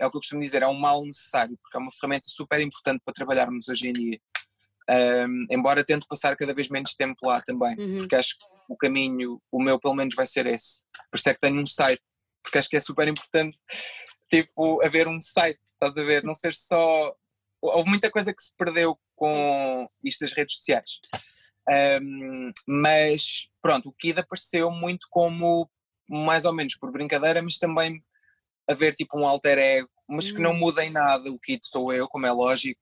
é 0.00 0.06
o 0.06 0.10
que 0.10 0.16
eu 0.16 0.20
costumo 0.20 0.42
dizer, 0.42 0.62
é 0.62 0.66
um 0.66 0.78
mal 0.78 1.04
necessário, 1.04 1.58
porque 1.60 1.76
é 1.76 1.80
uma 1.80 1.90
ferramenta 1.90 2.28
super 2.28 2.60
importante 2.60 3.02
para 3.04 3.14
trabalharmos 3.14 3.68
hoje 3.68 3.88
em 3.88 3.92
dia. 3.92 4.20
Um, 4.90 5.46
embora 5.50 5.84
tento 5.84 6.06
passar 6.08 6.36
cada 6.36 6.54
vez 6.54 6.68
menos 6.68 6.94
tempo 6.94 7.18
lá 7.22 7.42
também, 7.42 7.76
uhum. 7.78 7.98
porque 7.98 8.14
acho 8.14 8.38
que 8.38 8.44
o 8.68 8.76
caminho, 8.76 9.42
o 9.52 9.60
meu 9.60 9.78
pelo 9.78 9.94
menos 9.94 10.14
vai 10.14 10.26
ser 10.26 10.46
esse. 10.46 10.84
Por 11.10 11.18
isso 11.18 11.28
é 11.28 11.34
que 11.34 11.40
tenho 11.40 11.60
um 11.60 11.66
site, 11.66 12.02
porque 12.42 12.58
acho 12.58 12.68
que 12.68 12.76
é 12.76 12.80
super 12.80 13.08
importante, 13.08 13.58
tipo, 14.30 14.82
haver 14.84 15.08
um 15.08 15.20
site, 15.20 15.60
estás 15.66 15.96
a 15.96 16.04
ver? 16.04 16.22
Não 16.22 16.34
ser 16.34 16.54
só. 16.54 17.14
Houve 17.60 17.88
muita 17.88 18.10
coisa 18.10 18.32
que 18.32 18.42
se 18.42 18.54
perdeu 18.56 18.96
com 19.16 19.88
Sim. 19.88 20.08
isto 20.08 20.20
das 20.20 20.32
redes 20.32 20.56
sociais. 20.56 21.00
Um, 21.70 22.50
mas 22.66 23.48
pronto, 23.60 23.88
o 23.88 23.92
Kid 23.92 24.20
apareceu 24.20 24.70
muito 24.70 25.06
como 25.10 25.70
mais 26.08 26.44
ou 26.44 26.54
menos 26.54 26.74
por 26.76 26.90
brincadeira, 26.90 27.42
mas 27.42 27.58
também 27.58 28.02
haver 28.68 28.94
tipo 28.94 29.18
um 29.18 29.26
alter 29.26 29.58
ego, 29.58 29.90
mas 30.08 30.30
que 30.30 30.38
não 30.38 30.52
hum. 30.52 30.58
muda 30.58 30.84
em 30.84 30.90
nada. 30.90 31.30
O 31.30 31.38
Kid 31.38 31.60
sou 31.66 31.92
eu, 31.92 32.08
como 32.08 32.26
é 32.26 32.32
lógico, 32.32 32.80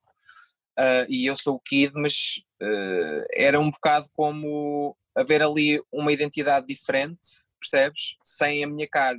uh, 0.78 1.06
e 1.08 1.26
eu 1.26 1.36
sou 1.36 1.56
o 1.56 1.60
Kid, 1.60 1.92
mas 1.94 2.42
uh, 2.62 3.26
era 3.32 3.58
um 3.58 3.70
bocado 3.70 4.08
como 4.12 4.96
haver 5.16 5.42
ali 5.42 5.82
uma 5.90 6.12
identidade 6.12 6.66
diferente, 6.66 7.28
percebes? 7.58 8.16
Sem 8.22 8.62
a 8.62 8.66
minha 8.66 8.86
cara. 8.88 9.18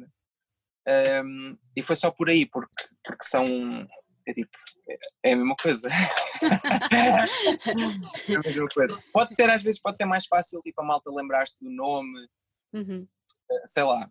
Um, 1.26 1.58
e 1.76 1.82
foi 1.82 1.96
só 1.96 2.10
por 2.12 2.30
aí, 2.30 2.46
porque, 2.46 2.86
porque 3.04 3.26
são. 3.26 3.46
É 4.28 4.34
tipo, 4.34 4.52
é 5.24 5.32
a 5.32 5.36
mesma 5.38 5.56
coisa. 5.56 5.88
é 8.30 8.36
a 8.36 8.40
mesma 8.42 8.68
coisa. 8.68 9.02
Pode 9.14 9.34
ser, 9.34 9.50
às 9.50 9.64
vezes, 9.64 9.82
pode 9.82 9.98
ser 9.98 10.06
mais 10.06 10.26
fácil, 10.26 10.62
tipo, 10.62 10.82
a 10.82 10.86
malta 10.86 11.10
lembrar-se 11.10 11.58
do 11.62 11.72
nome, 11.72 12.28
uhum. 12.74 13.08
Eh, 13.50 13.64
sei 13.66 13.84
lá. 13.84 14.10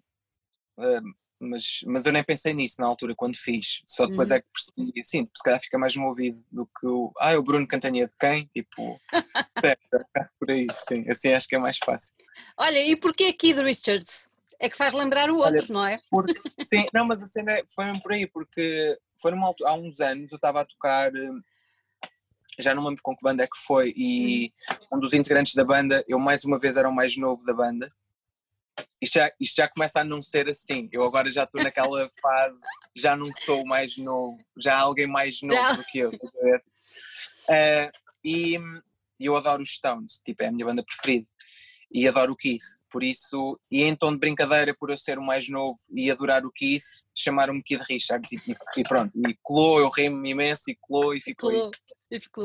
Eh, 0.81 1.01
mas, 1.39 1.81
mas 1.87 2.07
eu 2.07 2.13
nem 2.13 2.25
pensei 2.25 2.55
nisso 2.55 2.81
na 2.81 2.87
altura 2.87 3.15
quando 3.15 3.37
fiz. 3.37 3.83
Só 3.87 4.07
depois 4.07 4.31
uhum. 4.31 4.37
é 4.37 4.41
que 4.41 4.47
percebi, 4.51 5.01
assim, 5.01 5.29
se 5.37 5.43
calhar 5.45 5.61
fica 5.61 5.79
mais 5.79 5.95
movido 5.95 6.43
do 6.51 6.67
que 6.67 6.87
o. 6.87 7.13
Ah, 7.19 7.37
o 7.37 7.43
Bruno 7.43 7.69
Cantanha 7.69 8.07
de 8.07 8.15
quem? 8.19 8.47
Tipo, 8.47 8.99
é, 9.65 9.77
por 10.41 10.51
aí, 10.51 10.67
sim. 10.75 11.05
Assim 11.11 11.33
acho 11.33 11.47
que 11.47 11.57
é 11.57 11.59
mais 11.59 11.77
fácil. 11.77 12.15
Olha, 12.57 12.83
e 12.83 12.97
porquê 12.97 13.33
Kid 13.35 13.61
Richards? 13.61 14.27
É 14.61 14.71
que 14.71 14.77
faz 14.77 14.95
lembrar 14.95 15.31
o 15.31 15.37
outro, 15.37 15.65
Olha, 15.65 15.73
não 15.73 15.87
é? 15.87 16.01
Porque, 16.11 16.33
sim, 16.65 16.87
não, 16.93 17.07
mas 17.07 17.23
a 17.23 17.27
cena 17.27 17.63
foi 17.75 17.85
mesmo 17.87 18.03
por 18.03 18.13
aí, 18.13 18.27
porque 18.27 18.99
foi 19.21 19.31
numa 19.31 19.53
há 19.65 19.75
uns 19.75 20.01
anos 20.01 20.33
eu 20.33 20.37
estava 20.37 20.61
a 20.61 20.65
tocar, 20.65 21.15
eh, 21.15 22.09
já 22.59 22.75
não 22.75 22.83
me 22.83 22.89
lembro 22.89 23.03
com 23.03 23.15
que 23.15 23.23
banda 23.23 23.45
é 23.45 23.47
que 23.47 23.59
foi, 23.59 23.93
e 23.97 24.51
hum. 24.91 24.97
um 24.97 25.01
dos 25.01 25.13
integrantes 25.13 25.55
da 25.55 25.65
banda, 25.65 26.05
eu 26.09 26.19
mais 26.19 26.45
uma 26.45 26.59
vez 26.59 26.77
era 26.77 26.89
o 26.89 26.95
mais 26.95 27.17
novo 27.17 27.45
da 27.45 27.53
banda. 27.53 27.93
Isto 29.01 29.15
já, 29.15 29.33
isto 29.41 29.57
já 29.57 29.69
começa 29.69 30.01
a 30.01 30.05
não 30.05 30.21
ser 30.21 30.49
assim. 30.51 30.89
Eu 30.93 31.03
agora 31.05 31.31
já 31.31 31.45
estou 31.45 31.63
naquela 31.63 32.11
fase, 32.21 32.63
já 32.95 33.17
não 33.17 33.25
sou 33.45 33.63
o 33.63 33.67
mais 33.67 33.97
novo, 33.97 34.39
já 34.59 34.75
há 34.75 34.81
alguém 34.81 35.07
mais 35.07 35.41
novo 35.43 35.55
já. 35.55 35.73
do 35.73 35.85
que 35.85 35.99
eu. 35.99 36.11
Uh, 36.11 37.91
e 38.23 38.59
eu 39.19 39.37
adoro 39.37 39.63
os 39.63 39.71
Stones, 39.71 40.21
tipo, 40.25 40.43
é 40.43 40.49
a 40.49 40.53
minha 40.53 40.67
banda 40.67 40.85
preferida. 40.85 41.27
E 41.93 42.07
adoro 42.07 42.33
o 42.33 42.37
Keith 42.37 42.65
por 42.97 43.05
isso, 43.05 43.61
e 43.71 43.83
em 43.83 43.95
tom 43.95 44.11
de 44.11 44.19
brincadeira, 44.19 44.75
por 44.75 44.89
eu 44.89 44.97
ser 44.97 45.19
o 45.19 45.23
mais 45.23 45.51
novo 45.51 45.79
e 45.93 46.11
adorar 46.11 46.47
o 46.47 46.51
Keith, 46.51 46.83
chamaram-me 47.15 47.63
Kid 47.63 47.83
Richards 47.87 48.33
e, 48.33 48.57
e, 48.75 48.83
pronto, 48.85 49.13
e 49.15 49.37
colou, 49.43 49.81
eu 49.81 49.91
ri-me 49.91 50.31
imenso 50.31 50.71
e 50.71 50.77
colou 50.77 51.13
e 51.13 51.21
ficou 51.21 51.51
colou, 51.51 51.63
isso. 51.63 51.79
E 52.11 52.19
ficou. 52.19 52.45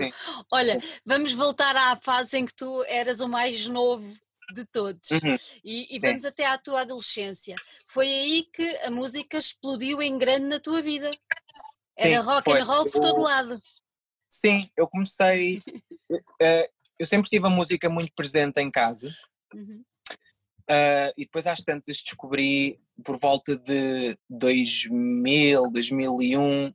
Olha, 0.52 0.78
vamos 1.06 1.34
voltar 1.34 1.74
à 1.78 1.96
fase 1.96 2.38
em 2.38 2.46
que 2.46 2.54
tu 2.54 2.84
eras 2.84 3.22
o 3.22 3.30
mais 3.30 3.66
novo 3.66 4.14
de 4.54 4.66
todos. 4.66 5.10
Uhum. 5.12 5.38
E, 5.64 5.96
e 5.96 6.00
vamos 6.02 6.26
até 6.26 6.46
à 6.46 6.58
tua 6.58 6.82
adolescência. 6.82 7.56
Foi 7.88 8.08
aí 8.08 8.46
que 8.52 8.76
a 8.80 8.92
música 8.92 9.38
explodiu 9.38 10.02
em 10.02 10.18
grande 10.18 10.48
na 10.48 10.60
tua 10.60 10.82
vida. 10.82 11.10
Era 11.96 12.22
Sim, 12.22 12.28
rock 12.28 12.52
foi. 12.52 12.60
and 12.60 12.66
roll 12.66 12.92
por 12.92 13.00
todo 13.00 13.22
lado. 13.22 13.62
Sim, 14.30 14.70
eu 14.76 14.86
comecei. 14.86 15.60
uh, 16.10 16.68
eu 17.00 17.08
sempre 17.08 17.30
tive 17.30 17.48
a 17.48 17.50
música 17.50 17.90
muito 17.90 18.12
presente 18.14 18.60
em 18.60 18.70
casa. 18.70 19.16
Uhum. 19.54 19.82
Uh, 20.72 21.12
e 21.18 21.26
depois 21.26 21.46
às 21.48 21.62
tantas 21.62 22.02
descobri 22.02 22.80
por 23.04 23.20
volta 23.20 23.58
de 23.58 24.18
2000, 24.30 25.70
2001, 25.70 26.74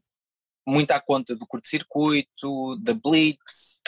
muito 0.68 0.90
à 0.90 1.00
conta 1.00 1.35
do 1.35 1.46
curto-circuito, 1.46 2.76
da 2.82 2.92
Blitz, 2.92 3.80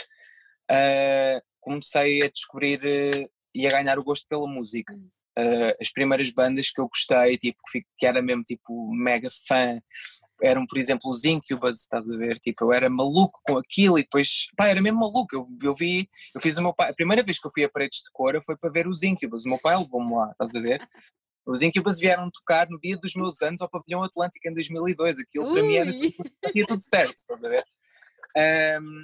uh, 0.70 1.42
comecei 1.60 2.22
a 2.22 2.30
descobrir 2.30 2.80
uh, 2.82 3.30
e 3.54 3.66
a 3.66 3.70
ganhar 3.70 3.98
o 3.98 4.04
gosto 4.04 4.26
pela 4.26 4.46
música. 4.46 4.94
Uh, 5.38 5.76
as 5.78 5.90
primeiras 5.90 6.30
bandas 6.30 6.70
que 6.70 6.80
eu 6.80 6.88
gostei, 6.88 7.36
tipo, 7.36 7.58
que 7.98 8.06
era 8.06 8.22
mesmo 8.22 8.42
tipo 8.44 8.90
mega 8.90 9.28
fã, 9.46 9.78
eram 10.42 10.66
por 10.66 10.78
exemplo 10.78 11.10
os 11.10 11.24
Incubus, 11.24 11.80
estás 11.80 12.10
a 12.10 12.16
ver? 12.16 12.38
Tipo, 12.38 12.64
eu 12.64 12.72
era 12.72 12.88
maluco 12.88 13.40
com 13.44 13.56
aquilo 13.56 13.98
e 13.98 14.02
depois, 14.02 14.46
pá, 14.56 14.68
era 14.68 14.80
mesmo 14.80 15.00
maluco. 15.00 15.28
Eu, 15.34 15.48
eu 15.62 15.74
vi, 15.74 16.08
eu 16.34 16.40
fiz 16.40 16.56
o 16.56 16.62
meu 16.62 16.74
pai, 16.74 16.90
a 16.90 16.94
primeira 16.94 17.22
vez 17.22 17.38
que 17.38 17.46
eu 17.46 17.50
fui 17.52 17.64
a 17.64 17.68
Paredes 17.68 17.98
de 17.98 18.10
Cora 18.12 18.40
foi 18.42 18.56
para 18.56 18.70
ver 18.70 18.86
os 18.86 19.02
Incubus. 19.02 19.44
O 19.44 19.48
meu 19.48 19.58
pai 19.58 19.76
levou-me 19.76 20.14
lá, 20.14 20.30
estás 20.30 20.54
a 20.54 20.60
ver? 20.60 20.86
Os 21.46 21.62
Incubus 21.62 21.98
vieram 21.98 22.30
tocar 22.30 22.68
no 22.68 22.78
dia 22.78 22.96
dos 22.96 23.14
meus 23.14 23.40
anos 23.40 23.62
ao 23.62 23.70
Pavilhão 23.70 24.02
Atlântico 24.02 24.46
em 24.46 24.52
2002. 24.52 25.18
Aquilo 25.18 25.46
Ui. 25.46 25.52
para 25.54 25.62
mim 25.62 25.76
era 25.76 25.92
tudo, 25.92 26.66
tudo 26.66 26.84
certo, 26.84 27.16
estás 27.16 27.44
a 27.44 27.48
ver? 27.48 27.64
Um, 28.80 29.02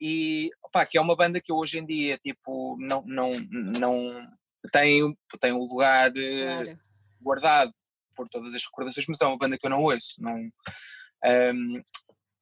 e 0.00 0.50
pá, 0.72 0.86
que 0.86 0.98
é 0.98 1.00
uma 1.00 1.16
banda 1.16 1.40
que 1.40 1.52
hoje 1.52 1.78
em 1.78 1.86
dia 1.86 2.18
tipo 2.18 2.76
não 2.78 3.02
não 3.06 3.32
não 3.50 4.28
tem 4.70 5.16
tem 5.40 5.52
um 5.52 5.64
lugar 5.64 6.12
eh, 6.16 6.64
claro. 6.64 6.78
guardado 7.22 7.74
por 8.16 8.28
todas 8.28 8.54
as 8.54 8.64
recordações 8.64 9.06
mas 9.08 9.20
é 9.20 9.26
uma 9.26 9.38
banda 9.38 9.58
que 9.58 9.66
eu 9.66 9.70
não 9.70 9.82
ouço 9.82 10.20
não 10.20 10.34
um, 10.34 11.82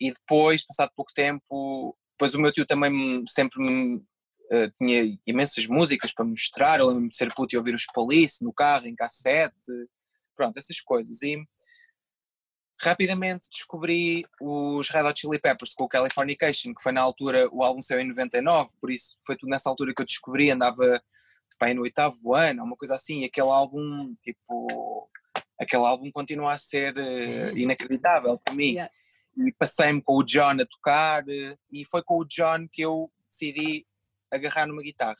e 0.00 0.12
depois 0.12 0.64
passado 0.64 0.90
pouco 0.96 1.12
tempo 1.12 1.96
depois 2.12 2.34
o 2.34 2.40
meu 2.40 2.52
tio 2.52 2.64
também 2.64 3.24
sempre 3.28 3.60
me, 3.60 3.96
uh, 3.96 4.70
tinha 4.78 5.18
imensas 5.26 5.66
músicas 5.66 6.12
para 6.12 6.24
mostrar 6.24 6.80
eu 6.80 6.86
lembro-me 6.86 7.10
de 7.10 7.16
ser 7.16 7.32
puto 7.34 7.54
e 7.54 7.58
ouvir 7.58 7.74
os 7.74 7.86
Police 7.86 8.42
no 8.42 8.52
carro 8.52 8.86
em 8.86 8.94
cassete 8.94 9.54
pronto 10.36 10.58
essas 10.58 10.80
coisas 10.80 11.22
e 11.22 11.36
rapidamente 12.80 13.48
descobri 13.50 14.24
os 14.40 14.88
Red 14.88 15.02
Hot 15.02 15.20
Chili 15.20 15.38
Peppers 15.38 15.74
com 15.74 15.84
o 15.84 15.88
Californication, 15.88 16.74
que 16.74 16.82
foi 16.82 16.92
na 16.92 17.02
altura, 17.02 17.48
o 17.52 17.62
álbum 17.62 17.80
saiu 17.80 18.00
em 18.00 18.08
99, 18.08 18.70
por 18.80 18.90
isso 18.90 19.16
foi 19.24 19.36
tudo 19.36 19.50
nessa 19.50 19.68
altura 19.68 19.94
que 19.94 20.02
eu 20.02 20.06
descobri, 20.06 20.50
andava 20.50 21.02
tipo, 21.50 21.74
no 21.74 21.82
oitavo 21.82 22.34
ano, 22.34 22.64
uma 22.64 22.76
coisa 22.76 22.94
assim, 22.94 23.20
e 23.20 23.24
aquele 23.24 23.48
álbum, 23.48 24.14
tipo, 24.22 25.08
aquele 25.58 25.84
álbum 25.84 26.10
continua 26.10 26.54
a 26.54 26.58
ser 26.58 26.96
uh, 26.96 27.56
inacreditável 27.56 28.38
para 28.38 28.54
mim. 28.54 28.72
Yeah. 28.72 28.92
E 29.36 29.52
passei-me 29.52 30.02
com 30.02 30.14
o 30.14 30.24
John 30.24 30.60
a 30.60 30.66
tocar, 30.66 31.22
uh, 31.24 31.58
e 31.72 31.84
foi 31.84 32.02
com 32.02 32.18
o 32.18 32.24
John 32.24 32.68
que 32.70 32.82
eu 32.82 33.10
decidi 33.28 33.86
agarrar 34.30 34.66
numa 34.66 34.82
guitarra, 34.82 35.16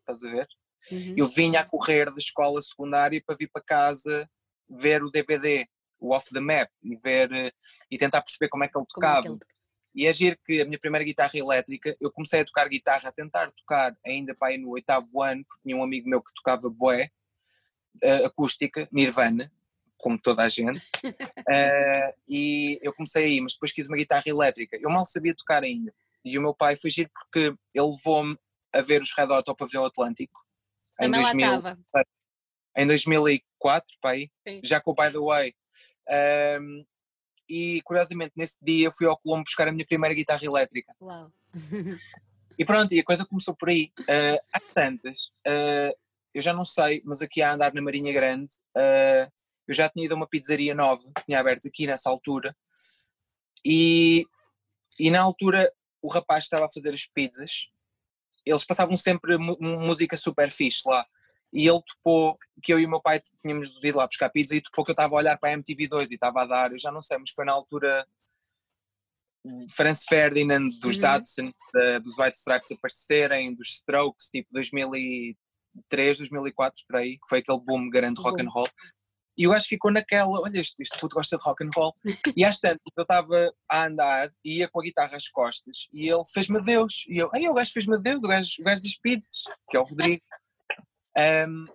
estás 0.00 0.24
a 0.24 0.30
ver? 0.30 0.48
Uhum. 0.90 1.14
Eu 1.16 1.28
vinha 1.28 1.60
a 1.60 1.64
correr 1.64 2.10
da 2.10 2.18
escola 2.18 2.62
secundária 2.62 3.22
para 3.24 3.36
vir 3.36 3.50
para 3.52 3.62
casa 3.62 4.28
ver 4.68 5.02
o 5.02 5.10
DVD 5.10 5.66
o 6.00 6.14
off 6.14 6.32
the 6.32 6.40
map 6.40 6.70
e 6.82 6.96
ver 6.96 7.32
eh, 7.32 7.50
e 7.90 7.98
tentar 7.98 8.22
perceber 8.22 8.48
como 8.48 8.64
é 8.64 8.68
que 8.68 8.78
ele 8.78 8.86
tocava. 8.88 9.18
É 9.18 9.22
que 9.22 9.28
ele... 9.28 9.38
E 9.94 10.06
agir 10.06 10.32
é 10.32 10.38
que 10.46 10.60
a 10.60 10.64
minha 10.64 10.78
primeira 10.78 11.04
guitarra 11.04 11.32
elétrica, 11.34 11.96
eu 12.00 12.12
comecei 12.12 12.40
a 12.40 12.44
tocar 12.44 12.68
guitarra, 12.68 13.08
a 13.08 13.12
tentar 13.12 13.50
tocar 13.50 13.96
ainda 14.06 14.34
para 14.34 14.48
aí 14.48 14.58
no 14.58 14.70
oitavo 14.70 15.22
ano, 15.22 15.44
porque 15.44 15.62
tinha 15.64 15.76
um 15.76 15.82
amigo 15.82 16.08
meu 16.08 16.22
que 16.22 16.32
tocava 16.34 16.70
boé, 16.70 17.10
uh, 18.04 18.26
acústica, 18.26 18.88
Nirvana, 18.92 19.50
como 19.98 20.18
toda 20.18 20.42
a 20.42 20.48
gente, 20.48 20.80
uh, 21.04 22.14
e 22.28 22.78
eu 22.80 22.92
comecei 22.94 23.24
aí, 23.24 23.40
mas 23.40 23.54
depois 23.54 23.72
quis 23.72 23.86
uma 23.86 23.96
guitarra 23.96 24.24
elétrica. 24.26 24.78
Eu 24.80 24.90
mal 24.90 25.04
sabia 25.06 25.34
tocar 25.34 25.62
ainda. 25.62 25.92
E 26.24 26.38
o 26.38 26.42
meu 26.42 26.54
pai 26.54 26.76
foi 26.76 26.90
giro 26.90 27.10
porque 27.12 27.54
ele 27.74 27.86
levou-me 27.86 28.38
a 28.72 28.80
ver 28.80 29.00
os 29.02 29.12
Red 29.16 29.24
Hot 29.24 29.48
ao 29.48 29.56
Pavilhão 29.56 29.84
Atlântico. 29.84 30.40
em, 31.00 31.10
2000, 31.10 31.62
em 32.76 32.86
2004, 32.86 33.96
pai, 34.00 34.30
já 34.62 34.80
com 34.80 34.92
o 34.92 34.94
By 34.94 35.10
The 35.10 35.18
Way, 35.18 35.54
um, 36.60 36.84
e 37.48 37.80
curiosamente 37.82 38.32
nesse 38.36 38.58
dia 38.60 38.90
fui 38.92 39.06
ao 39.06 39.16
Colombo 39.16 39.44
buscar 39.44 39.68
a 39.68 39.72
minha 39.72 39.86
primeira 39.86 40.14
guitarra 40.14 40.44
elétrica. 40.44 40.94
Uau. 41.00 41.32
e 42.58 42.64
pronto, 42.64 42.92
e 42.92 43.00
a 43.00 43.04
coisa 43.04 43.24
começou 43.24 43.54
por 43.54 43.70
aí. 43.70 43.90
Uh, 44.00 44.38
há 44.52 44.60
tantas, 44.74 45.18
uh, 45.46 45.96
eu 46.34 46.42
já 46.42 46.52
não 46.52 46.64
sei, 46.64 47.02
mas 47.04 47.22
aqui 47.22 47.42
a 47.42 47.54
andar 47.54 47.72
na 47.72 47.80
Marinha 47.80 48.12
Grande, 48.12 48.54
uh, 48.76 49.32
eu 49.68 49.74
já 49.74 49.88
tinha 49.88 50.06
ido 50.06 50.14
a 50.14 50.16
uma 50.16 50.26
pizzaria 50.26 50.74
nova, 50.74 51.02
que 51.16 51.24
tinha 51.24 51.38
aberto 51.38 51.68
aqui 51.68 51.86
nessa 51.86 52.10
altura, 52.10 52.56
e, 53.64 54.24
e 54.98 55.10
na 55.10 55.20
altura 55.20 55.70
o 56.02 56.08
rapaz 56.08 56.44
estava 56.44 56.66
a 56.66 56.72
fazer 56.72 56.94
as 56.94 57.06
pizzas, 57.06 57.68
eles 58.46 58.64
passavam 58.64 58.96
sempre 58.96 59.36
música 59.36 60.16
super 60.16 60.50
fixe 60.50 60.82
lá 60.86 61.06
e 61.52 61.66
ele 61.66 61.80
topou 61.82 62.38
que 62.62 62.72
eu 62.72 62.78
e 62.78 62.86
o 62.86 62.90
meu 62.90 63.00
pai 63.00 63.20
tínhamos 63.42 63.78
ido 63.82 63.98
lá 63.98 64.06
buscar 64.06 64.28
pizza 64.28 64.54
e 64.54 64.60
topou 64.60 64.84
que 64.84 64.90
eu 64.90 64.94
estava 64.94 65.14
a 65.14 65.18
olhar 65.18 65.38
para 65.38 65.54
a 65.54 65.58
MTV2 65.58 66.10
e 66.10 66.14
estava 66.14 66.42
a 66.42 66.44
dar, 66.44 66.72
eu 66.72 66.78
já 66.78 66.92
não 66.92 67.02
sei, 67.02 67.18
mas 67.18 67.30
foi 67.30 67.44
na 67.44 67.52
altura 67.52 68.06
Franz 69.74 70.04
Ferdinand, 70.04 70.68
dos 70.80 70.96
uhum. 70.96 71.02
Datsun, 71.02 71.52
dos 72.02 72.18
White 72.18 72.36
Stripes 72.36 72.72
aparecerem, 72.72 73.54
dos 73.54 73.68
Strokes, 73.68 74.28
tipo 74.28 74.48
2003, 74.52 76.18
2004, 76.18 76.84
por 76.86 76.96
aí, 76.96 77.12
que 77.14 77.28
foi 77.28 77.38
aquele 77.38 77.60
boom 77.60 77.88
grande 77.88 78.20
rock 78.20 78.42
and 78.42 78.50
roll. 78.50 78.68
E 79.38 79.46
o 79.46 79.50
gajo 79.50 79.66
ficou 79.66 79.92
naquela, 79.92 80.40
olha, 80.40 80.58
este, 80.58 80.82
este 80.82 80.98
puto 80.98 81.14
gosta 81.14 81.38
de 81.38 81.44
rock 81.44 81.64
and 81.64 81.70
roll. 81.72 81.94
e 82.36 82.44
às 82.44 82.58
tantas 82.58 82.80
eu 82.96 83.02
estava 83.02 83.54
a 83.70 83.84
andar, 83.84 84.32
ia 84.44 84.68
com 84.68 84.80
a 84.80 84.82
guitarra 84.82 85.16
às 85.16 85.28
costas, 85.28 85.88
e 85.92 86.08
ele 86.08 86.24
fez-me 86.34 86.60
Deus. 86.60 87.04
E 87.08 87.18
eu, 87.18 87.30
ei, 87.32 87.48
o 87.48 87.54
gajo 87.54 87.70
fez-me 87.72 87.96
Deus, 88.02 88.24
o 88.24 88.26
gajo, 88.26 88.50
o 88.58 88.64
gajo 88.64 88.82
pizzas, 89.00 89.44
que 89.70 89.76
é 89.76 89.80
o 89.80 89.84
Rodrigo. 89.84 90.22
Um, 91.16 91.66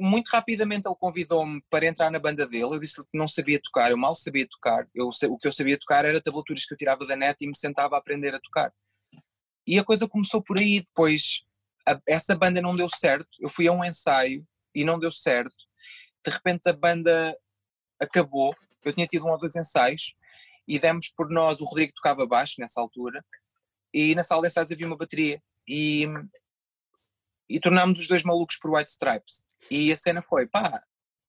muito 0.00 0.28
rapidamente 0.28 0.88
ele 0.88 0.96
convidou-me 0.98 1.62
para 1.68 1.84
entrar 1.84 2.10
na 2.10 2.18
banda 2.18 2.46
dele. 2.46 2.64
Eu 2.64 2.78
disse-lhe 2.78 3.06
que 3.06 3.18
não 3.18 3.28
sabia 3.28 3.60
tocar, 3.62 3.90
eu 3.90 3.98
mal 3.98 4.14
sabia 4.14 4.48
tocar. 4.48 4.88
Eu, 4.94 5.10
o 5.28 5.38
que 5.38 5.46
eu 5.46 5.52
sabia 5.52 5.78
tocar 5.78 6.06
era 6.06 6.22
tablaturas 6.22 6.64
que 6.64 6.72
eu 6.72 6.78
tirava 6.78 7.06
da 7.06 7.16
net 7.16 7.44
e 7.44 7.46
me 7.46 7.56
sentava 7.56 7.96
a 7.96 7.98
aprender 7.98 8.34
a 8.34 8.40
tocar. 8.40 8.72
E 9.66 9.78
a 9.78 9.84
coisa 9.84 10.08
começou 10.08 10.42
por 10.42 10.56
aí. 10.56 10.80
Depois, 10.80 11.44
a, 11.86 12.00
essa 12.06 12.34
banda 12.34 12.62
não 12.62 12.74
deu 12.74 12.88
certo. 12.88 13.28
Eu 13.38 13.50
fui 13.50 13.68
a 13.68 13.72
um 13.72 13.84
ensaio 13.84 14.46
e 14.74 14.84
não 14.84 14.98
deu 14.98 15.12
certo. 15.12 15.69
De 16.24 16.30
repente, 16.30 16.68
a 16.68 16.72
banda 16.72 17.36
acabou. 17.98 18.54
Eu 18.84 18.92
tinha 18.92 19.06
tido 19.06 19.26
um 19.26 19.30
ou 19.30 19.38
dois 19.38 19.56
ensaios 19.56 20.14
e 20.66 20.78
demos 20.78 21.08
por 21.08 21.30
nós. 21.30 21.60
O 21.60 21.64
Rodrigo 21.64 21.92
tocava 21.94 22.26
baixo 22.26 22.54
nessa 22.58 22.80
altura 22.80 23.24
e 23.92 24.14
na 24.14 24.22
sala 24.22 24.42
de 24.42 24.48
ensaios 24.48 24.72
havia 24.72 24.86
uma 24.86 24.96
bateria. 24.96 25.42
E 25.66 26.06
e 27.50 27.58
tornámos 27.58 27.98
os 27.98 28.06
dois 28.06 28.22
malucos 28.22 28.56
por 28.56 28.70
White 28.70 28.90
Stripes. 28.90 29.44
E 29.68 29.90
a 29.90 29.96
cena 29.96 30.22
foi, 30.22 30.46
pá, 30.46 30.82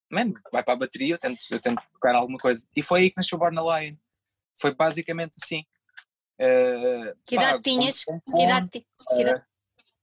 mano, 0.08 0.32
vai 0.52 0.62
para 0.62 0.74
a 0.74 0.76
bateria, 0.76 1.14
eu 1.14 1.18
tento, 1.18 1.40
eu 1.50 1.60
tento 1.60 1.82
tocar 1.92 2.14
alguma 2.14 2.38
coisa. 2.38 2.64
E 2.76 2.82
foi 2.82 3.00
aí 3.00 3.10
que 3.10 3.16
nasceu 3.16 3.36
Born 3.36 3.56
Lion. 3.56 3.96
Foi 4.58 4.72
basicamente 4.72 5.36
assim. 5.42 5.64
Uh, 6.40 7.18
que 7.26 7.34
idade 7.34 7.62
tinhas? 7.62 8.04
Idade, 8.28 8.70
que 8.70 9.20
idade? 9.20 9.44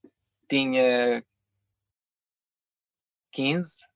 Uh, 0.04 0.10
tinha 0.48 1.24
15. 3.32 3.89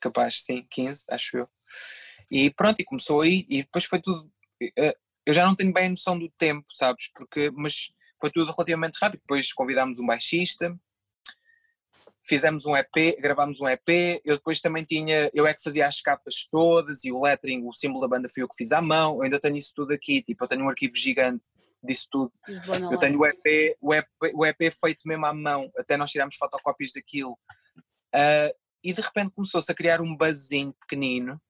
Capaz, 0.00 0.42
sim, 0.42 0.66
15, 0.70 1.04
acho 1.08 1.38
eu. 1.38 1.48
E 2.30 2.50
pronto, 2.50 2.80
e 2.80 2.84
começou 2.84 3.20
aí, 3.22 3.46
e 3.48 3.62
depois 3.62 3.84
foi 3.84 4.00
tudo. 4.00 4.30
Uh, 4.62 4.94
eu 5.26 5.34
já 5.34 5.44
não 5.44 5.54
tenho 5.54 5.72
bem 5.72 5.86
a 5.86 5.90
noção 5.90 6.18
do 6.18 6.30
tempo, 6.30 6.66
sabes? 6.70 7.10
Porque, 7.14 7.50
mas 7.50 7.92
foi 8.20 8.30
tudo 8.30 8.50
relativamente 8.50 8.98
rápido. 9.00 9.20
Depois 9.20 9.52
convidámos 9.52 9.98
um 9.98 10.06
baixista, 10.06 10.78
fizemos 12.22 12.66
um 12.66 12.76
EP, 12.76 13.18
gravámos 13.20 13.60
um 13.60 13.68
EP. 13.68 14.20
Eu 14.24 14.36
depois 14.36 14.60
também 14.60 14.84
tinha, 14.84 15.30
eu 15.32 15.46
é 15.46 15.54
que 15.54 15.62
fazia 15.62 15.86
as 15.86 16.00
capas 16.00 16.46
todas 16.50 17.04
e 17.04 17.12
o 17.12 17.20
lettering, 17.20 17.66
o 17.66 17.72
símbolo 17.72 18.00
da 18.00 18.08
banda 18.08 18.28
fui 18.28 18.42
eu 18.42 18.48
que 18.48 18.56
fiz 18.56 18.72
à 18.72 18.80
mão. 18.80 19.16
Eu 19.16 19.22
ainda 19.22 19.40
tenho 19.40 19.56
isso 19.56 19.72
tudo 19.74 19.92
aqui, 19.92 20.22
tipo, 20.22 20.44
eu 20.44 20.48
tenho 20.48 20.64
um 20.64 20.68
arquivo 20.68 20.94
gigante 20.94 21.48
disso 21.82 22.06
tudo. 22.10 22.32
Eu 22.90 22.98
tenho 22.98 23.18
o 23.18 23.26
EP, 23.26 23.76
o 23.80 23.94
EP, 23.94 24.06
o 24.34 24.46
EP 24.46 24.72
feito 24.80 25.02
mesmo 25.06 25.26
à 25.26 25.32
mão, 25.32 25.70
até 25.76 25.96
nós 25.96 26.10
tiramos 26.10 26.36
fotocópias 26.36 26.92
daquilo. 26.92 27.38
Uh, 28.14 28.54
e 28.82 28.92
de 28.92 29.00
repente 29.00 29.32
começou-se 29.34 29.70
a 29.70 29.74
criar 29.74 30.00
um 30.00 30.16
buzzinho 30.16 30.72
pequenino 30.80 31.40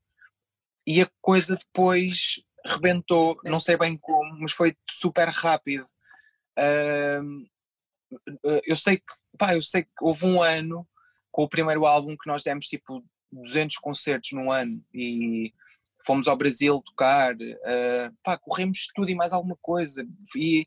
e 0.86 1.00
a 1.00 1.10
coisa 1.20 1.56
depois 1.56 2.42
rebentou, 2.64 3.38
não 3.44 3.60
sei 3.60 3.76
bem 3.76 3.96
como, 3.96 4.38
mas 4.40 4.52
foi 4.52 4.76
super 4.88 5.28
rápido. 5.28 5.84
Uh, 6.58 7.48
eu 8.64 8.76
sei 8.76 8.98
que, 8.98 9.12
pá, 9.38 9.54
eu 9.54 9.62
sei 9.62 9.84
que 9.84 9.90
houve 10.00 10.26
um 10.26 10.42
ano 10.42 10.86
com 11.30 11.44
o 11.44 11.48
primeiro 11.48 11.86
álbum 11.86 12.16
que 12.16 12.28
nós 12.28 12.42
demos 12.42 12.66
tipo 12.66 13.04
200 13.32 13.76
concertos 13.76 14.32
num 14.32 14.50
ano 14.50 14.84
e 14.92 15.54
fomos 16.04 16.26
ao 16.26 16.36
Brasil 16.36 16.82
tocar, 16.82 17.34
uh, 17.34 18.16
pá, 18.22 18.36
corremos 18.38 18.88
tudo 18.94 19.10
e 19.10 19.14
mais 19.14 19.32
alguma 19.32 19.56
coisa. 19.60 20.06
E, 20.36 20.66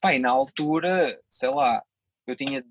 pá, 0.00 0.14
e 0.14 0.18
na 0.18 0.30
altura, 0.30 1.20
sei 1.28 1.50
lá, 1.50 1.82
eu 2.26 2.34
tinha 2.34 2.64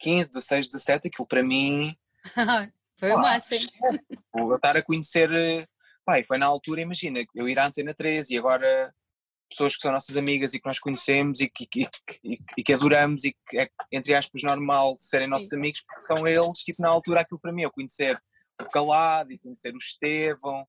15, 0.00 0.30
16, 0.30 0.68
17, 0.68 1.08
aquilo 1.08 1.26
para 1.26 1.42
mim. 1.42 1.96
foi 2.98 3.10
o 3.12 3.18
máximo. 3.18 3.70
Eu 4.34 4.56
estar 4.56 4.76
a 4.76 4.82
conhecer. 4.82 5.30
eh, 5.32 5.66
Pai, 6.04 6.24
foi 6.24 6.38
na 6.38 6.46
altura, 6.46 6.80
imagina, 6.80 7.20
eu 7.34 7.48
ir 7.48 7.58
à 7.58 7.66
Antena 7.66 7.94
13 7.94 8.34
e 8.34 8.38
agora 8.38 8.92
pessoas 9.50 9.74
que 9.76 9.82
são 9.82 9.92
nossas 9.92 10.16
amigas 10.16 10.54
e 10.54 10.60
que 10.60 10.66
nós 10.66 10.78
conhecemos 10.78 11.40
e 11.40 11.48
que, 11.48 11.66
que- 11.66 11.88
que- 12.06 12.38
e 12.56 12.62
que 12.62 12.72
adoramos 12.72 13.24
e 13.24 13.36
que 13.48 13.58
é, 13.58 13.68
entre 13.92 14.14
aspas, 14.14 14.42
normal 14.42 14.94
serem 14.98 15.26
nossos 15.28 15.52
amigos, 15.52 15.82
porque 15.86 16.06
são 16.06 16.26
eles, 16.26 16.58
tipo, 16.60 16.80
na 16.80 16.88
altura, 16.88 17.20
aquilo 17.20 17.40
para 17.40 17.52
mim, 17.52 17.62
eu 17.62 17.70
conhecer 17.70 18.20
o 18.60 18.64
Calado 18.66 19.32
e 19.32 19.38
conhecer 19.38 19.74
o 19.74 19.78
Estevão. 19.78 20.66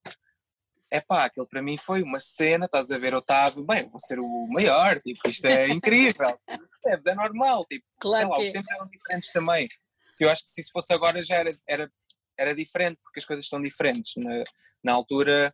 É 0.89 0.99
pá, 0.99 1.25
aquilo 1.25 1.47
para 1.47 1.61
mim 1.61 1.77
foi 1.77 2.01
uma 2.03 2.19
cena, 2.19 2.65
estás 2.65 2.91
a 2.91 2.97
ver, 2.97 3.13
eu 3.13 3.19
estava, 3.19 3.63
bem, 3.63 3.83
eu 3.83 3.89
vou 3.89 3.99
ser 3.99 4.19
o 4.19 4.45
maior, 4.49 4.99
tipo, 5.01 5.29
isto 5.29 5.45
é 5.45 5.67
incrível. 5.69 6.37
Percebes? 6.83 7.05
É 7.05 7.15
normal, 7.15 7.63
tipo, 7.65 7.85
Claro 7.99 8.25
sei 8.25 8.29
lá, 8.29 8.35
que 8.37 8.43
os 8.43 8.49
é. 8.49 8.51
tempos 8.51 8.71
eram 8.71 8.87
diferentes 8.87 9.31
também. 9.31 9.69
Se 10.11 10.25
eu 10.25 10.29
acho 10.29 10.43
que 10.43 10.51
se 10.51 10.61
isso 10.61 10.71
fosse 10.71 10.93
agora 10.93 11.21
já 11.21 11.35
era, 11.37 11.51
era, 11.67 11.91
era 12.37 12.55
diferente, 12.55 12.99
porque 13.03 13.19
as 13.19 13.25
coisas 13.25 13.45
estão 13.45 13.61
diferentes. 13.61 14.13
Na, 14.17 14.43
na 14.83 14.93
altura 14.93 15.53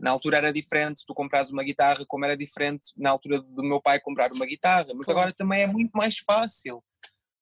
na 0.00 0.10
altura 0.10 0.36
era 0.36 0.52
diferente 0.52 1.04
tu 1.06 1.14
comprares 1.14 1.50
uma 1.50 1.64
guitarra, 1.64 2.04
como 2.06 2.24
era 2.24 2.36
diferente 2.36 2.92
na 2.96 3.10
altura 3.10 3.40
do 3.40 3.62
meu 3.62 3.80
pai 3.80 3.98
comprar 4.00 4.30
uma 4.32 4.44
guitarra, 4.44 4.88
mas 4.94 5.08
agora 5.08 5.32
também 5.32 5.62
é 5.62 5.66
muito 5.66 5.92
mais 5.92 6.18
fácil. 6.18 6.82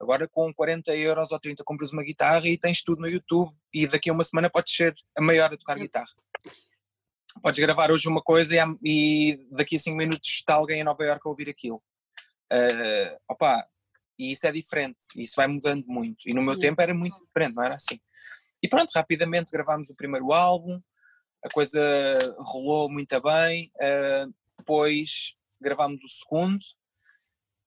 Agora 0.01 0.29
com 0.29 0.53
40 0.53 0.95
euros 0.95 1.33
ou 1.33 1.39
30 1.39 1.65
compras 1.65 1.93
uma 1.93 2.03
guitarra 2.03 2.47
e 2.47 2.59
tens 2.59 2.83
tudo 2.83 3.01
no 3.01 3.09
YouTube 3.09 3.53
e 3.73 3.87
daqui 3.87 4.11
a 4.11 4.13
uma 4.13 4.25
semana 4.25 4.51
podes 4.51 4.75
ser 4.75 4.95
a 5.17 5.21
maior 5.21 5.53
a 5.53 5.57
tocar 5.57 5.79
guitarra. 5.79 6.13
Podes 7.43 7.59
gravar 7.59 7.91
hoje 7.91 8.09
uma 8.09 8.23
coisa 8.23 8.55
e, 8.55 8.59
e 8.85 9.49
daqui 9.51 9.77
a 9.77 9.79
5 9.79 9.97
minutos 9.97 10.29
está 10.29 10.55
alguém 10.55 10.81
em 10.81 10.85
Nova 10.85 11.05
Iorque 11.05 11.27
a 11.27 11.31
ouvir 11.31 11.49
aquilo. 11.49 11.83
Ah, 12.53 13.19
opa, 13.29 13.67
e 14.19 14.33
isso 14.33 14.47
é 14.47 14.53
diferente, 14.53 14.99
isso 15.17 15.35
vai 15.37 15.47
mudando 15.47 15.85
muito. 15.87 16.29
E 16.29 16.33
no 16.35 16.43
meu 16.43 16.53
Yeah. 16.55 16.61
tempo 16.69 16.83
era 16.83 16.95
muito 16.95 17.19
diferente, 17.27 17.55
não 17.55 17.63
era 17.65 17.75
assim. 17.75 18.01
E 18.63 18.69
pronto, 18.69 18.91
rapidamente 18.95 19.51
gravámos 19.51 19.91
o 19.91 19.95
primeiro 19.95 20.33
álbum, 20.33 20.81
a 21.45 21.49
coisa 21.51 21.81
rolou 22.39 22.91
muito 22.91 23.21
bem. 23.21 23.71
ah, 23.81 24.27
depois 24.59 25.35
gravámos 25.61 26.01
o 26.05 26.09
segundo, 26.09 26.65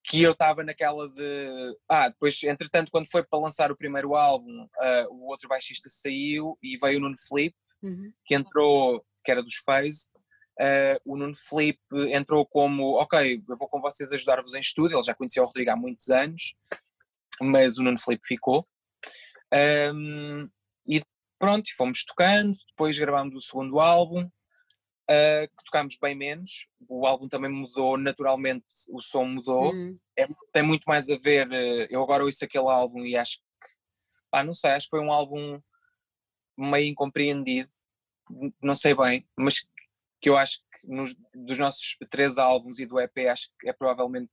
que 0.03 0.23
eu 0.23 0.31
estava 0.31 0.63
naquela 0.63 1.09
de. 1.09 1.77
Ah, 1.89 2.07
depois, 2.07 2.41
entretanto, 2.43 2.89
quando 2.89 3.09
foi 3.11 3.23
para 3.23 3.39
lançar 3.39 3.71
o 3.71 3.75
primeiro 3.77 4.15
álbum, 4.15 4.67
ah, 4.79 5.05
o 5.09 5.25
outro 5.27 5.49
baixista 5.49 5.89
saiu 5.89 6.57
e 6.63 6.77
veio 6.77 6.97
o 6.97 7.01
Nuno 7.01 7.15
Felipe, 7.27 7.57
Uhum. 7.83 8.11
que 8.25 8.33
entrou, 8.33 9.05
que 9.23 9.29
era 9.31 9.43
dos 9.43 9.55
Phase. 9.65 10.09
Ah, 10.59 10.99
o 11.05 11.17
Nuno 11.17 11.35
Felipe 11.35 11.79
entrou 12.13 12.45
como: 12.45 12.95
Ok, 13.01 13.43
eu 13.47 13.57
vou 13.57 13.67
com 13.67 13.81
vocês 13.81 14.11
ajudar-vos 14.11 14.53
em 14.53 14.59
estúdio. 14.59 14.97
Ele 14.97 15.03
já 15.03 15.13
conhecia 15.13 15.43
o 15.43 15.45
Rodrigo 15.45 15.71
há 15.71 15.75
muitos 15.75 16.09
anos, 16.09 16.55
mas 17.41 17.77
o 17.77 17.83
Nuno 17.83 17.97
Felipe 17.99 18.27
ficou. 18.27 18.67
Ahm, 19.53 20.49
e 20.87 21.01
pronto, 21.39 21.69
fomos 21.75 22.03
tocando. 22.03 22.55
Depois 22.69 22.97
gravámos 22.97 23.35
o 23.35 23.41
segundo 23.41 23.79
álbum, 23.79 24.29
ah, 25.09 25.47
que 25.47 25.63
tocámos 25.65 25.97
bem 26.01 26.15
menos. 26.15 26.67
O 26.87 27.05
álbum 27.05 27.27
também 27.27 27.51
mudou, 27.51 27.97
naturalmente, 27.97 28.65
o 28.91 29.01
som 29.01 29.25
mudou. 29.25 29.73
Uhum. 29.73 29.95
Tem 30.51 30.63
muito 30.63 30.83
mais 30.85 31.09
a 31.09 31.17
ver. 31.17 31.51
eh, 31.51 31.87
Eu 31.89 32.01
agora 32.03 32.23
ouço 32.23 32.43
aquele 32.43 32.67
álbum 32.67 33.05
e 33.05 33.15
acho 33.15 33.37
que. 33.37 33.43
Ah, 34.31 34.43
não 34.43 34.53
sei, 34.53 34.71
acho 34.71 34.87
que 34.87 34.91
foi 34.91 34.99
um 34.99 35.11
álbum 35.11 35.61
meio 36.57 36.89
incompreendido. 36.89 37.69
Não 38.61 38.75
sei 38.75 38.93
bem, 38.93 39.25
mas 39.37 39.65
que 40.19 40.29
eu 40.29 40.37
acho 40.37 40.59
que 40.59 40.87
nos, 40.87 41.15
dos 41.33 41.57
nossos 41.57 41.97
três 42.09 42.37
álbuns 42.37 42.79
e 42.79 42.85
do 42.85 42.99
EP, 42.99 43.27
acho 43.29 43.49
que 43.59 43.69
é 43.69 43.73
provavelmente. 43.73 44.31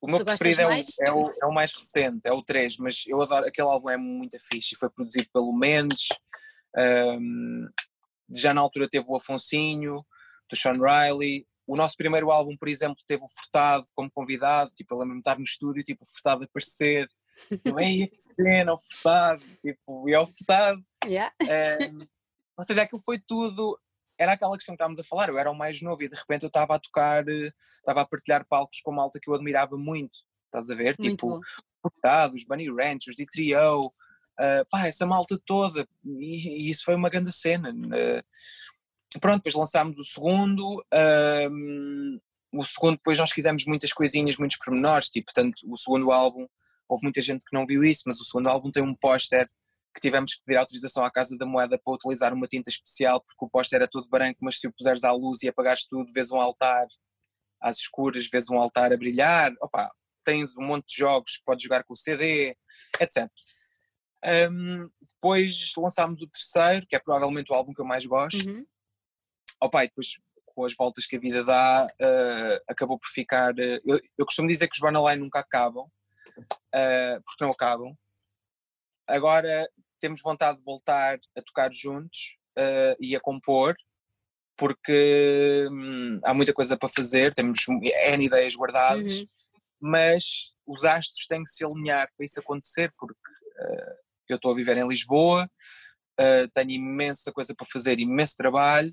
O 0.00 0.06
meu 0.06 0.18
Tu 0.18 0.24
preferido 0.24 0.60
é 0.60 0.66
o, 0.66 0.68
mais? 0.68 0.98
é, 1.00 1.12
o, 1.12 1.30
é 1.42 1.46
o 1.46 1.52
mais 1.52 1.72
recente, 1.72 2.28
é 2.28 2.32
o 2.32 2.42
3, 2.42 2.76
mas 2.78 3.02
eu 3.06 3.20
adoro. 3.20 3.46
Aquele 3.46 3.68
álbum 3.68 3.90
é 3.90 3.96
muito 3.96 4.36
fixe 4.38 4.76
foi 4.76 4.90
produzido 4.90 5.28
pelo 5.32 5.56
Mendes. 5.56 6.08
ahm, 6.76 7.66
já 8.34 8.52
na 8.52 8.60
altura 8.60 8.88
teve 8.88 9.06
o 9.08 9.16
Afonsinho, 9.16 10.04
do 10.50 10.56
Sean 10.56 10.74
Riley. 10.74 11.46
O 11.66 11.76
nosso 11.76 11.96
primeiro 11.96 12.30
álbum, 12.30 12.56
por 12.56 12.68
exemplo, 12.68 13.02
teve 13.06 13.24
o 13.24 13.28
Furtado 13.28 13.86
como 13.94 14.10
convidado. 14.10 14.70
Tipo, 14.74 14.94
eu 14.94 14.98
lembro-me 14.98 15.20
de 15.20 15.28
estar 15.28 15.38
no 15.38 15.44
estúdio, 15.44 15.82
tipo, 15.82 16.04
o 16.04 16.06
Furtado 16.06 16.44
aparecer. 16.44 17.08
Eu, 17.64 17.78
ei, 17.80 18.06
que 18.06 18.20
cena, 18.20 18.74
o 18.74 18.78
Furtado. 18.78 19.42
Tipo, 19.62 20.08
e 20.08 20.14
é 20.14 20.20
o 20.20 20.26
Furtado. 20.26 20.80
Yeah. 21.04 21.32
Ou 22.56 22.64
seja, 22.64 22.82
aquilo 22.82 23.02
foi 23.02 23.18
tudo. 23.18 23.78
Era 24.18 24.32
aquela 24.32 24.56
questão 24.56 24.72
que 24.74 24.76
estávamos 24.76 25.00
a 25.00 25.04
falar. 25.04 25.28
Eu 25.28 25.38
era 25.38 25.50
o 25.50 25.54
mais 25.54 25.80
novo 25.82 26.02
e 26.02 26.08
de 26.08 26.14
repente 26.14 26.44
eu 26.44 26.48
estava 26.48 26.74
a 26.74 26.78
tocar, 26.78 27.28
eh, 27.28 27.52
estava 27.78 28.00
a 28.00 28.06
partilhar 28.06 28.46
palcos 28.46 28.80
com 28.80 28.92
malta 28.92 29.20
que 29.20 29.28
eu 29.28 29.34
admirava 29.34 29.76
muito. 29.76 30.20
Estás 30.46 30.70
a 30.70 30.74
ver? 30.74 30.96
Muito 30.98 31.10
tipo, 31.10 31.28
bom. 31.28 31.40
Furtado, 31.82 32.34
os 32.34 32.44
Bunny 32.44 32.68
Ranch, 32.68 33.08
os 33.08 33.16
D3O, 33.16 33.88
uh, 33.88 34.66
pá, 34.70 34.86
essa 34.86 35.06
malta 35.06 35.40
toda, 35.44 35.86
e, 36.04 36.66
e 36.66 36.70
isso 36.70 36.84
foi 36.84 36.94
uma 36.94 37.08
grande 37.10 37.32
cena. 37.32 37.70
Uh, 37.70 39.20
pronto, 39.20 39.36
depois 39.36 39.54
lançámos 39.54 39.98
o 39.98 40.04
segundo, 40.04 40.84
um, 41.50 42.20
o 42.52 42.64
segundo 42.64 42.96
depois 42.96 43.18
nós 43.18 43.30
fizemos 43.30 43.64
muitas 43.66 43.92
coisinhas, 43.92 44.36
muitos 44.36 44.58
pormenores, 44.58 45.08
tipo, 45.08 45.26
portanto, 45.32 45.58
o 45.66 45.76
segundo 45.76 46.12
álbum, 46.12 46.46
houve 46.88 47.04
muita 47.04 47.20
gente 47.20 47.44
que 47.44 47.54
não 47.56 47.66
viu 47.66 47.82
isso, 47.84 48.02
mas 48.06 48.20
o 48.20 48.24
segundo 48.24 48.48
álbum 48.48 48.70
tem 48.70 48.82
um 48.82 48.94
póster 48.94 49.50
que 49.96 50.00
tivemos 50.00 50.34
que 50.34 50.42
pedir 50.44 50.58
autorização 50.58 51.06
à 51.06 51.10
Casa 51.10 51.34
da 51.38 51.46
Moeda 51.46 51.80
para 51.82 51.94
utilizar 51.94 52.34
uma 52.34 52.46
tinta 52.46 52.68
especial, 52.68 53.18
porque 53.18 53.46
o 53.46 53.48
póster 53.48 53.78
era 53.78 53.88
todo 53.88 54.06
branco, 54.10 54.38
mas 54.42 54.60
se 54.60 54.68
o 54.68 54.72
puseres 54.72 55.02
à 55.04 55.12
luz 55.12 55.42
e 55.42 55.48
apagares 55.48 55.86
tudo, 55.86 56.12
vês 56.12 56.30
um 56.30 56.38
altar 56.38 56.86
às 57.58 57.78
escuras, 57.78 58.28
vês 58.30 58.50
um 58.50 58.58
altar 58.58 58.92
a 58.92 58.96
brilhar, 58.96 59.54
opa, 59.62 59.90
tens 60.22 60.54
um 60.58 60.64
monte 60.64 60.88
de 60.88 60.98
jogos 60.98 61.40
podes 61.46 61.62
jogar 61.62 61.82
com 61.82 61.94
o 61.94 61.96
CD, 61.96 62.54
etc. 63.00 63.26
Um, 64.50 64.90
depois 65.00 65.72
lançámos 65.78 66.20
o 66.20 66.28
terceiro, 66.28 66.86
que 66.86 66.94
é 66.94 66.98
provavelmente 66.98 67.50
o 67.50 67.54
álbum 67.54 67.72
que 67.72 67.80
eu 67.80 67.86
mais 67.86 68.04
gosto. 68.04 68.46
Uhum. 68.46 68.66
Opa, 69.62 69.84
e 69.84 69.88
depois 69.88 70.18
com 70.44 70.64
as 70.66 70.74
voltas 70.74 71.06
que 71.06 71.16
a 71.16 71.20
vida 71.20 71.42
dá, 71.42 71.86
uh, 71.86 72.64
acabou 72.68 72.98
por 72.98 73.08
ficar. 73.08 73.54
uh, 73.54 73.80
eu, 73.86 73.98
eu 74.18 74.26
costumo 74.26 74.48
dizer 74.48 74.68
que 74.68 74.74
os 74.74 74.80
Borderline 74.80 75.22
nunca 75.22 75.38
acabam, 75.38 75.86
uh, 75.86 77.22
porque 77.24 77.42
não 77.42 77.50
acabam. 77.50 77.96
Agora 79.06 79.66
temos 80.00 80.20
vontade 80.22 80.58
de 80.58 80.64
voltar 80.64 81.18
a 81.36 81.42
tocar 81.42 81.72
juntos 81.72 82.38
uh, 82.58 82.96
e 83.00 83.14
a 83.16 83.20
compor, 83.20 83.74
porque 84.56 85.68
hum, 85.70 86.20
há 86.24 86.32
muita 86.32 86.52
coisa 86.52 86.76
para 86.76 86.88
fazer, 86.88 87.34
temos 87.34 87.58
N 87.68 88.24
ideias 88.24 88.54
guardadas, 88.54 89.20
Uhum. 89.20 89.26
mas 89.80 90.52
os 90.66 90.84
astros 90.84 91.26
têm 91.26 91.42
que 91.42 91.50
se 91.50 91.64
alinhar 91.64 92.08
para 92.16 92.24
isso 92.24 92.40
acontecer, 92.40 92.92
porque 92.98 93.14
uh, 93.14 93.94
eu 94.28 94.36
estou 94.36 94.52
a 94.52 94.54
viver 94.54 94.76
em 94.78 94.88
Lisboa, 94.88 95.48
uh, 96.20 96.48
tenho 96.54 96.70
imensa 96.70 97.30
coisa 97.32 97.54
para 97.54 97.66
fazer, 97.70 97.98
imenso 97.98 98.36
trabalho. 98.36 98.92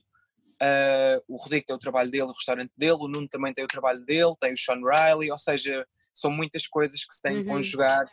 O 1.27 1.35
Rodrigo 1.35 1.65
tem 1.65 1.75
o 1.75 1.79
trabalho 1.79 2.09
dele, 2.09 2.23
o 2.23 2.31
restaurante 2.31 2.71
dele, 2.77 2.93
o 2.93 3.07
Nuno 3.09 3.27
também 3.27 3.51
tem 3.51 3.65
o 3.65 3.67
trabalho 3.67 3.99
dele, 4.05 4.33
tem 4.39 4.53
o 4.53 4.57
Sean 4.57 4.79
Riley, 4.79 5.29
ou 5.29 5.37
seja, 5.37 5.85
são 6.13 6.31
muitas 6.31 6.67
coisas 6.67 7.03
que 7.03 7.13
se 7.13 7.21
têm 7.21 7.43
que 7.43 7.49
Uhum. 7.49 7.57
conjugar, 7.57 8.09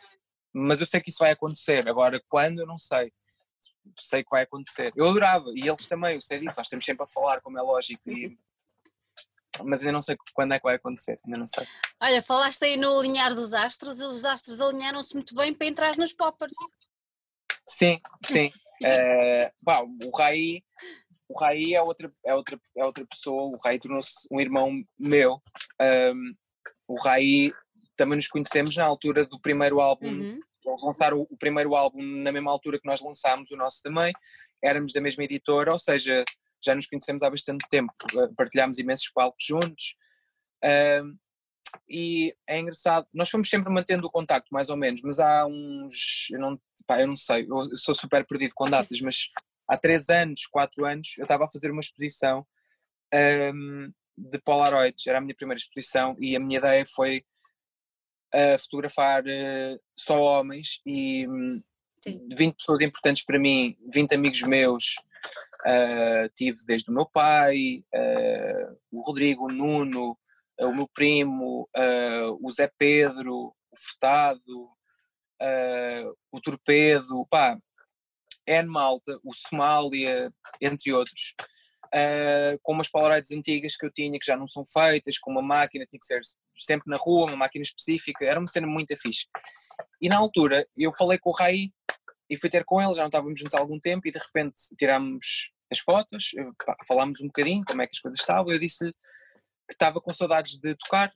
mas 0.53 0.79
eu 0.81 0.87
sei 0.87 1.01
que 1.01 1.09
isso 1.09 1.19
vai 1.19 1.31
acontecer. 1.31 1.87
Agora, 1.87 2.21
quando, 2.27 2.59
eu 2.59 2.67
não 2.67 2.77
sei. 2.77 3.11
Sei 3.99 4.23
que 4.23 4.29
vai 4.29 4.43
acontecer. 4.43 4.91
Eu 4.95 5.09
adorava, 5.09 5.45
e 5.55 5.67
eles 5.67 5.87
também, 5.87 6.15
eu 6.15 6.21
sei 6.21 6.39
disso, 6.39 6.53
nós 6.55 6.65
estamos 6.67 6.85
sempre 6.85 7.03
a 7.03 7.07
falar, 7.07 7.41
como 7.41 7.57
é 7.57 7.61
lógico, 7.61 8.01
e- 8.09 8.37
mas 9.63 9.81
ainda 9.81 9.91
não 9.91 10.01
sei 10.01 10.15
quando 10.33 10.53
é 10.53 10.59
que 10.59 10.63
vai 10.63 10.75
acontecer, 10.75 11.19
ainda 11.25 11.37
não 11.37 11.47
sei. 11.47 11.65
Olha, 12.01 12.21
falaste 12.21 12.63
aí 12.63 12.77
no 12.77 12.99
alinhar 12.99 13.33
dos 13.35 13.53
astros, 13.53 13.99
e 13.99 14.03
os 14.05 14.23
astros 14.25 14.59
alinharam-se 14.59 15.13
muito 15.13 15.35
bem 15.35 15.53
para 15.53 15.67
entrar 15.67 15.97
nos 15.97 16.13
poppers. 16.13 16.53
Sim, 17.67 17.99
sim. 18.25 18.51
Pá, 19.63 19.81
o 19.83 20.17
Raí, 20.17 20.63
o 21.27 21.39
Raí 21.39 21.73
é 21.75 21.81
outra, 21.81 22.11
é 22.25 22.33
outra, 22.33 22.59
é 22.75 22.85
outra 22.85 23.05
pessoa, 23.05 23.55
o 23.55 23.57
Raí 23.63 23.79
tornou-se 23.79 24.27
um 24.31 24.39
irmão 24.39 24.83
meu. 24.97 25.39
Ahm, 25.79 26.33
o 26.87 26.95
Raí 27.01 27.53
também 27.95 28.15
nos 28.15 28.27
conhecemos 28.27 28.75
na 28.75 28.85
altura 28.85 29.25
do 29.25 29.39
primeiro 29.39 29.79
álbum, 29.79 30.07
Uhum. 30.07 30.39
eles 30.65 30.83
lançaram 30.83 31.25
o, 31.29 31.37
primeiro 31.37 31.75
álbum 31.75 32.01
na 32.01 32.31
mesma 32.31 32.51
altura 32.51 32.79
que 32.79 32.87
nós 32.87 33.01
lançámos 33.01 33.49
o 33.51 33.57
nosso 33.57 33.81
também, 33.81 34.13
éramos 34.63 34.93
da 34.93 35.01
mesma 35.01 35.23
editora, 35.23 35.71
ou 35.71 35.79
seja, 35.79 36.23
já 36.63 36.75
nos 36.75 36.87
conhecemos 36.87 37.23
há 37.23 37.29
bastante 37.29 37.65
tempo, 37.69 37.93
eh, 38.17 38.29
partilhámos 38.35 38.77
imensos 38.77 39.09
palcos 39.09 39.43
juntos. 39.43 39.95
Ahm, 40.63 41.15
e 41.89 42.35
é 42.47 42.59
engraçado, 42.59 43.07
nós 43.13 43.29
fomos 43.29 43.49
sempre 43.49 43.71
mantendo 43.71 44.05
o 44.05 44.11
contacto, 44.11 44.49
mais 44.51 44.69
ou 44.69 44.77
menos, 44.77 45.01
mas 45.01 45.19
há 45.19 45.45
uns, 45.47 46.27
eu 46.31 46.39
não, 46.39 46.59
pá, 46.85 47.01
eu 47.01 47.07
não 47.07 47.15
sei, 47.15 47.47
eu 47.49 47.75
sou 47.77 47.95
super 47.95 48.25
perdido 48.25 48.53
com 48.53 48.69
datas, 48.69 48.99
mas 49.01 49.29
há 49.67 49.77
três 49.77 50.09
anos, 50.09 50.45
quatro 50.47 50.85
anos, 50.85 51.15
eu 51.17 51.23
estava 51.23 51.45
a 51.45 51.49
fazer 51.49 51.71
uma 51.71 51.79
exposição 51.79 52.45
ahm, 53.13 53.89
de 54.17 54.39
Polaroids, 54.39 55.07
era 55.07 55.17
a 55.17 55.21
minha 55.21 55.35
primeira 55.35 55.59
exposição, 55.59 56.15
e 56.19 56.35
a 56.35 56.39
minha 56.39 56.59
ideia 56.59 56.85
foi 56.85 57.23
a 58.33 58.57
fotografar 58.57 59.23
eh, 59.27 59.77
só 59.95 60.19
homens 60.19 60.81
e 60.85 61.27
hum, 61.27 61.61
Sim. 62.03 62.27
20 62.31 62.55
pessoas 62.55 62.81
importantes 62.81 63.23
para 63.23 63.39
mim, 63.39 63.77
20 63.93 64.15
amigos 64.15 64.41
meus, 64.41 64.95
ah, 65.65 66.29
tive 66.35 66.57
desde 66.65 66.89
o 66.89 66.93
meu 66.93 67.05
pai, 67.05 67.83
ah, 67.93 68.73
o 68.91 69.01
Rodrigo, 69.01 69.45
o 69.45 69.51
Nuno, 69.51 70.17
ah, 70.59 70.65
o 70.65 70.75
meu 70.75 70.87
primo, 70.87 71.69
o 72.41 72.51
Zé 72.51 72.71
Pedro, 72.77 73.53
o 73.71 73.77
Furtado, 73.77 74.71
uh, 75.41 76.17
o 76.31 76.39
Torpedo, 76.39 77.25
pá, 77.29 77.57
N 78.45 78.67
Malta, 78.67 79.19
o 79.23 79.33
Somália, 79.33 80.31
entre 80.61 80.93
outros, 80.93 81.33
uh, 81.93 82.59
com 82.61 82.73
umas 82.73 82.89
Polaroids 82.89 83.31
antigas 83.31 83.75
que 83.75 83.85
eu 83.85 83.91
tinha 83.91 84.19
que 84.19 84.25
já 84.25 84.35
não 84.35 84.47
são 84.47 84.63
feitas, 84.65 85.17
com 85.17 85.31
uma 85.31 85.41
máquina, 85.41 85.85
tinha 85.85 85.99
que 85.99 86.05
ser 86.05 86.21
sempre 86.59 86.89
na 86.89 86.97
rua, 86.97 87.27
uma 87.27 87.37
máquina 87.37 87.63
específica, 87.63 88.25
era 88.25 88.39
uma 88.39 88.47
cena 88.47 88.67
muito 88.67 88.95
fixe. 88.97 89.27
E 90.01 90.09
na 90.09 90.17
altura 90.17 90.67
eu 90.77 90.91
falei 90.93 91.17
com 91.17 91.29
o 91.29 91.33
Rai 91.33 91.71
e 92.29 92.37
fui 92.37 92.49
ter 92.49 92.63
com 92.63 92.81
ele, 92.81 92.93
já 92.93 93.01
não 93.01 93.09
estávamos 93.09 93.39
juntos 93.39 93.53
há 93.53 93.59
algum 93.59 93.79
tempo 93.79 94.07
e 94.07 94.11
de 94.11 94.19
repente 94.19 94.55
tirámos 94.77 95.51
as 95.71 95.79
fotos, 95.79 96.31
pá, 96.65 96.75
falámos 96.85 97.21
um 97.21 97.27
bocadinho 97.27 97.63
como 97.65 97.81
é 97.81 97.87
que 97.87 97.95
as 97.95 97.99
coisas 97.99 98.19
estavam, 98.19 98.51
eu 98.51 98.59
disse-lhe 98.59 98.91
que 98.91 99.73
estava 99.73 100.01
com 100.01 100.11
saudades 100.11 100.59
de 100.59 100.75
tocar, 100.75 101.13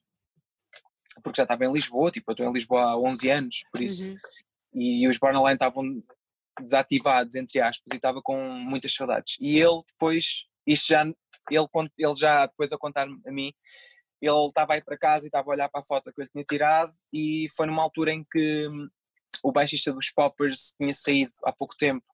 porque 1.23 1.38
já 1.38 1.43
estava 1.43 1.65
em 1.65 1.71
Lisboa, 1.71 2.11
tipo, 2.11 2.30
eu 2.30 2.34
estou 2.34 2.47
em 2.47 2.53
Lisboa 2.53 2.82
há 2.84 2.97
11 2.97 3.30
anos, 3.30 3.63
por 3.71 3.82
isso, 3.82 4.07
uhum. 4.07 4.17
e, 4.73 5.03
e 5.03 5.07
os 5.09 5.17
Borderline 5.17 5.55
estavam 5.55 5.84
desativados, 6.61 7.36
entre 7.36 7.59
aspas, 7.59 7.91
e 7.91 7.97
estava 7.97 8.21
com 8.21 8.38
muitas 8.51 8.93
saudades. 8.93 9.36
E 9.39 9.59
ele 9.59 9.82
depois, 9.88 10.45
isto 10.66 10.88
já, 10.88 11.03
ele, 11.03 11.68
ele 11.97 12.16
já 12.16 12.45
depois 12.45 12.72
a 12.72 12.78
contar-me 12.78 13.20
a 13.26 13.32
mim, 13.32 13.51
ele 14.22 14.45
estava 14.47 14.74
aí 14.74 14.84
para 14.84 14.97
casa 14.97 15.26
e 15.26 15.28
estava 15.28 15.49
a 15.49 15.53
olhar 15.53 15.70
para 15.70 15.82
a 15.82 15.86
foto 15.86 16.11
que 16.13 16.22
eu 16.22 16.28
tinha 16.28 16.43
tirado 16.43 16.93
e 17.13 17.47
foi 17.55 17.68
numa 17.68 17.84
altura 17.84 18.11
em 18.11 18.26
que 18.32 18.68
hum, 18.68 18.89
o 19.43 19.51
baixista 19.51 19.91
dos 19.91 20.11
Poppers 20.11 20.74
tinha 20.78 20.93
saído 20.93 21.32
há 21.43 21.51
pouco 21.51 21.76
tempo 21.78 22.05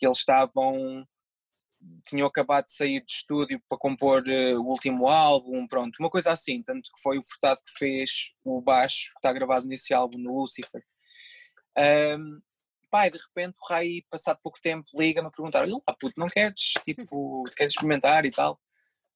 e 0.00 0.06
eles 0.06 0.18
estavam 0.18 1.06
tinham 2.06 2.26
acabado 2.26 2.66
de 2.66 2.72
sair 2.72 3.04
de 3.04 3.12
estúdio 3.12 3.60
para 3.68 3.78
compor 3.78 4.22
uh, 4.22 4.60
o 4.60 4.68
último 4.68 5.08
álbum, 5.08 5.66
pronto, 5.66 5.96
uma 6.00 6.10
coisa 6.10 6.32
assim, 6.32 6.62
tanto 6.62 6.90
que 6.90 7.02
foi 7.02 7.18
o 7.18 7.22
Furtado 7.22 7.60
que 7.60 7.78
fez 7.78 8.32
o 8.42 8.60
baixo 8.60 9.10
que 9.12 9.18
está 9.18 9.32
gravado 9.32 9.66
nesse 9.66 9.92
álbum 9.92 10.18
no 10.18 10.40
Lucifer. 10.40 10.82
Um, 11.76 12.40
pai, 12.94 13.10
de 13.10 13.18
repente 13.18 13.58
o 13.60 13.66
Rai, 13.66 14.04
passado 14.08 14.38
pouco 14.40 14.60
tempo, 14.60 14.88
liga-me 14.94 15.26
a 15.26 15.30
perguntar: 15.30 15.62
Olha 15.62 15.72
lá, 15.72 15.96
puto, 15.98 16.14
não 16.16 16.28
queres, 16.28 16.74
tipo, 16.84 17.42
queres 17.56 17.72
experimentar 17.72 18.24
e 18.24 18.30
tal? 18.30 18.60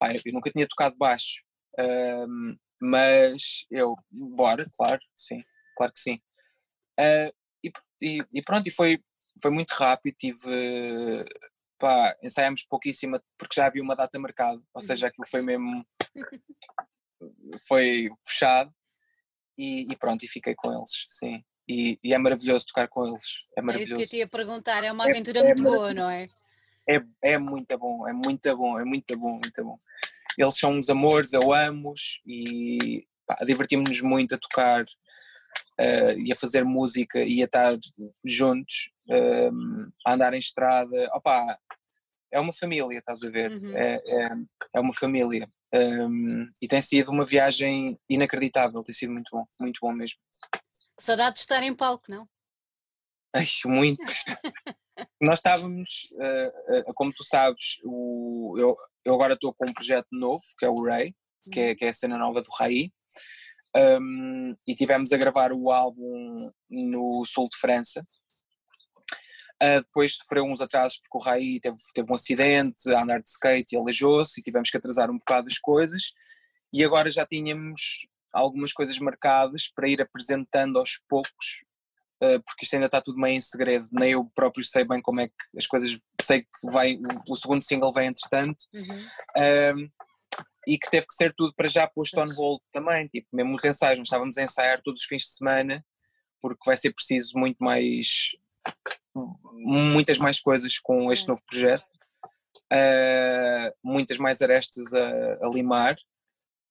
Pai, 0.01 0.17
eu 0.17 0.33
nunca 0.33 0.51
tinha 0.51 0.67
tocado 0.67 0.97
baixo, 0.97 1.45
um, 1.79 2.57
mas 2.81 3.65
eu, 3.71 3.95
bora, 4.11 4.69
claro, 4.77 5.01
sim, 5.17 5.45
claro 5.77 5.93
que 5.93 6.01
sim. 6.01 6.21
Uh, 6.99 7.33
e, 7.63 7.73
e, 8.03 8.25
e, 8.33 8.43
pronto, 8.43 8.67
e 8.67 8.73
foi, 8.73 9.01
foi 9.41 9.53
muito 9.53 9.71
rápido, 9.71 10.17
tive, 10.17 11.25
pá, 11.79 12.17
ensaiámos 12.21 12.65
pouquíssima 12.65 13.23
porque 13.39 13.55
já 13.55 13.67
havia 13.67 13.83
uma 13.83 13.95
data 13.95 14.19
marcada, 14.19 14.61
ou 14.75 14.83
seja, 14.83 15.07
aquilo 15.07 15.27
foi 15.29 15.41
mesmo, 15.41 15.87
foi 17.69 18.11
fechado 18.27 18.75
e, 19.57 19.87
e 19.89 19.97
pronto, 19.97 20.25
e 20.25 20.29
fiquei 20.29 20.57
com 20.57 20.73
eles, 20.73 21.07
sim. 21.09 21.45
E, 21.69 21.99
e, 22.03 22.15
é 22.15 22.19
maravilhoso 22.19 22.67
tocar 22.67 22.89
com 22.89 23.07
eles. 23.07 23.45
É 23.57 23.61
maravilhoso. 23.61 24.01
É 24.01 24.03
isso 24.03 24.11
que 24.11 24.17
eu 24.17 24.19
te 24.19 24.23
ia 24.23 24.29
perguntar, 24.29 24.83
é 24.85 24.91
uma 24.91 25.07
é, 25.07 25.11
aventura 25.11 25.41
é, 25.41 25.45
muito 25.45 25.63
boa, 25.63 25.93
não 25.93 26.11
é? 26.11 26.29
É, 26.89 27.03
é 27.23 27.39
muito 27.39 27.77
bom, 27.77 28.09
é 28.09 28.13
muito 28.13 28.57
bom, 28.57 28.81
é 28.81 28.85
muito 28.85 29.17
bom, 29.17 29.33
muito 29.33 29.65
bom. 29.65 29.79
Eles 30.39 30.57
são 30.57 30.73
uns 30.73 30.89
amores, 30.89 31.33
eu 31.33 31.53
amo-os 31.53 32.21
e 32.27 33.07
divertimos-nos 33.45 34.01
muito 34.01 34.35
a 34.35 34.39
tocar 34.39 34.83
uh, 34.83 36.19
e 36.19 36.33
a 36.33 36.37
fazer 36.37 36.65
música 36.65 37.21
e 37.21 37.43
a 37.43 37.45
estar 37.45 37.77
juntos, 38.25 38.91
uh, 39.11 39.93
a 40.07 40.15
andar 40.15 40.33
em 40.33 40.39
estrada. 40.39 41.11
Opa, 41.13 41.59
é 42.31 42.41
uma 42.41 42.53
família, 42.53 42.99
estás 42.99 43.23
a 43.23 43.31
ver? 43.31 43.51
Uhum. 43.51 43.77
É, 43.77 44.03
é, 44.07 44.29
é, 44.75 44.81
uma 44.81 44.95
família. 44.95 45.47
Um, 45.75 46.49
e 46.63 46.69
tem 46.69 46.81
sido 46.81 47.11
uma 47.11 47.25
viagem 47.25 47.99
inacreditável, 48.09 48.83
tem 48.83 48.95
sido 48.95 49.13
muito 49.13 49.29
bom, 49.31 49.45
muito 49.61 49.79
bom 49.83 49.93
mesmo. 49.93 50.19
Saudade 50.99 51.35
de 51.35 51.41
estar 51.41 51.63
em 51.63 51.75
palco, 51.75 52.05
não? 52.09 52.29
Ai, 53.35 53.45
muitos. 53.67 54.25
Nós 55.21 55.39
estávamos, 55.39 56.09
uh, 56.13 56.81
uh, 56.81 56.95
como 56.95 57.13
tu 57.13 57.23
sabes, 57.23 57.79
o, 57.85 58.57
eu, 58.59 58.75
eu 59.05 59.15
agora 59.15 59.35
estou 59.35 59.55
com 59.55 59.69
um 59.69 59.73
projeto 59.73 60.09
novo, 60.11 60.43
que 60.59 60.67
é 60.67 60.69
o 60.69 60.83
Ray, 60.83 61.15
que 61.53 61.61
é, 61.61 61.69
uhum. 61.69 61.77
que 61.77 61.85
é 61.85 61.89
a 61.89 61.93
cena 61.93 62.19
nova 62.19 62.43
do 62.43 62.49
Rai, 62.59 62.91
um, 64.01 64.57
e 64.67 64.75
tivemos 64.75 65.13
a 65.13 65.17
gravar 65.17 65.53
o 65.53 65.71
álbum 65.71 66.51
no 66.69 67.25
sul 67.27 67.49
de 67.49 67.57
França. 67.59 68.03
Uh, 69.63 69.81
depois 69.83 70.17
sofreu 70.17 70.45
uns 70.45 70.61
atrasos 70.61 70.99
porque 70.99 71.19
o 71.19 71.21
Rai 71.21 71.59
teve, 71.61 71.77
teve 71.93 72.11
um 72.11 72.15
acidente 72.15 72.91
a 72.93 73.03
andar 73.03 73.21
de 73.21 73.29
skate 73.29 73.75
e 73.75 73.79
aleijou-se 73.79 74.39
e 74.39 74.43
tivemos 74.43 74.71
que 74.71 74.77
atrasar 74.77 75.11
um 75.11 75.19
bocado 75.19 75.49
as 75.49 75.59
coisas 75.59 76.13
e 76.73 76.85
agora 76.85 77.11
já 77.11 77.27
tínhamos 77.27 78.07
algumas 78.33 78.73
coisas 78.73 78.99
marcadas 78.99 79.69
para 79.69 79.89
ir 79.89 80.01
apresentando 80.01 80.79
aos 80.79 80.99
poucos, 81.09 81.65
uh, 82.23 82.43
porque 82.45 82.65
isto 82.65 82.75
ainda 82.75 82.87
está 82.87 83.01
tudo 83.01 83.19
meio 83.19 83.37
em 83.37 83.41
segredo, 83.41 83.87
nem 83.93 84.13
eu 84.13 84.25
próprio 84.35 84.65
sei 84.65 84.85
bem 84.85 85.01
como 85.01 85.21
é 85.21 85.29
que 85.29 85.35
as 85.57 85.67
coisas, 85.67 85.99
sei 86.21 86.43
que 86.43 86.71
vai, 86.71 86.99
o, 87.29 87.37
segundo 87.37 87.63
single 87.63 87.93
vem 87.93 88.09
entretanto, 88.09 88.65
uhum. 88.75 89.85
uh, 89.85 89.91
e 90.67 90.79
que 90.79 90.91
teve 90.91 91.07
que 91.07 91.15
ser 91.15 91.35
tudo 91.35 91.55
para 91.55 91.67
já 91.67 91.87
posto 91.87 92.21
on 92.21 92.33
hold 92.35 92.61
também, 92.71 93.09
tipo, 93.09 93.27
mesmo 93.33 93.55
os 93.55 93.65
ensaios, 93.65 93.99
nós 93.99 94.09
estávamos 94.09 94.37
a 94.37 94.43
ensaiar 94.43 94.83
todos 94.83 95.01
os 95.01 95.07
fins 95.07 95.23
de 95.23 95.31
semana, 95.31 95.85
porque 96.41 96.63
vai 96.67 96.77
ser 96.77 96.93
preciso 96.93 97.39
muito 97.39 97.57
mais, 97.59 98.37
muitas 99.55 100.19
mais 100.19 100.39
coisas 100.39 100.79
com 100.79 101.11
este 101.11 101.27
novo 101.27 101.43
projeto, 101.49 101.87
uh, 102.73 103.73
muitas 103.83 104.19
mais 104.19 104.43
arestas 104.43 104.93
a, 104.93 105.47
a 105.47 105.49
limar, 105.49 105.97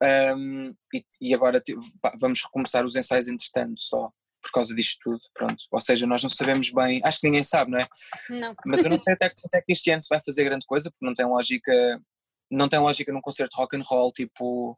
um, 0.04 0.76
e, 0.94 1.06
e, 1.22 1.34
agora 1.34 1.62
pá, 2.02 2.14
vamos 2.20 2.44
recomeçar 2.44 2.86
os 2.86 2.96
ensaios 2.96 3.28
entretanto 3.28 3.82
só 3.82 4.12
por 4.42 4.52
causa 4.52 4.74
disto 4.74 5.00
tudo, 5.04 5.20
pronto. 5.34 5.66
Ou 5.72 5.80
seja, 5.80 6.08
nós 6.08 6.24
não 6.24 6.30
sabemos 6.30 6.70
bem, 6.72 7.02
acho 7.04 7.20
que 7.20 7.28
ninguém 7.28 7.44
sabe, 7.44 7.72
não 7.72 7.80
é? 7.80 7.88
Não. 8.30 8.56
Mas 8.66 8.84
eu 8.84 8.90
não 8.90 9.00
sei 9.02 9.14
até, 9.14 9.26
até 9.26 9.62
que 9.62 9.72
este 9.72 9.92
ano 9.92 10.02
se 10.02 10.10
vai 10.10 10.22
fazer 10.24 10.44
grande 10.44 10.66
coisa, 10.66 10.90
porque 10.90 11.06
não 11.06 11.14
tem 11.14 11.26
lógica, 11.26 12.02
não 12.50 12.70
tem 12.70 12.80
lógica 12.80 13.12
num 13.12 13.22
concerto 13.22 13.58
rock 13.58 13.76
and 13.76 13.82
roll, 13.84 14.12
tipo, 14.12 14.78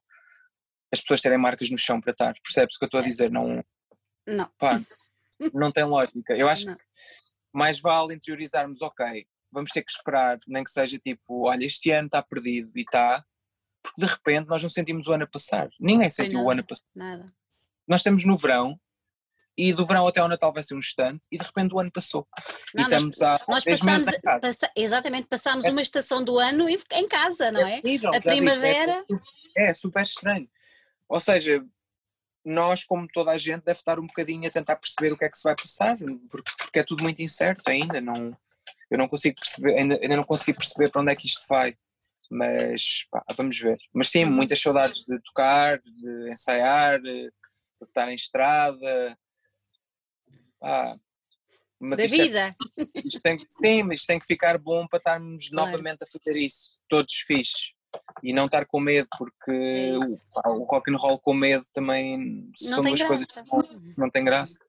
as 0.91 0.99
pessoas 1.01 1.21
terem 1.21 1.37
marcas 1.37 1.69
no 1.69 1.77
chão 1.77 2.01
para 2.01 2.11
estar, 2.11 2.33
percebes 2.41 2.75
o 2.75 2.79
que 2.79 2.85
eu 2.85 2.87
estou 2.87 2.99
a 2.99 3.03
é. 3.03 3.05
dizer? 3.05 3.29
Não. 3.29 3.63
Não. 4.27 4.49
Pá, 4.57 4.79
não 5.53 5.71
tem 5.71 5.83
lógica. 5.83 6.35
Eu 6.35 6.47
acho 6.47 6.65
não. 6.65 6.75
que 6.75 6.83
mais 7.53 7.79
vale 7.79 8.15
interiorizarmos, 8.15 8.81
ok, 8.81 9.25
vamos 9.51 9.71
ter 9.71 9.83
que 9.83 9.91
esperar, 9.91 10.39
nem 10.47 10.63
que 10.63 10.71
seja 10.71 10.97
tipo, 10.99 11.47
olha, 11.47 11.65
este 11.65 11.91
ano 11.91 12.07
está 12.07 12.21
perdido 12.21 12.71
e 12.75 12.81
está, 12.81 13.23
porque 13.81 14.01
de 14.01 14.07
repente 14.07 14.47
nós 14.47 14.61
não 14.61 14.69
sentimos 14.69 15.07
o 15.07 15.11
ano 15.13 15.23
a 15.23 15.27
passar. 15.27 15.69
Ninguém 15.79 16.09
sentiu 16.09 16.41
o 16.41 16.49
ano 16.49 16.61
a 16.61 16.63
passar. 16.63 16.85
Nada. 16.95 17.25
Nós 17.87 18.01
estamos 18.01 18.25
no 18.25 18.37
verão 18.37 18.79
e 19.57 19.73
do 19.73 19.85
verão 19.85 20.07
até 20.07 20.21
ao 20.21 20.29
Natal 20.29 20.53
vai 20.53 20.63
ser 20.63 20.73
um 20.73 20.79
instante 20.79 21.27
e 21.31 21.37
de 21.37 21.43
repente 21.43 21.73
o 21.73 21.79
ano 21.79 21.91
passou. 21.91 22.27
Não, 22.73 22.85
e 22.85 22.89
nós, 22.89 22.93
estamos 22.93 23.21
há 23.21 23.41
nós 23.47 23.63
passamos, 23.63 24.07
passa, 24.41 24.71
exatamente, 24.75 25.27
passamos 25.27 25.65
é, 25.65 25.71
uma 25.71 25.81
estação 25.81 26.23
do 26.23 26.39
ano 26.39 26.67
em 26.69 27.07
casa, 27.07 27.51
não 27.51 27.65
é? 27.65 27.81
é? 27.83 28.17
a 28.17 28.21
primavera. 28.21 29.05
é, 29.57 29.69
é 29.69 29.73
super 29.73 30.03
estranho. 30.03 30.49
Ou 31.09 31.19
seja, 31.19 31.61
nós, 32.45 32.83
como 32.83 33.07
toda 33.07 33.31
a 33.31 33.37
gente, 33.37 33.65
deve 33.65 33.79
estar 33.79 33.99
um 33.99 34.07
bocadinho 34.07 34.47
a 34.47 34.51
tentar 34.51 34.75
perceber 34.77 35.11
o 35.11 35.17
que 35.17 35.25
é 35.25 35.29
que 35.29 35.37
se 35.37 35.43
vai 35.43 35.55
passar, 35.55 35.97
porque, 36.29 36.51
porque 36.57 36.79
é 36.79 36.83
tudo 36.83 37.03
muito 37.03 37.21
incerto 37.21 37.63
ainda. 37.67 37.99
Não, 37.99 38.37
eu 38.89 38.97
não 38.97 39.07
consigo 39.07 39.35
perceber, 39.39 39.77
ainda, 39.77 39.99
ainda 40.01 40.15
não 40.15 40.23
consegui 40.23 40.53
perceber 40.53 40.89
para 40.89 41.01
onde 41.01 41.11
é 41.11 41.15
que 41.15 41.27
isto 41.27 41.41
vai 41.49 41.75
mas 42.29 43.05
pá, 43.09 43.23
vamos 43.35 43.57
ver. 43.57 43.77
Mas 43.93 44.09
sim, 44.09 44.25
uhum. 44.25 44.31
muitas 44.31 44.61
saudades 44.61 45.03
de 45.05 45.19
tocar, 45.23 45.79
de 45.79 46.31
ensaiar, 46.31 47.01
de 47.01 47.31
estar 47.81 48.09
em 48.09 48.15
estrada. 48.15 49.17
Pá, 50.59 50.97
mas 51.79 51.97
da 51.97 52.03
é 52.03 52.07
vida. 52.07 52.55
É, 52.77 53.01
isto 53.05 53.21
tem, 53.21 53.45
sim, 53.47 53.83
mas 53.83 53.99
isto 53.99 54.07
tem 54.07 54.19
que 54.19 54.27
ficar 54.27 54.57
bom 54.57 54.85
para 54.87 54.97
estarmos 54.97 55.49
claro. 55.49 55.71
novamente 55.71 56.03
a 56.03 56.07
fazer 56.07 56.37
isso, 56.37 56.77
todos 56.89 57.13
fixes. 57.25 57.71
E 58.21 58.33
não 58.33 58.45
estar 58.45 58.65
com 58.65 58.79
medo, 58.79 59.07
porque 59.17 59.51
é 59.51 59.97
o, 59.97 60.59
o 60.59 60.63
rock 60.65 60.91
and 60.91 60.97
roll 60.97 61.19
com 61.19 61.33
medo 61.33 61.65
também 61.73 62.17
não 62.17 62.51
são 62.55 62.83
duas 62.83 62.99
graça. 62.99 63.07
coisas 63.07 63.27
que 63.27 63.41
não, 63.51 63.93
não 63.97 64.09
tem 64.11 64.23
graça. 64.23 64.63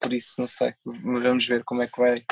Por 0.00 0.12
isso, 0.12 0.34
não 0.38 0.46
sei. 0.46 0.74
Vamos 0.84 1.46
ver 1.46 1.64
como 1.64 1.82
é 1.82 1.86
que 1.86 1.98
vai 1.98 2.22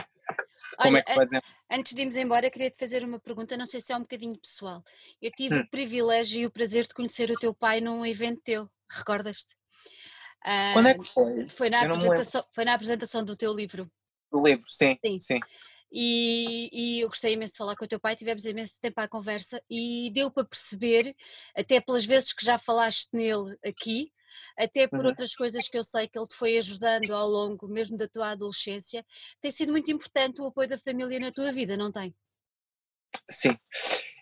como 0.77 0.91
Olha, 0.91 0.99
é 0.99 1.03
que 1.03 1.11
se 1.11 1.17
vai 1.17 1.27
dizer? 1.27 1.43
Antes 1.75 1.93
de 1.93 2.01
irmos 2.03 2.17
embora, 2.17 2.49
queria 2.51 2.71
te 2.71 2.79
fazer 2.79 3.05
uma 3.05 3.19
pergunta, 3.19 3.57
não 3.57 3.67
sei 3.67 3.81
se 3.81 3.93
é 3.93 3.97
um 3.97 4.03
bocadinho 4.03 4.39
pessoal. 4.39 4.85
Eu 5.21 5.33
tive 5.33 5.57
hum. 5.57 5.61
o 5.63 5.71
privilégio 5.71 6.41
e 6.41 6.47
o 6.47 6.51
prazer 6.51 6.85
de 6.85 6.95
conhecer 6.95 7.33
o 7.33 7.35
teu 7.35 7.53
pai 7.53 7.81
num 7.81 8.07
evento 8.07 8.41
teu, 8.45 8.71
recordas-te? 8.89 9.57
Quando 10.73 10.89
é 10.89 10.95
que 10.95 11.05
foi? 11.05 11.49
Foi 11.49 11.71
na, 11.71 11.81
apresentação, 11.81 12.45
foi 12.53 12.65
na 12.65 12.75
apresentação 12.75 13.25
do 13.25 13.35
teu 13.35 13.53
livro. 13.53 13.91
Do 14.31 14.41
livro, 14.41 14.65
sim. 14.69 14.97
Sim. 15.05 15.19
sim. 15.19 15.41
E, 15.91 16.69
e, 16.73 17.01
eu 17.01 17.09
gostei 17.09 17.33
imenso 17.33 17.55
de 17.55 17.59
falar 17.59 17.77
com 17.77 17.85
o 17.85 17.89
teu 17.89 17.99
pai, 17.99 18.15
tivemos 18.15 18.45
imenso 18.45 18.81
tempo 18.81 19.01
à 19.01 19.09
conversa 19.09 19.61
e 19.71 20.11
deu 20.13 20.31
para 20.31 20.45
perceber, 20.45 21.17
até 21.57 21.81
pelas 21.81 22.05
vezes 22.05 22.33
que 22.33 22.45
já 22.45 22.59
falaste 22.59 23.09
nele 23.13 23.57
aqui, 23.65 24.13
até 24.59 24.87
por 24.87 25.01
uhum. 25.01 25.07
outras 25.07 25.35
coisas 25.35 25.69
que 25.69 25.79
eu 25.79 25.85
sei 25.85 26.09
que 26.09 26.19
ele 26.19 26.27
te 26.27 26.37
foi 26.37 26.57
ajudando 26.57 27.15
ao 27.15 27.29
longo 27.29 27.69
mesmo 27.69 27.97
da 27.97 28.09
tua 28.09 28.31
adolescência, 28.31 29.05
tem 29.41 29.51
sido 29.51 29.73
muito 29.73 29.91
importante 29.91 30.41
o 30.41 30.47
apoio 30.47 30.69
da 30.69 30.79
família 30.79 31.19
na 31.19 31.33
tua 31.33 31.53
vida, 31.53 31.77
não 31.77 31.91
tem? 31.91 32.15
Sim, 33.31 33.57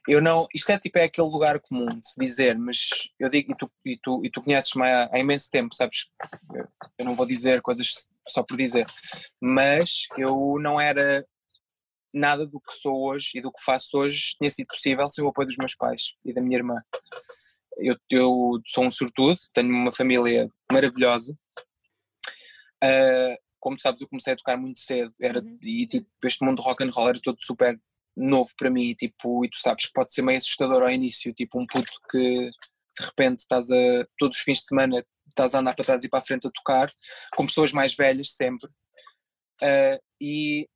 eu 0.08 0.20
não, 0.20 0.46
isto 0.54 0.70
é 0.70 0.78
tipo 0.78 0.98
é 0.98 1.04
aquele 1.04 1.28
lugar 1.28 1.60
comum 1.60 1.86
de 1.86 2.08
se 2.08 2.14
dizer, 2.18 2.58
mas 2.58 2.88
eu 3.18 3.28
digo, 3.28 3.52
e 3.52 3.56
tu, 3.56 3.72
e 3.84 3.96
tu, 3.96 4.20
e 4.24 4.30
tu 4.30 4.42
conheces-me 4.42 4.84
há, 4.84 5.08
há 5.12 5.18
imenso 5.18 5.48
tempo, 5.50 5.74
sabes? 5.74 6.06
Eu, 6.54 6.66
eu 6.98 7.04
não 7.04 7.14
vou 7.14 7.26
dizer 7.26 7.62
coisas 7.62 8.08
só 8.28 8.42
por 8.42 8.56
dizer, 8.56 8.86
mas 9.40 10.06
eu 10.18 10.56
não 10.60 10.80
era 10.80 11.24
nada 12.12 12.46
do 12.46 12.60
que 12.60 12.72
sou 12.74 13.08
hoje 13.08 13.30
e 13.36 13.40
do 13.40 13.52
que 13.52 13.62
faço 13.62 13.96
hoje 13.96 14.34
tinha 14.36 14.50
sido 14.50 14.66
possível 14.66 15.08
sem 15.08 15.24
o 15.24 15.28
apoio 15.28 15.48
dos 15.48 15.56
meus 15.56 15.74
pais 15.74 16.14
e 16.24 16.32
da 16.32 16.42
minha 16.42 16.58
irmã. 16.58 16.82
Eu, 17.78 17.96
eu 18.10 18.60
sou 18.66 18.84
um 18.84 18.90
sortudo, 18.90 19.38
tenho 19.52 19.68
uma 19.68 19.92
família 19.92 20.48
maravilhosa. 20.70 21.36
Uh, 22.84 23.36
como 23.62 23.76
tu 23.76 23.82
sabes, 23.82 24.02
eu 24.02 24.08
comecei 24.08 24.32
a 24.32 24.36
tocar 24.36 24.56
muito 24.56 24.80
cedo 24.80 25.14
era, 25.20 25.38
uhum. 25.38 25.58
e 25.62 25.86
tipo, 25.86 26.08
este 26.24 26.44
mundo 26.44 26.60
rock 26.60 26.82
and 26.82 26.90
roll 26.90 27.08
era 27.08 27.20
todo 27.22 27.40
super 27.40 27.80
novo 28.16 28.50
para 28.58 28.70
mim, 28.70 28.92
tipo, 28.92 29.44
e 29.44 29.48
tu 29.48 29.56
sabes 29.58 29.86
que 29.86 29.92
pode 29.92 30.12
ser 30.12 30.22
meio 30.22 30.38
assustador 30.38 30.82
ao 30.82 30.90
início, 30.90 31.32
tipo 31.32 31.60
um 31.60 31.66
puto 31.66 31.92
que 32.10 32.18
de 32.18 33.06
repente 33.06 33.38
estás 33.38 33.70
a, 33.70 34.06
todos 34.18 34.36
os 34.36 34.42
fins 34.42 34.58
de 34.58 34.66
semana 34.66 35.02
estás 35.28 35.54
a 35.54 35.60
andar 35.60 35.74
para 35.74 35.84
trás 35.84 36.04
e 36.04 36.08
para 36.08 36.18
a 36.18 36.24
frente 36.24 36.46
a 36.46 36.50
tocar, 36.50 36.92
com 37.34 37.46
pessoas 37.46 37.72
mais 37.72 37.94
velhas 37.94 38.32
sempre, 38.32 38.68
uh, 39.62 40.02
e 40.20 40.68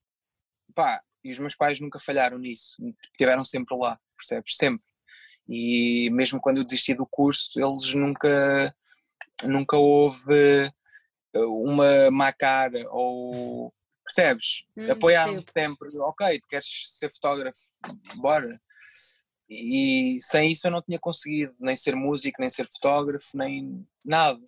pá, 0.75 1.03
e 1.25 1.33
os 1.33 1.39
meus 1.41 1.57
pais 1.57 1.81
nunca 1.81 1.99
falharam 1.99 2.39
nisso, 2.39 2.77
estiveram 3.13 3.45
sempre 3.45 3.77
lá, 3.77 3.99
percebes? 4.17 4.57
Sempre. 4.57 4.86
E 5.49 6.11
mesmo 6.11 6.41
quando 6.41 6.59
eu 6.59 6.65
desisti 6.65 6.95
do 6.95 7.07
curso, 7.07 7.61
eles 7.61 7.95
nunca, 7.95 8.75
nunca 9.45 9.77
houve 9.77 10.73
uma 11.35 12.11
má 12.11 12.33
cara 12.33 12.85
ou 12.91 13.73
percebes? 14.05 14.65
Hum, 14.77 14.91
Apoiaram 14.91 15.45
sempre, 15.57 15.97
ok, 15.99 16.41
queres 16.49 16.67
ser 16.99 17.13
fotógrafo, 17.13 17.61
bora. 18.17 18.61
E 19.49 20.19
sem 20.21 20.51
isso 20.51 20.67
eu 20.67 20.73
não 20.73 20.83
tinha 20.83 20.99
conseguido 20.99 21.55
nem 21.61 21.77
ser 21.77 21.95
músico, 21.95 22.41
nem 22.41 22.51
ser 22.51 22.69
fotógrafo, 22.73 23.37
nem 23.37 23.87
nada. 24.05 24.41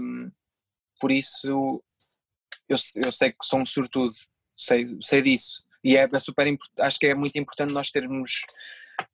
Um, 0.00 0.30
por 0.98 1.10
isso 1.10 1.82
eu, 2.68 2.78
eu 3.04 3.12
sei 3.12 3.30
que 3.30 3.44
sou 3.44 3.60
um 3.60 3.66
sortudo, 3.66 4.14
sei, 4.52 4.96
sei 5.02 5.20
disso. 5.20 5.62
E 5.82 5.96
é, 5.96 6.08
é 6.10 6.18
super 6.18 6.46
acho 6.80 6.98
que 6.98 7.06
é 7.06 7.14
muito 7.14 7.38
importante 7.38 7.74
nós 7.74 7.90
termos 7.90 8.46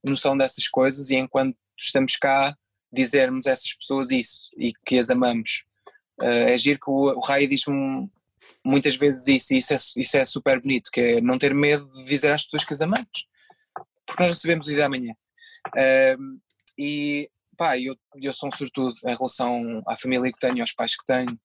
noção 0.02 0.36
dessas 0.36 0.68
coisas 0.68 1.10
e 1.10 1.16
enquanto 1.16 1.56
estamos 1.78 2.16
cá 2.16 2.56
dizermos 2.92 3.46
a 3.46 3.50
essas 3.50 3.72
pessoas 3.74 4.10
isso 4.10 4.50
e 4.56 4.72
que 4.84 4.98
as 4.98 5.10
amamos. 5.10 5.64
Uh, 6.20 6.48
é 6.48 6.58
giro 6.58 6.78
que 6.78 6.90
o, 6.90 7.16
o 7.16 7.20
Rai 7.20 7.46
diz-me 7.46 8.10
muitas 8.64 8.96
vezes 8.96 9.26
isso 9.28 9.54
e 9.54 9.58
isso 9.58 9.72
é, 9.72 9.76
isso 9.96 10.16
é 10.16 10.24
super 10.24 10.60
bonito, 10.60 10.90
que 10.90 11.00
é 11.00 11.20
não 11.20 11.38
ter 11.38 11.54
medo 11.54 11.84
de 11.84 12.04
dizer 12.04 12.32
às 12.32 12.44
pessoas 12.44 12.64
que 12.64 12.72
as 12.72 12.82
amamos, 12.82 13.28
porque 14.06 14.22
nós 14.22 14.30
não 14.30 14.36
sabemos 14.36 14.66
o 14.66 14.70
dia 14.70 14.88
da. 14.88 14.96
Uh, 14.96 16.40
e 16.78 17.30
pá, 17.56 17.78
eu, 17.78 17.96
eu 18.16 18.34
sou 18.34 18.48
um 18.48 18.52
sortudo 18.52 18.94
em 19.04 19.14
relação 19.14 19.82
à 19.86 19.96
família 19.96 20.32
que 20.32 20.38
tenho, 20.38 20.60
aos 20.60 20.72
pais 20.72 20.96
que 20.96 21.04
tenho, 21.04 21.38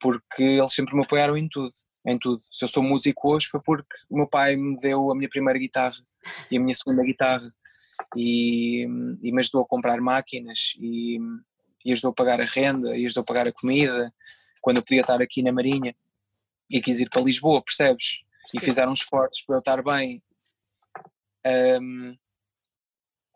porque 0.00 0.42
eles 0.42 0.72
sempre 0.72 0.94
me 0.94 1.02
apoiaram 1.02 1.36
em 1.36 1.48
tudo, 1.48 1.72
em 2.06 2.18
tudo. 2.18 2.42
Se 2.50 2.64
eu 2.64 2.68
sou 2.68 2.82
músico 2.82 3.34
hoje 3.34 3.48
foi 3.48 3.60
porque 3.60 3.96
o 4.08 4.16
meu 4.16 4.28
pai 4.28 4.56
me 4.56 4.76
deu 4.76 5.10
a 5.10 5.14
minha 5.14 5.28
primeira 5.28 5.58
guitarra 5.58 5.96
e 6.50 6.56
a 6.56 6.60
minha 6.60 6.74
segunda 6.74 7.02
guitarra 7.02 7.52
e, 8.16 8.82
e 9.22 9.32
me 9.32 9.40
ajudou 9.40 9.62
a 9.62 9.66
comprar 9.66 10.00
máquinas 10.00 10.74
e, 10.78 11.18
e 11.84 11.92
ajudou 11.92 12.10
a 12.10 12.14
pagar 12.14 12.40
a 12.40 12.44
renda 12.44 12.96
e 12.96 13.06
ajudou 13.06 13.22
a 13.22 13.26
pagar 13.26 13.46
a 13.46 13.52
comida 13.52 14.12
quando 14.60 14.76
eu 14.78 14.82
podia 14.82 15.00
estar 15.00 15.20
aqui 15.20 15.42
na 15.42 15.52
Marinha 15.52 15.94
e 16.70 16.80
quis 16.80 17.00
ir 17.00 17.10
para 17.10 17.22
Lisboa, 17.22 17.62
percebes? 17.62 18.22
Sim. 18.48 18.58
E 18.58 18.60
fizeram 18.60 18.92
esforços 18.92 19.44
para 19.44 19.56
eu 19.56 19.58
estar 19.58 19.82
bem. 19.82 20.22
Um, 21.80 22.16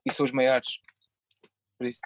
e 0.06 0.12
são 0.12 0.24
os 0.24 0.32
maiores. 0.32 0.78
Por 1.76 1.86
isso. 1.86 2.00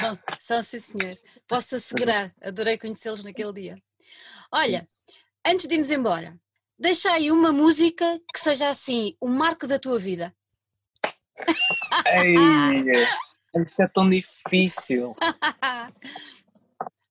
São, 0.00 0.18
são 0.38 0.62
sim, 0.62 0.78
senhor. 0.78 1.14
Posso 1.48 1.76
assegurar. 1.76 2.34
Adorei 2.42 2.76
conhecê-los 2.76 3.22
naquele 3.22 3.52
dia. 3.52 3.82
Olha, 4.52 4.86
antes 5.46 5.66
de 5.66 5.74
irmos 5.74 5.90
embora, 5.90 6.38
deixa 6.78 7.10
aí 7.12 7.30
uma 7.30 7.52
música 7.52 8.20
que 8.32 8.40
seja 8.40 8.68
assim, 8.68 9.16
o 9.20 9.28
marco 9.28 9.66
da 9.66 9.78
tua 9.78 9.98
vida. 9.98 10.34
Ei, 12.06 12.34
isso 13.62 13.82
é 13.82 13.88
tão 13.88 14.08
difícil. 14.08 15.16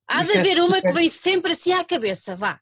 Há 0.07 0.23
de 0.23 0.37
é 0.37 0.39
haver 0.39 0.57
é 0.57 0.61
uma 0.61 0.75
super... 0.75 0.89
que 0.89 0.93
vem 0.93 1.09
sempre 1.09 1.51
assim 1.53 1.73
à 1.73 1.83
cabeça, 1.83 2.35
vá. 2.35 2.59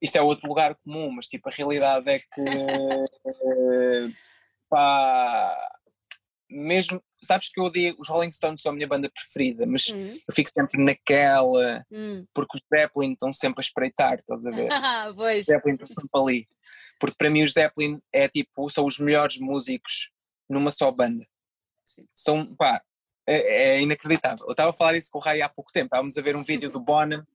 Isto 0.00 0.16
é 0.16 0.22
outro 0.22 0.48
lugar 0.48 0.74
comum, 0.84 1.12
mas 1.12 1.26
tipo, 1.26 1.48
a 1.48 1.52
realidade 1.52 2.10
é 2.10 2.18
que 2.18 4.14
pá, 4.68 5.54
mesmo, 6.50 7.02
sabes 7.22 7.50
que 7.50 7.60
eu 7.60 7.70
digo, 7.70 8.00
os 8.00 8.08
Rolling 8.08 8.32
Stones 8.32 8.62
são 8.62 8.72
a 8.72 8.74
minha 8.74 8.88
banda 8.88 9.10
preferida, 9.10 9.66
mas 9.66 9.88
hum. 9.90 10.18
eu 10.28 10.34
fico 10.34 10.50
sempre 10.50 10.82
naquela, 10.82 11.84
hum. 11.90 12.26
porque 12.34 12.56
os 12.56 12.62
Zeppelin 12.74 13.12
estão 13.12 13.32
sempre 13.32 13.60
a 13.60 13.66
espreitar, 13.66 14.14
estás 14.14 14.44
a 14.46 14.50
ver? 14.50 14.68
pois. 15.14 15.40
Os 15.40 15.46
Zeppelin 15.46 15.74
estão 15.74 15.86
sempre 15.86 16.08
ali. 16.14 16.48
Porque 17.02 17.16
para 17.18 17.30
mim 17.30 17.42
os 17.42 17.50
Zeppelin 17.50 18.00
é 18.12 18.28
tipo, 18.28 18.70
são 18.70 18.86
os 18.86 18.96
melhores 18.96 19.36
músicos 19.38 20.12
numa 20.48 20.70
só 20.70 20.88
banda. 20.92 21.26
Sim. 21.84 22.06
São, 22.14 22.54
pá, 22.54 22.80
é, 23.26 23.70
é, 23.70 23.80
inacreditável. 23.82 24.46
Eu 24.46 24.52
estava 24.52 24.70
a 24.70 24.72
falar 24.72 24.94
isso 24.94 25.10
com 25.10 25.18
o 25.18 25.20
Rai 25.20 25.42
há 25.42 25.48
pouco 25.48 25.72
tempo, 25.72 25.86
estávamos 25.86 26.16
a 26.16 26.22
ver 26.22 26.36
um 26.36 26.44
vídeo 26.44 26.70
do 26.70 26.78
Bonham 26.78 27.26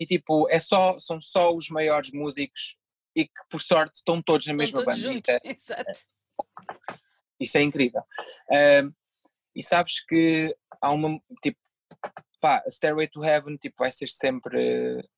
e 0.00 0.04
tipo, 0.04 0.48
é 0.50 0.58
só, 0.58 0.98
são 0.98 1.20
só 1.20 1.54
os 1.54 1.68
maiores 1.68 2.10
músicos 2.10 2.76
e 3.14 3.24
que 3.24 3.40
por 3.48 3.60
sorte 3.60 3.98
estão 3.98 4.20
todos 4.20 4.48
na 4.48 4.54
mesma 4.54 4.82
todos 4.82 5.00
banda. 5.00 5.14
Juntos, 5.14 5.32
isso, 5.44 5.72
é, 5.72 5.80
é, 5.80 5.92
isso 7.38 7.56
é 7.56 7.62
incrível. 7.62 8.02
Um, 8.50 8.92
e 9.54 9.62
sabes 9.62 10.04
que 10.04 10.52
há 10.82 10.90
uma 10.90 11.22
tipo, 11.40 11.60
pá, 12.40 12.64
Stairway 12.68 13.06
to 13.06 13.24
Heaven 13.24 13.58
tipo, 13.58 13.76
vai 13.78 13.92
ser 13.92 14.08
sempre 14.08 15.08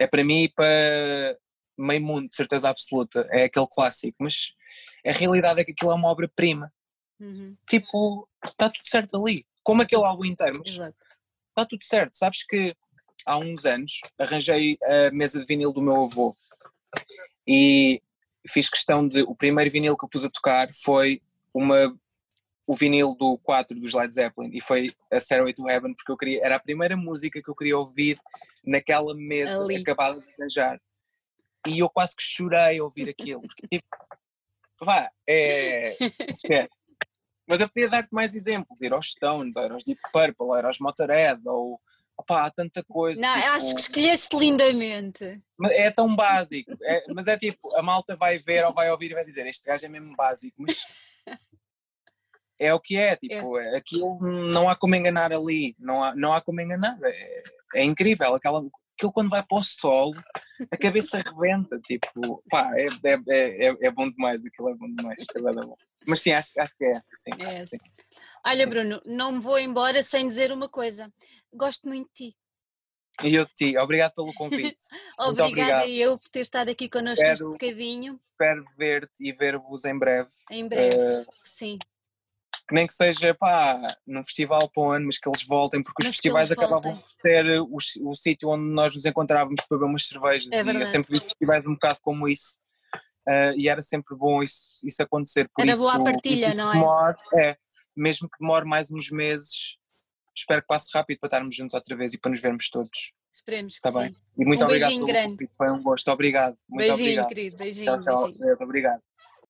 é 0.00 0.08
para 0.08 0.24
mim 0.24 0.42
e 0.42 0.48
para 0.48 1.38
meio 1.76 2.02
mundo, 2.02 2.28
de 2.28 2.36
certeza 2.36 2.68
absoluta, 2.68 3.26
é 3.30 3.44
aquele 3.44 3.66
clássico, 3.70 4.16
mas 4.20 4.54
a 5.06 5.12
realidade 5.12 5.60
é 5.60 5.64
que 5.64 5.72
aquilo 5.72 5.90
é 5.90 5.94
uma 5.94 6.08
obra-prima. 6.08 6.72
Uhum. 7.18 7.56
Tipo, 7.68 8.28
está 8.44 8.68
tudo 8.68 8.86
certo 8.86 9.20
ali, 9.20 9.46
como 9.62 9.82
aquele 9.82 10.04
álbum 10.04 10.24
inteiro, 10.24 10.58
mas 10.58 10.70
está 10.70 11.64
tudo 11.68 11.84
certo. 11.84 12.16
Sabes 12.16 12.44
que 12.44 12.74
há 13.24 13.38
uns 13.38 13.64
anos 13.64 14.00
arranjei 14.18 14.76
a 14.82 15.10
mesa 15.12 15.38
de 15.40 15.46
vinil 15.46 15.72
do 15.72 15.82
meu 15.82 16.04
avô 16.04 16.36
e 17.46 18.02
fiz 18.48 18.68
questão 18.68 19.06
de. 19.06 19.22
O 19.22 19.34
primeiro 19.34 19.70
vinil 19.70 19.96
que 19.96 20.04
eu 20.04 20.08
pus 20.08 20.24
a 20.24 20.30
tocar 20.30 20.68
foi 20.72 21.22
uma, 21.54 21.96
o 22.66 22.74
vinil 22.74 23.14
do 23.14 23.38
4 23.38 23.78
dos 23.78 23.94
Led 23.94 24.14
Zeppelin 24.14 24.50
e 24.52 24.60
foi 24.60 24.92
a 25.12 25.20
Stairway 25.20 25.52
to 25.52 25.68
Heaven 25.68 25.94
porque 25.94 26.10
eu 26.10 26.16
queria, 26.16 26.44
era 26.44 26.56
a 26.56 26.60
primeira 26.60 26.96
música 26.96 27.40
que 27.42 27.48
eu 27.48 27.54
queria 27.54 27.78
ouvir 27.78 28.18
naquela 28.64 29.14
mesa 29.14 29.62
Ali. 29.62 29.76
acabada 29.76 30.20
de 30.20 30.26
arranjar 30.38 30.80
e 31.68 31.78
eu 31.78 31.88
quase 31.88 32.16
que 32.16 32.22
chorei 32.22 32.78
a 32.78 32.84
ouvir 32.84 33.08
aquilo 33.08 33.42
porque 33.42 33.66
tipo, 33.68 33.86
vá, 34.80 35.10
é, 35.28 35.96
é 36.50 36.68
mas 37.46 37.60
eu 37.60 37.68
podia 37.68 37.88
dar-te 37.88 38.12
mais 38.12 38.34
exemplos, 38.34 38.80
ir 38.80 38.92
aos 38.92 39.10
Stones, 39.10 39.56
ou 39.56 39.64
ir 39.64 39.72
aos 39.72 39.84
Deep 39.84 40.00
Purple, 40.12 40.46
ou 40.46 40.58
ir 40.58 40.64
aos 40.64 40.78
Motorhead, 40.78 41.40
ou 41.44 41.80
opá, 42.16 42.46
há 42.46 42.50
tanta 42.50 42.82
coisa. 42.84 43.20
Não, 43.20 43.34
tipo, 43.34 43.48
acho 43.48 43.74
que 43.74 43.80
escolheste 43.80 44.36
lindamente. 44.36 45.40
É 45.70 45.90
tão 45.90 46.14
básico, 46.14 46.72
é, 46.82 47.04
mas 47.14 47.26
é 47.26 47.36
tipo, 47.36 47.76
a 47.76 47.82
malta 47.82 48.16
vai 48.16 48.38
ver 48.38 48.64
ou 48.64 48.72
vai 48.72 48.90
ouvir 48.90 49.10
e 49.10 49.14
vai 49.14 49.24
dizer, 49.24 49.46
este 49.46 49.66
gajo 49.66 49.84
é 49.84 49.88
mesmo 49.88 50.14
básico, 50.16 50.56
mas 50.58 50.82
é 52.58 52.72
o 52.72 52.80
que 52.80 52.96
é, 52.96 53.16
tipo, 53.16 53.58
é. 53.58 53.76
aquilo 53.76 54.18
não 54.20 54.68
há 54.68 54.76
como 54.76 54.94
enganar 54.94 55.32
ali, 55.32 55.74
não 55.78 56.02
há, 56.02 56.14
não 56.14 56.32
há 56.32 56.40
como 56.40 56.60
enganar, 56.60 56.98
é, 57.02 57.42
é 57.74 57.84
incrível, 57.84 58.34
aquela, 58.34 58.64
aquilo 59.02 59.12
quando 59.12 59.30
vai 59.30 59.42
para 59.42 59.58
o 59.58 59.62
solo, 59.62 60.14
a 60.70 60.76
cabeça 60.76 61.18
rebenta, 61.18 61.78
tipo, 61.80 62.42
pá, 62.48 62.70
é, 62.76 62.86
é, 62.86 63.66
é, 63.66 63.76
é 63.82 63.90
bom 63.90 64.08
demais, 64.08 64.44
aquilo 64.46 64.70
é 64.70 64.74
bom 64.74 64.86
demais, 64.94 65.20
é 65.20 65.40
bom. 65.40 65.74
Mas 66.06 66.20
sim, 66.20 66.32
acho, 66.32 66.52
acho 66.58 66.76
que 66.76 66.84
é, 66.84 67.02
sim, 67.16 67.30
é 67.40 67.64
sim. 67.64 67.78
Olha 68.46 68.66
Bruno, 68.66 69.00
não 69.04 69.32
me 69.32 69.40
vou 69.40 69.58
embora 69.58 70.02
sem 70.02 70.28
dizer 70.28 70.52
uma 70.52 70.68
coisa, 70.68 71.12
gosto 71.52 71.88
muito 71.88 72.08
de 72.14 72.30
ti. 72.30 72.36
E 73.22 73.34
eu 73.34 73.44
de 73.44 73.52
ti, 73.54 73.76
obrigado 73.76 74.14
pelo 74.14 74.32
convite. 74.32 74.78
Obrigada 75.18 75.86
eu 75.86 76.18
por 76.18 76.28
ter 76.30 76.40
estado 76.40 76.70
aqui 76.70 76.88
connosco 76.88 77.22
espero, 77.22 77.32
este 77.32 77.44
bocadinho. 77.44 78.18
Espero 78.30 78.64
ver-te 78.76 79.28
e 79.28 79.32
ver-vos 79.32 79.84
em 79.84 79.96
breve. 79.96 80.30
Em 80.50 80.66
breve, 80.66 80.96
uh, 80.96 81.26
sim 81.44 81.78
que 82.68 82.74
nem 82.74 82.86
que 82.86 82.92
seja 82.92 83.34
pá, 83.34 83.80
num 84.06 84.24
festival 84.24 84.70
para 84.70 84.82
o 84.82 84.92
ano, 84.92 85.06
mas 85.06 85.18
que 85.18 85.28
eles 85.28 85.44
voltem, 85.44 85.82
porque 85.82 86.02
os 86.02 86.06
mas 86.06 86.14
festivais 86.16 86.50
acabavam 86.50 86.96
por 86.96 87.20
ser 87.20 87.60
o, 87.60 87.76
o 88.10 88.14
sítio 88.14 88.48
onde 88.48 88.70
nós 88.72 88.94
nos 88.94 89.04
encontrávamos 89.04 89.62
para 89.68 89.78
beber 89.78 89.90
umas 89.90 90.06
cervejas. 90.06 90.50
É 90.52 90.62
e 90.62 90.80
eu 90.80 90.86
sempre 90.86 91.12
vi 91.12 91.20
festivais 91.20 91.66
um 91.66 91.74
bocado 91.74 91.98
como 92.00 92.28
isso. 92.28 92.56
Uh, 93.28 93.54
e 93.56 93.68
era 93.68 93.82
sempre 93.82 94.16
bom 94.16 94.42
isso, 94.42 94.80
isso 94.84 95.02
acontecer. 95.02 95.48
Por 95.54 95.62
era 95.62 95.72
isso, 95.72 95.82
boa 95.82 95.94
a 95.94 96.04
partilha, 96.04 96.54
não 96.54 96.72
é? 96.72 97.16
É? 97.36 97.56
Mesmo 97.96 98.28
que 98.28 98.38
demore 98.40 98.66
mais 98.66 98.90
uns 98.90 99.10
meses, 99.10 99.76
espero 100.34 100.62
que 100.62 100.66
passe 100.66 100.88
rápido 100.92 101.20
para 101.20 101.28
estarmos 101.28 101.54
juntos 101.54 101.74
outra 101.74 101.96
vez 101.96 102.14
e 102.14 102.18
para 102.18 102.30
nos 102.30 102.40
vermos 102.40 102.68
todos. 102.68 103.12
Esperemos 103.32 103.78
que 103.78 103.88
Está 103.88 103.98
bem. 103.98 104.14
E 104.36 104.44
muito 104.44 104.60
um 104.60 104.64
obrigado 104.64 104.88
beijinho 104.88 105.06
grande. 105.06 105.48
Foi 105.56 105.70
um 105.70 105.82
gosto. 105.82 106.10
Obrigado. 106.10 106.56
Muito 106.68 106.80
beijinho, 106.80 107.22
obrigado. 107.22 107.28
querido. 107.28 107.56
Beijinho, 107.56 108.02
tchau, 108.02 108.02
tchau. 108.02 108.24
beijinho. 108.24 108.56
Obrigado. 108.60 109.02